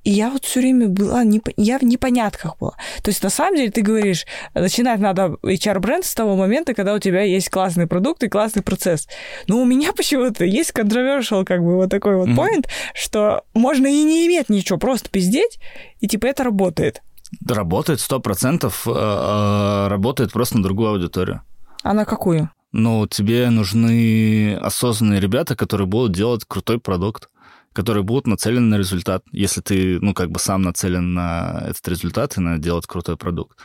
[0.04, 2.76] И я вот все время была, не, я в непонятках была.
[3.04, 7.00] То есть, на самом деле, ты говоришь, начинать надо HR-бренд с того момента, когда у
[7.00, 9.08] тебя есть классный продукт и классный процесс.
[9.48, 13.88] Но у меня почему-то есть controversial, как бы, вот такой вот point, mm что можно
[13.88, 15.60] и не иметь ничего, просто пиздеть,
[16.00, 17.02] и типа это работает.
[17.48, 21.42] Работает, сто процентов, э, э, работает просто на другую аудиторию.
[21.84, 22.50] А на какую?
[22.72, 27.30] Ну, тебе нужны осознанные ребята, которые будут делать крутой продукт
[27.72, 32.36] которые будут нацелены на результат, если ты, ну, как бы сам нацелен на этот результат
[32.36, 33.58] и на делать крутой продукт.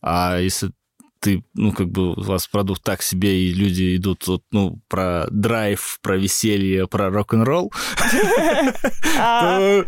[0.00, 0.72] А если
[1.20, 5.26] ты, ну, как бы у вас продукт так себе, и люди идут вот, ну, про
[5.30, 7.70] драйв, про веселье, про рок-н-ролл,
[9.18, 9.82] а,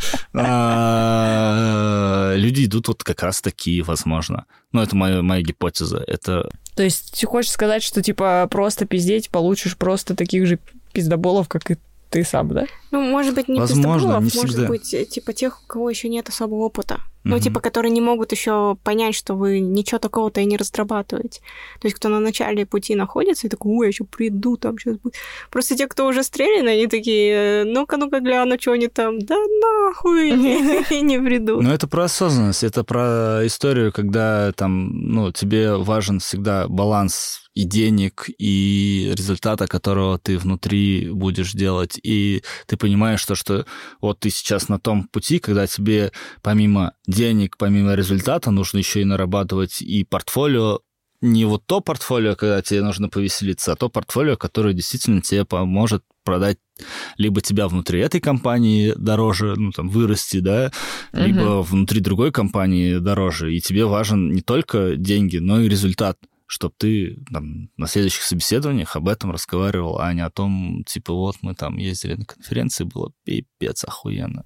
[2.36, 4.44] люди идут вот как раз такие, возможно.
[4.72, 6.04] Ну, это моя гипотеза.
[6.06, 6.50] Это...
[6.74, 10.58] То есть ты хочешь сказать, что, типа, просто пиздеть получишь просто таких же
[10.92, 11.76] пиздоболов, как и
[12.10, 12.66] ты сам, да?
[12.90, 14.68] Ну, может быть, не Возможно, не может всегда.
[14.68, 17.00] быть, э, типа тех, у кого еще нет особого опыта.
[17.24, 21.40] Ну, типа, которые не могут еще понять, что вы ничего такого-то и не разрабатываете.
[21.80, 24.96] То есть, кто на начале пути находится и такой, ой, я еще приду, там сейчас
[24.96, 25.14] будет.
[25.50, 30.30] Просто те, кто уже стреляны, они такие, ну-ка, ну-ка, гляну, что они там, да нахуй,
[30.30, 31.62] и не придут.
[31.62, 37.64] Ну, это про осознанность, это про историю, когда там, ну, тебе важен всегда баланс и
[37.64, 41.98] денег, и результата, которого ты внутри будешь делать.
[42.02, 43.66] И ты понимаешь, что, что
[44.00, 49.04] вот ты сейчас на том пути, когда тебе помимо денег, помимо результата, нужно еще и
[49.04, 50.80] нарабатывать и портфолио,
[51.20, 56.02] не вот то портфолио, когда тебе нужно повеселиться, а то портфолио, которое действительно тебе поможет
[56.24, 56.58] продать
[57.16, 60.72] либо тебя внутри этой компании дороже, ну, там, вырасти, да,
[61.12, 61.22] угу.
[61.22, 63.54] либо внутри другой компании дороже.
[63.54, 66.18] И тебе важен не только деньги, но и результат
[66.52, 71.36] чтобы ты там, на следующих собеседованиях об этом разговаривал, а не о том, типа, вот
[71.40, 74.44] мы там ездили на конференции, было пипец охуенно.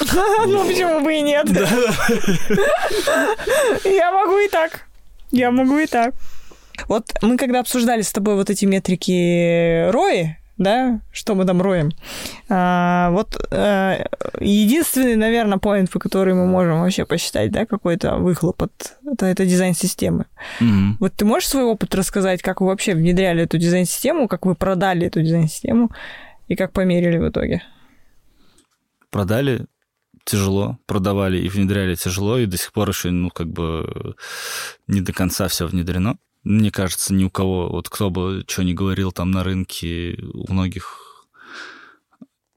[0.46, 1.48] Ну, почему бы и нет?
[3.84, 4.86] Я могу и так.
[5.32, 6.14] Я могу и так.
[6.86, 11.90] Вот мы когда обсуждали с тобой вот эти метрики Рои, да, что мы там роем.
[12.50, 14.06] А, вот а,
[14.40, 19.46] единственный, наверное, поинт, по который мы можем вообще посчитать, да, какой-то выхлоп от это, это
[19.46, 20.26] дизайн системы.
[20.60, 20.96] Mm-hmm.
[21.00, 25.06] Вот ты можешь свой опыт рассказать, как вы вообще внедряли эту дизайн-систему, как вы продали
[25.06, 25.90] эту дизайн-систему
[26.46, 27.62] и как померили в итоге?
[29.10, 29.64] Продали
[30.24, 34.14] тяжело, продавали и внедряли тяжело, и до сих пор еще, ну, как бы
[34.86, 36.18] не до конца все внедрено.
[36.42, 40.52] Мне кажется, ни у кого, вот кто бы что ни говорил там на рынке, у
[40.52, 41.26] многих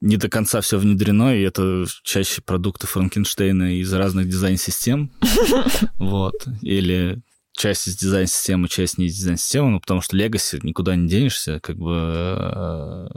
[0.03, 5.11] не до конца все внедрено, и это чаще продукты Франкенштейна из разных дизайн-систем.
[5.97, 6.45] Вот.
[6.61, 7.21] Или
[7.53, 11.77] часть из дизайн-системы, часть не из дизайн-системы, ну, потому что Legacy никуда не денешься, как
[11.77, 13.07] бы э,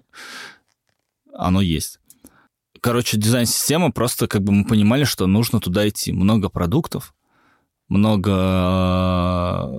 [1.35, 1.99] оно есть.
[2.81, 6.13] Короче, дизайн-система просто как бы мы понимали, что нужно туда идти.
[6.13, 7.16] Много продуктов,
[7.89, 9.79] много э,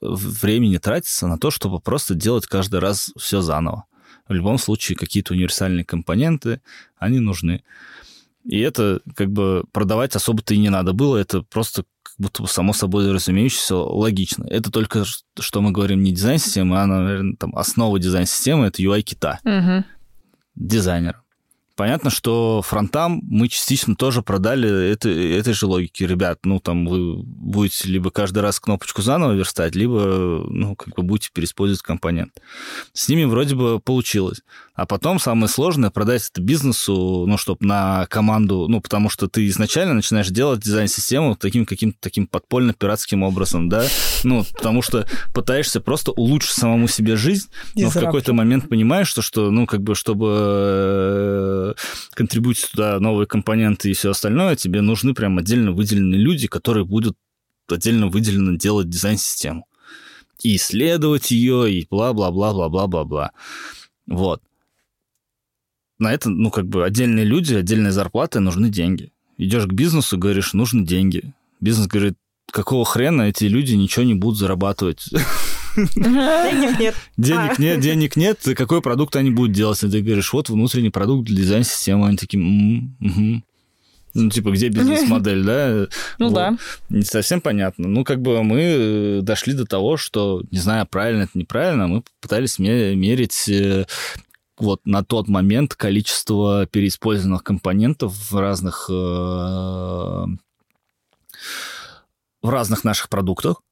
[0.00, 3.84] времени тратится на то, чтобы просто делать каждый раз все заново.
[4.28, 6.62] В любом случае, какие-то универсальные компоненты,
[6.96, 7.62] они нужны.
[8.44, 12.48] И это как бы продавать особо-то и не надо было, это просто как будто бы
[12.48, 14.44] само собой разумеющееся логично.
[14.48, 15.04] Это только,
[15.38, 19.84] что мы говорим, не дизайн-система, а, наверное, там основа дизайн-системы— это UI-кита, угу.
[20.56, 21.22] дизайнера.
[21.82, 26.04] Понятно, что фронтам мы частично тоже продали это, этой же логики.
[26.04, 31.02] Ребят, ну, там вы будете либо каждый раз кнопочку заново верстать, либо, ну, как бы
[31.02, 32.40] будете переиспользовать компонент.
[32.92, 34.42] С ними вроде бы получилось.
[34.74, 39.46] А потом самое сложное продать это бизнесу, ну, чтобы на команду, ну, потому что ты
[39.48, 43.84] изначально начинаешь делать дизайн-систему таким каким-то таким подпольно-пиратским образом, да,
[44.24, 49.20] ну, потому что пытаешься просто улучшить самому себе жизнь, но в какой-то момент понимаешь, что,
[49.20, 51.71] что ну, как бы, чтобы
[52.14, 57.16] контрибутить туда новые компоненты и все остальное, тебе нужны прям отдельно выделенные люди, которые будут
[57.68, 59.66] отдельно выделенно делать дизайн-систему.
[60.42, 63.30] И исследовать ее, и бла-бла-бла-бла-бла-бла-бла.
[64.06, 64.42] Вот
[66.02, 69.12] на это, ну, как бы отдельные люди, отдельные зарплаты, нужны деньги.
[69.38, 71.32] Идешь к бизнесу, говоришь, нужны деньги.
[71.60, 72.14] Бизнес говорит,
[72.50, 75.08] какого хрена эти люди ничего не будут зарабатывать?
[75.76, 76.94] Денег нет.
[77.16, 78.38] Денег нет, денег нет.
[78.56, 79.80] Какой продукт они будут делать?
[79.80, 82.08] Ты говоришь, вот внутренний продукт для дизайн-системы.
[82.08, 82.40] Они такие,
[84.14, 85.86] ну, типа, где бизнес-модель, да?
[86.18, 86.34] Ну вот.
[86.34, 86.56] да.
[86.90, 87.88] Не совсем понятно.
[87.88, 92.02] Ну, как бы мы э, дошли до того, что, не знаю, правильно это неправильно, мы
[92.20, 93.86] пытались мерить э,
[94.58, 98.92] вот на тот момент количество переиспользованных компонентов в разных э,
[102.42, 103.62] в разных наших продуктах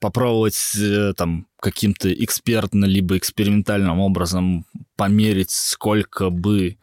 [0.00, 4.64] попробовать э, там каким-то экспертно либо экспериментальным образом
[4.96, 6.76] померить, сколько бы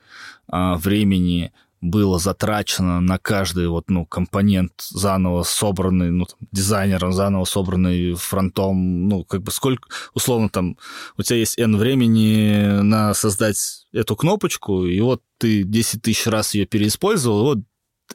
[0.47, 1.51] а, времени
[1.81, 9.07] было затрачено на каждый вот, ну, компонент заново собранный, ну, там, дизайнером заново собранный фронтом,
[9.07, 10.77] ну, как бы сколько, условно, там,
[11.17, 16.53] у тебя есть N времени на создать эту кнопочку, и вот ты 10 тысяч раз
[16.53, 17.59] ее переиспользовал, и вот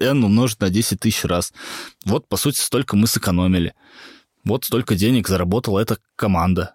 [0.01, 1.53] N умножить на 10 тысяч раз.
[2.05, 3.75] Вот, по сути, столько мы сэкономили.
[4.45, 6.75] Вот столько денег заработала эта команда.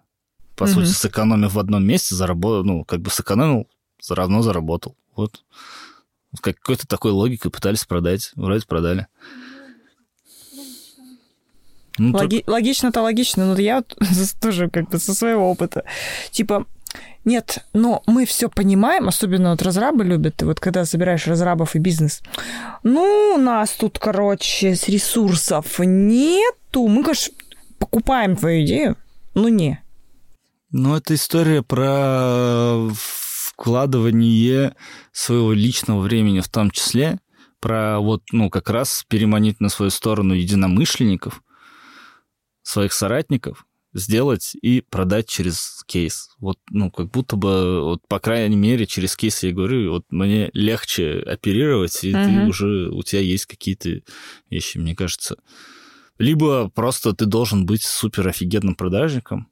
[0.55, 0.67] По mm-hmm.
[0.67, 3.67] сути, сэкономив в одном месте, заработал, ну, как бы сэкономил,
[4.09, 4.95] равно заработал.
[5.15, 5.43] Вот.
[6.41, 8.31] Какой-то такой логикой пытались продать.
[8.35, 9.07] Вроде продали.
[11.97, 12.51] Ну, Логи- только...
[12.51, 13.97] Логично-то логично, но я вот
[14.41, 15.85] тоже как бы со своего опыта.
[16.31, 16.65] Типа,
[17.23, 21.79] нет, но мы все понимаем, особенно вот разрабы любят, ты вот когда собираешь разрабов и
[21.79, 22.21] бизнес.
[22.83, 26.87] Ну, у нас тут, короче, с ресурсов нету.
[26.87, 27.33] Мы, конечно,
[27.85, 28.97] покупаем твою идею,
[29.35, 29.79] ну не.
[30.71, 34.75] Ну, это история про вкладывание
[35.11, 37.19] своего личного времени в том числе,
[37.59, 41.43] про вот, ну, как раз переманить на свою сторону единомышленников,
[42.63, 46.31] своих соратников, сделать и продать через кейс.
[46.39, 50.49] Вот, ну, как будто бы, вот, по крайней мере, через кейс я говорю, вот мне
[50.53, 52.25] легче оперировать, и uh-huh.
[52.25, 54.01] ты уже, у тебя есть какие-то
[54.49, 55.37] вещи, мне кажется.
[56.17, 59.49] Либо просто ты должен быть супер офигенным продажником,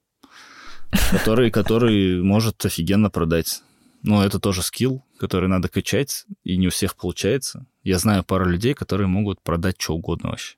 [1.11, 3.61] который, который может офигенно продать.
[4.02, 7.65] Но это тоже скилл, который надо качать, и не у всех получается.
[7.84, 10.56] Я знаю пару людей, которые могут продать что угодно вообще.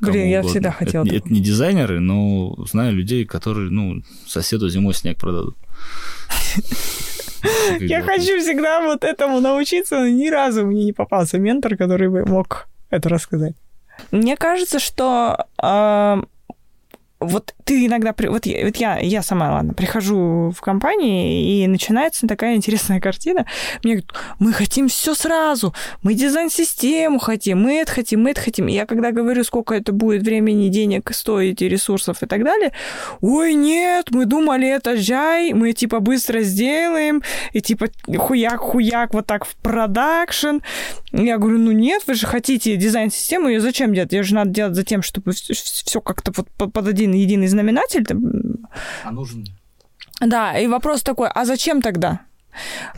[0.00, 1.04] Блин, я всегда хотела.
[1.04, 5.56] Это, это не дизайнеры, но знаю людей, которые, ну, соседу зимой снег продадут.
[7.80, 12.24] Я хочу всегда вот этому научиться, но ни разу мне не попался ментор, который бы
[12.24, 13.54] мог это рассказать.
[14.10, 16.22] Мне кажется, что э,
[17.26, 22.26] вот ты иногда, вот, я, вот я, я сама, ладно, прихожу в компании, и начинается
[22.26, 23.46] такая интересная картина.
[23.82, 28.68] Мне говорят, мы хотим все сразу, мы дизайн-систему хотим, мы это хотим, мы это хотим.
[28.68, 32.72] И я когда говорю, сколько это будет времени, денег стоить, и ресурсов и так далее,
[33.20, 37.22] ой, нет, мы думали, это жай, мы типа быстро сделаем,
[37.52, 40.58] и типа хуяк-хуяк вот так в продакшн.
[41.12, 44.12] Я говорю, ну нет, вы же хотите дизайн-систему, ее зачем делать?
[44.12, 48.06] Ее же надо делать за тем, чтобы все как-то вот под один единый знаменатель.
[49.04, 49.44] А нужен?
[50.20, 52.20] Да, и вопрос такой, а зачем тогда?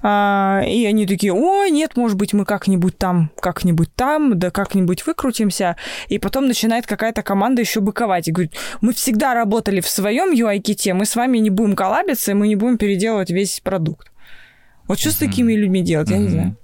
[0.02, 5.04] А, и они такие, ой, нет, может быть, мы как-нибудь там, как-нибудь там, да как-нибудь
[5.06, 5.76] выкрутимся.
[6.08, 8.28] И потом начинает какая-то команда еще быковать.
[8.28, 12.34] И говорит, мы всегда работали в своем UI-ките, мы с вами не будем коллабиться, и
[12.34, 14.12] мы не будем переделывать весь продукт.
[14.86, 16.56] Вот что с такими людьми делать, я не знаю.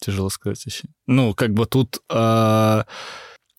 [0.00, 0.88] Тяжело сказать еще.
[1.06, 2.02] Ну, как бы тут...
[2.10, 2.84] А,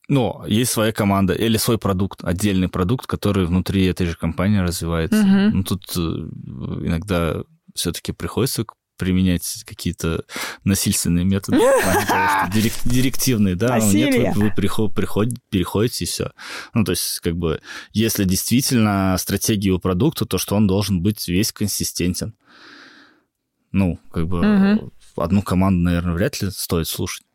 [0.08, 5.20] но есть своя команда или свой продукт, отдельный продукт, который внутри этой же компании развивается.
[5.22, 5.58] Угу.
[5.58, 8.66] Ну, тут э, иногда все-таки приходится
[8.98, 10.24] применять какие-то
[10.64, 11.58] насильственные методы,
[12.86, 16.32] директивные, да, но нет, вы, переходите и все.
[16.74, 17.60] Ну, то есть, как бы,
[17.92, 22.36] если действительно стратегия у продукта, то что он должен быть весь консистентен.
[23.72, 27.26] Ну, как бы, одну команду, наверное, вряд ли стоит слушать.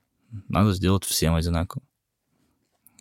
[0.48, 1.82] Надо сделать всем одинаково.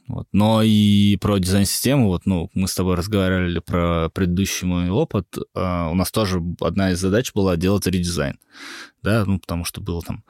[0.10, 0.27] Вот.
[0.31, 5.90] Но и про дизайн-систему, вот, ну, мы с тобой разговаривали про предыдущий мой опыт, а,
[5.90, 8.40] у нас тоже одна из задач была делать редизайн,
[9.03, 10.23] да, ну, потому что было там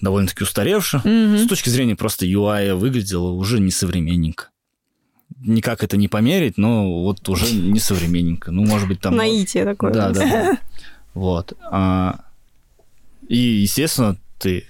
[0.00, 1.00] довольно-таки устаревше.
[1.04, 1.44] Mm-hmm.
[1.44, 4.48] С точки зрения просто UI выглядело уже несовременненько.
[5.38, 8.50] Никак это не померить, но вот уже несовременненько.
[8.50, 9.14] Ну, может быть, там...
[9.14, 9.92] Наитие такое.
[9.92, 10.58] Да, да, да.
[11.14, 11.52] Вот.
[11.70, 12.24] А,
[13.28, 14.66] и, естественно, ты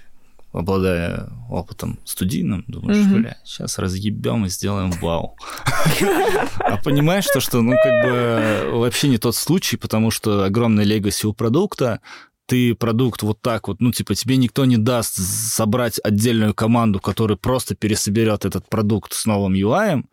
[0.57, 3.19] обладая опытом студийным, думаешь, mm-hmm.
[3.19, 5.37] бля, сейчас разъебем и сделаем вау.
[6.59, 11.25] А понимаешь, что, что, ну, как бы вообще не тот случай, потому что огромный легаси
[11.25, 12.01] у продукта,
[12.47, 17.37] ты продукт вот так вот, ну, типа, тебе никто не даст собрать отдельную команду, которая
[17.37, 20.03] просто пересоберет этот продукт с новым UI,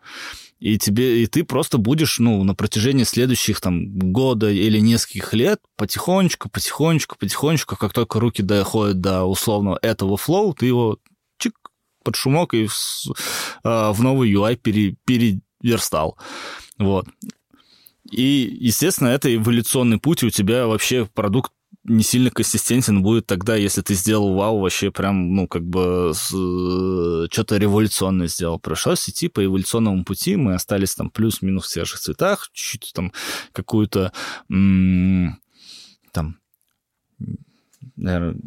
[0.59, 5.59] и тебе и ты просто будешь ну на протяжении следующих там года или нескольких лет
[5.75, 10.97] потихонечку потихонечку потихонечку как только руки доходят до условного этого флоу ты его
[11.39, 11.55] чик
[12.05, 12.73] под шумок и в,
[13.63, 16.17] э, в новый UI пере, переверстал.
[16.77, 17.07] Вот.
[18.11, 21.51] И, естественно, это эволюционный путь, и у тебя вообще продукт
[21.85, 27.27] не сильно консистентен будет тогда, если ты сделал вау, вообще прям, ну, как бы э,
[27.31, 28.59] что-то революционное сделал.
[28.59, 33.13] Пришлось идти по эволюционному пути, мы остались там плюс-минус в же цветах, чуть-чуть там
[33.51, 34.11] какую-то
[34.49, 36.39] там,
[37.95, 38.37] наверное,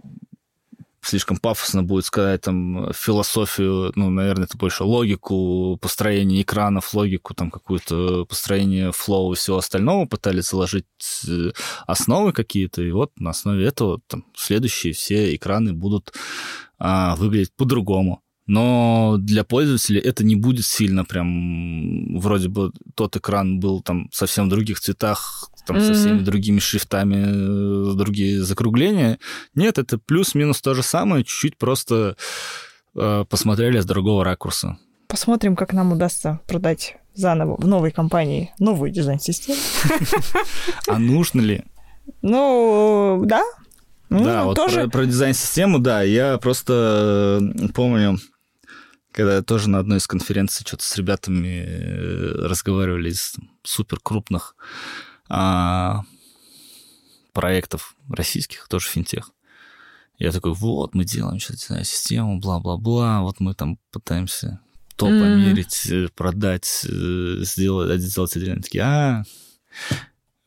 [1.09, 7.51] слишком пафосно будет сказать там философию, ну, наверное, это больше логику построения экранов, логику там
[7.51, 10.85] какую-то построение флоу и всего остального пытались заложить
[11.27, 11.53] э,
[11.87, 16.13] основы какие-то, и вот на основе этого там следующие все экраны будут
[16.79, 18.23] а, выглядеть по-другому.
[18.47, 22.19] Но для пользователя это не будет сильно прям...
[22.19, 25.87] Вроде бы тот экран был там совсем в других цветах, там mm-hmm.
[25.87, 29.19] со всеми другими шрифтами, э, другие закругления.
[29.55, 32.17] Нет, это плюс-минус то же самое, чуть-чуть просто
[32.97, 34.79] э, посмотрели с другого ракурса.
[35.09, 39.59] Посмотрим, как нам удастся продать заново в новой компании новую дизайн-систему.
[40.89, 41.65] А нужно ли?
[42.23, 43.43] Ну, да.
[44.09, 44.59] Ну, да, вот
[44.91, 48.19] про, дизайн-систему, да, я просто э, помню,
[49.13, 54.55] когда тоже на одной из конференций что-то с ребятами разговаривали из супер крупных
[55.29, 56.03] а,
[57.33, 59.31] проектов российских, тоже финтех.
[60.19, 64.61] Я такой, вот, мы делаем сейчас систему, бла-бла-бла, вот мы там пытаемся
[64.97, 65.21] то mm-hmm.
[65.21, 68.61] померить, э, продать, э, сделать, сделать отдельно.
[68.61, 69.23] Такие, а,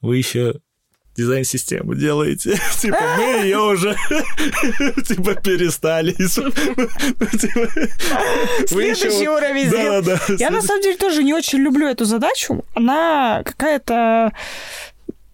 [0.01, 0.59] вы еще
[1.15, 2.57] дизайн-систему делаете.
[2.79, 3.95] типа, мы ее уже
[5.07, 6.13] типа перестали.
[8.67, 12.63] Следующий уровень да, да, Я на самом деле тоже не очень люблю эту задачу.
[12.73, 14.31] Она какая-то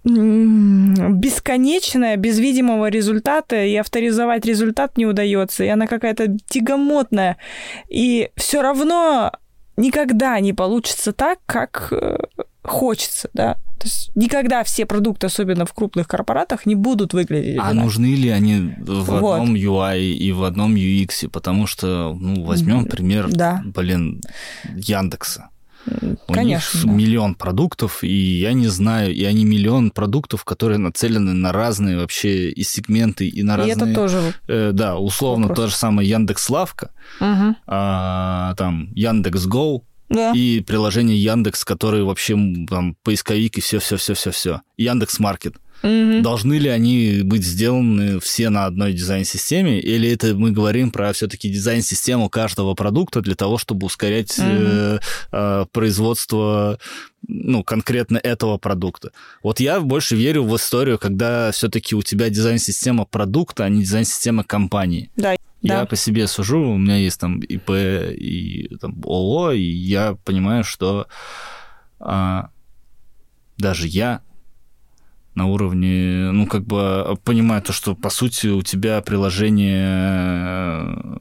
[0.04, 7.38] бесконечная, без видимого результата, и авторизовать результат не удается, и она какая-то тягомотная.
[7.90, 9.34] И все равно
[9.76, 12.18] никогда не получится так, как э,
[12.70, 13.56] хочется, да.
[13.80, 17.60] То есть никогда все продукты, особенно в крупных корпоратах, не будут выглядеть.
[17.60, 19.34] А нужны ли они в вот.
[19.34, 21.30] одном UI и в одном UX?
[21.30, 23.62] Потому что, ну, возьмем пример, да.
[23.66, 24.22] блин,
[24.76, 25.50] Яндекса.
[26.28, 26.92] У Конечно, них да.
[26.92, 32.50] миллион продуктов, и я не знаю, и они миллион продуктов, которые нацелены на разные вообще
[32.50, 33.92] и сегменты, и на и разные...
[33.92, 35.66] это тоже э, Да, условно, вопрос.
[35.66, 36.92] то же самое Яндекс Лавка,
[37.22, 37.56] угу.
[37.68, 40.32] а, там Яндекс Go, да.
[40.32, 42.38] и приложение Яндекс, которые вообще
[42.70, 44.62] там поисковик и все, все, все, все, все.
[44.78, 45.56] Яндекс Маркет.
[45.84, 46.22] Угу.
[46.22, 51.50] Должны ли они быть сделаны все на одной дизайн-системе, или это мы говорим про все-таки
[51.50, 54.48] дизайн-систему каждого продукта для того, чтобы ускорять угу.
[54.48, 55.00] э,
[55.32, 56.80] э, производство
[57.28, 59.12] ну, конкретно этого продукта.
[59.44, 64.44] Вот я больше верю в историю, когда все-таки у тебя дизайн-система продукта, а не дизайн-система
[64.44, 65.12] компании.
[65.16, 65.36] Да.
[65.62, 65.86] Я да.
[65.86, 71.08] по себе сужу, у меня есть там ИП и там ООО, и я понимаю, что
[72.00, 72.50] а,
[73.58, 74.22] даже я
[75.34, 81.18] на уровне, ну, как бы понимаю то, что, по сути, у тебя приложение э,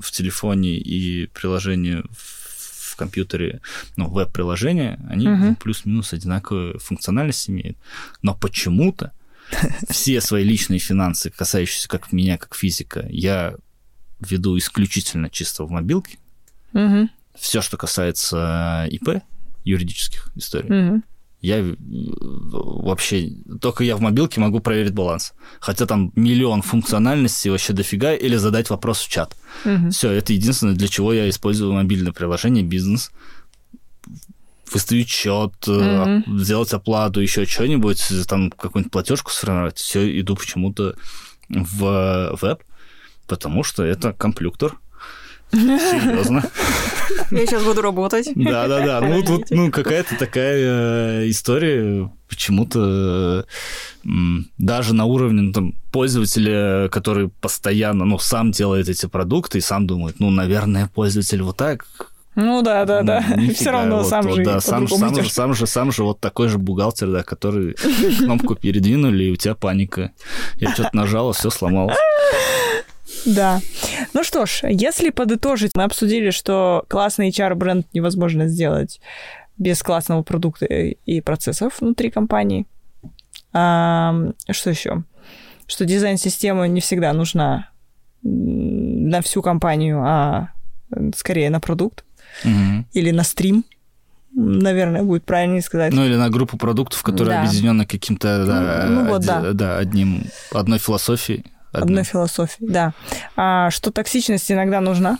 [0.00, 3.60] в телефоне и приложение в компьютере,
[3.96, 5.56] ну, веб-приложения, они угу.
[5.56, 7.76] плюс-минус одинаковые функциональность имеют.
[8.22, 9.12] Но почему-то
[9.90, 13.54] все свои личные финансы, касающиеся как меня, как физика, я
[14.20, 16.18] веду исключительно чисто в мобилке.
[16.72, 17.08] Угу.
[17.38, 19.22] Все, что касается ИП,
[19.64, 21.02] юридических историй, угу.
[21.40, 23.30] я э, вообще...
[23.60, 25.34] Только я в мобилке могу проверить баланс.
[25.60, 29.36] Хотя там миллион функциональностей вообще дофига, или задать вопрос в чат.
[29.64, 29.90] Угу.
[29.90, 33.10] Все, это единственное, для чего я использую мобильное приложение бизнес
[34.72, 36.38] выставить счет, mm-hmm.
[36.38, 40.96] сделать оплату, еще что-нибудь, там какую-нибудь платежку сформировать, все иду почему-то
[41.48, 42.62] в веб,
[43.26, 44.78] потому что это комплюктор.
[45.52, 46.42] Серьезно.
[47.30, 48.28] Я сейчас буду работать.
[48.34, 49.00] Да, да, да.
[49.00, 53.46] Ну, тут ну, какая-то такая э, история почему-то
[54.58, 59.86] даже на уровне ну, там, пользователя, который постоянно, ну, сам делает эти продукты и сам
[59.86, 61.86] думает, ну, наверное, пользователь вот так
[62.36, 63.20] ну да, да, да.
[63.36, 64.44] Нифига, Все равно вот, сам вот, же.
[64.44, 67.74] Да, сам, сам, же, сам же, сам же вот такой же бухгалтер, да, который
[68.18, 70.12] кнопку передвинули, и у тебя паника.
[70.56, 71.96] Я что-то нажала, все сломалось.
[73.24, 73.60] Да.
[74.12, 79.00] Ну что ж, если подытожить, мы обсудили, что классный HR-бренд невозможно сделать
[79.56, 82.66] без классного продукта и процессов внутри компании.
[83.54, 84.14] А,
[84.50, 85.04] что еще?
[85.66, 87.70] Что дизайн-система не всегда нужна
[88.22, 90.50] на всю компанию, а
[91.14, 92.04] скорее на продукт
[92.44, 92.84] угу.
[92.92, 93.64] или на стрим,
[94.32, 95.92] наверное, будет правильнее сказать.
[95.92, 97.42] Ну, или на группу продуктов, которые да.
[97.42, 99.26] объединены каким-то да, ну, вот, од...
[99.26, 99.52] да.
[99.52, 101.44] Да, одним, одной философией.
[101.72, 102.92] Одной, одной философией, да.
[103.36, 105.18] А что токсичность иногда нужна?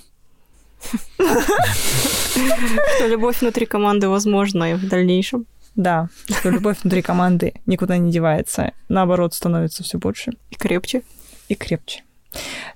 [2.37, 5.47] Что любовь внутри команды возможна и в дальнейшем.
[5.75, 8.73] Да, что любовь внутри команды никуда не девается.
[8.89, 10.33] Наоборот, становится все больше.
[10.51, 11.03] И крепче.
[11.49, 12.03] И крепче.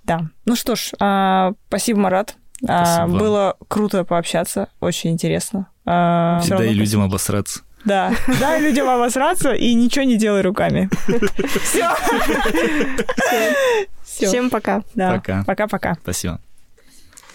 [0.04, 0.28] Да.
[0.44, 2.36] Ну что ж, а, спасибо, Марат.
[2.68, 5.68] А, было круто пообщаться, очень интересно.
[5.86, 7.62] А, да и людям обосраться.
[7.84, 10.90] Да, дай людям обосраться и ничего не делай руками.
[11.62, 11.88] Все.
[14.04, 14.26] Все.
[14.26, 14.82] Всем пока.
[14.94, 15.12] Да.
[15.12, 15.44] Пока.
[15.44, 15.94] Пока-пока.
[16.02, 16.40] Спасибо.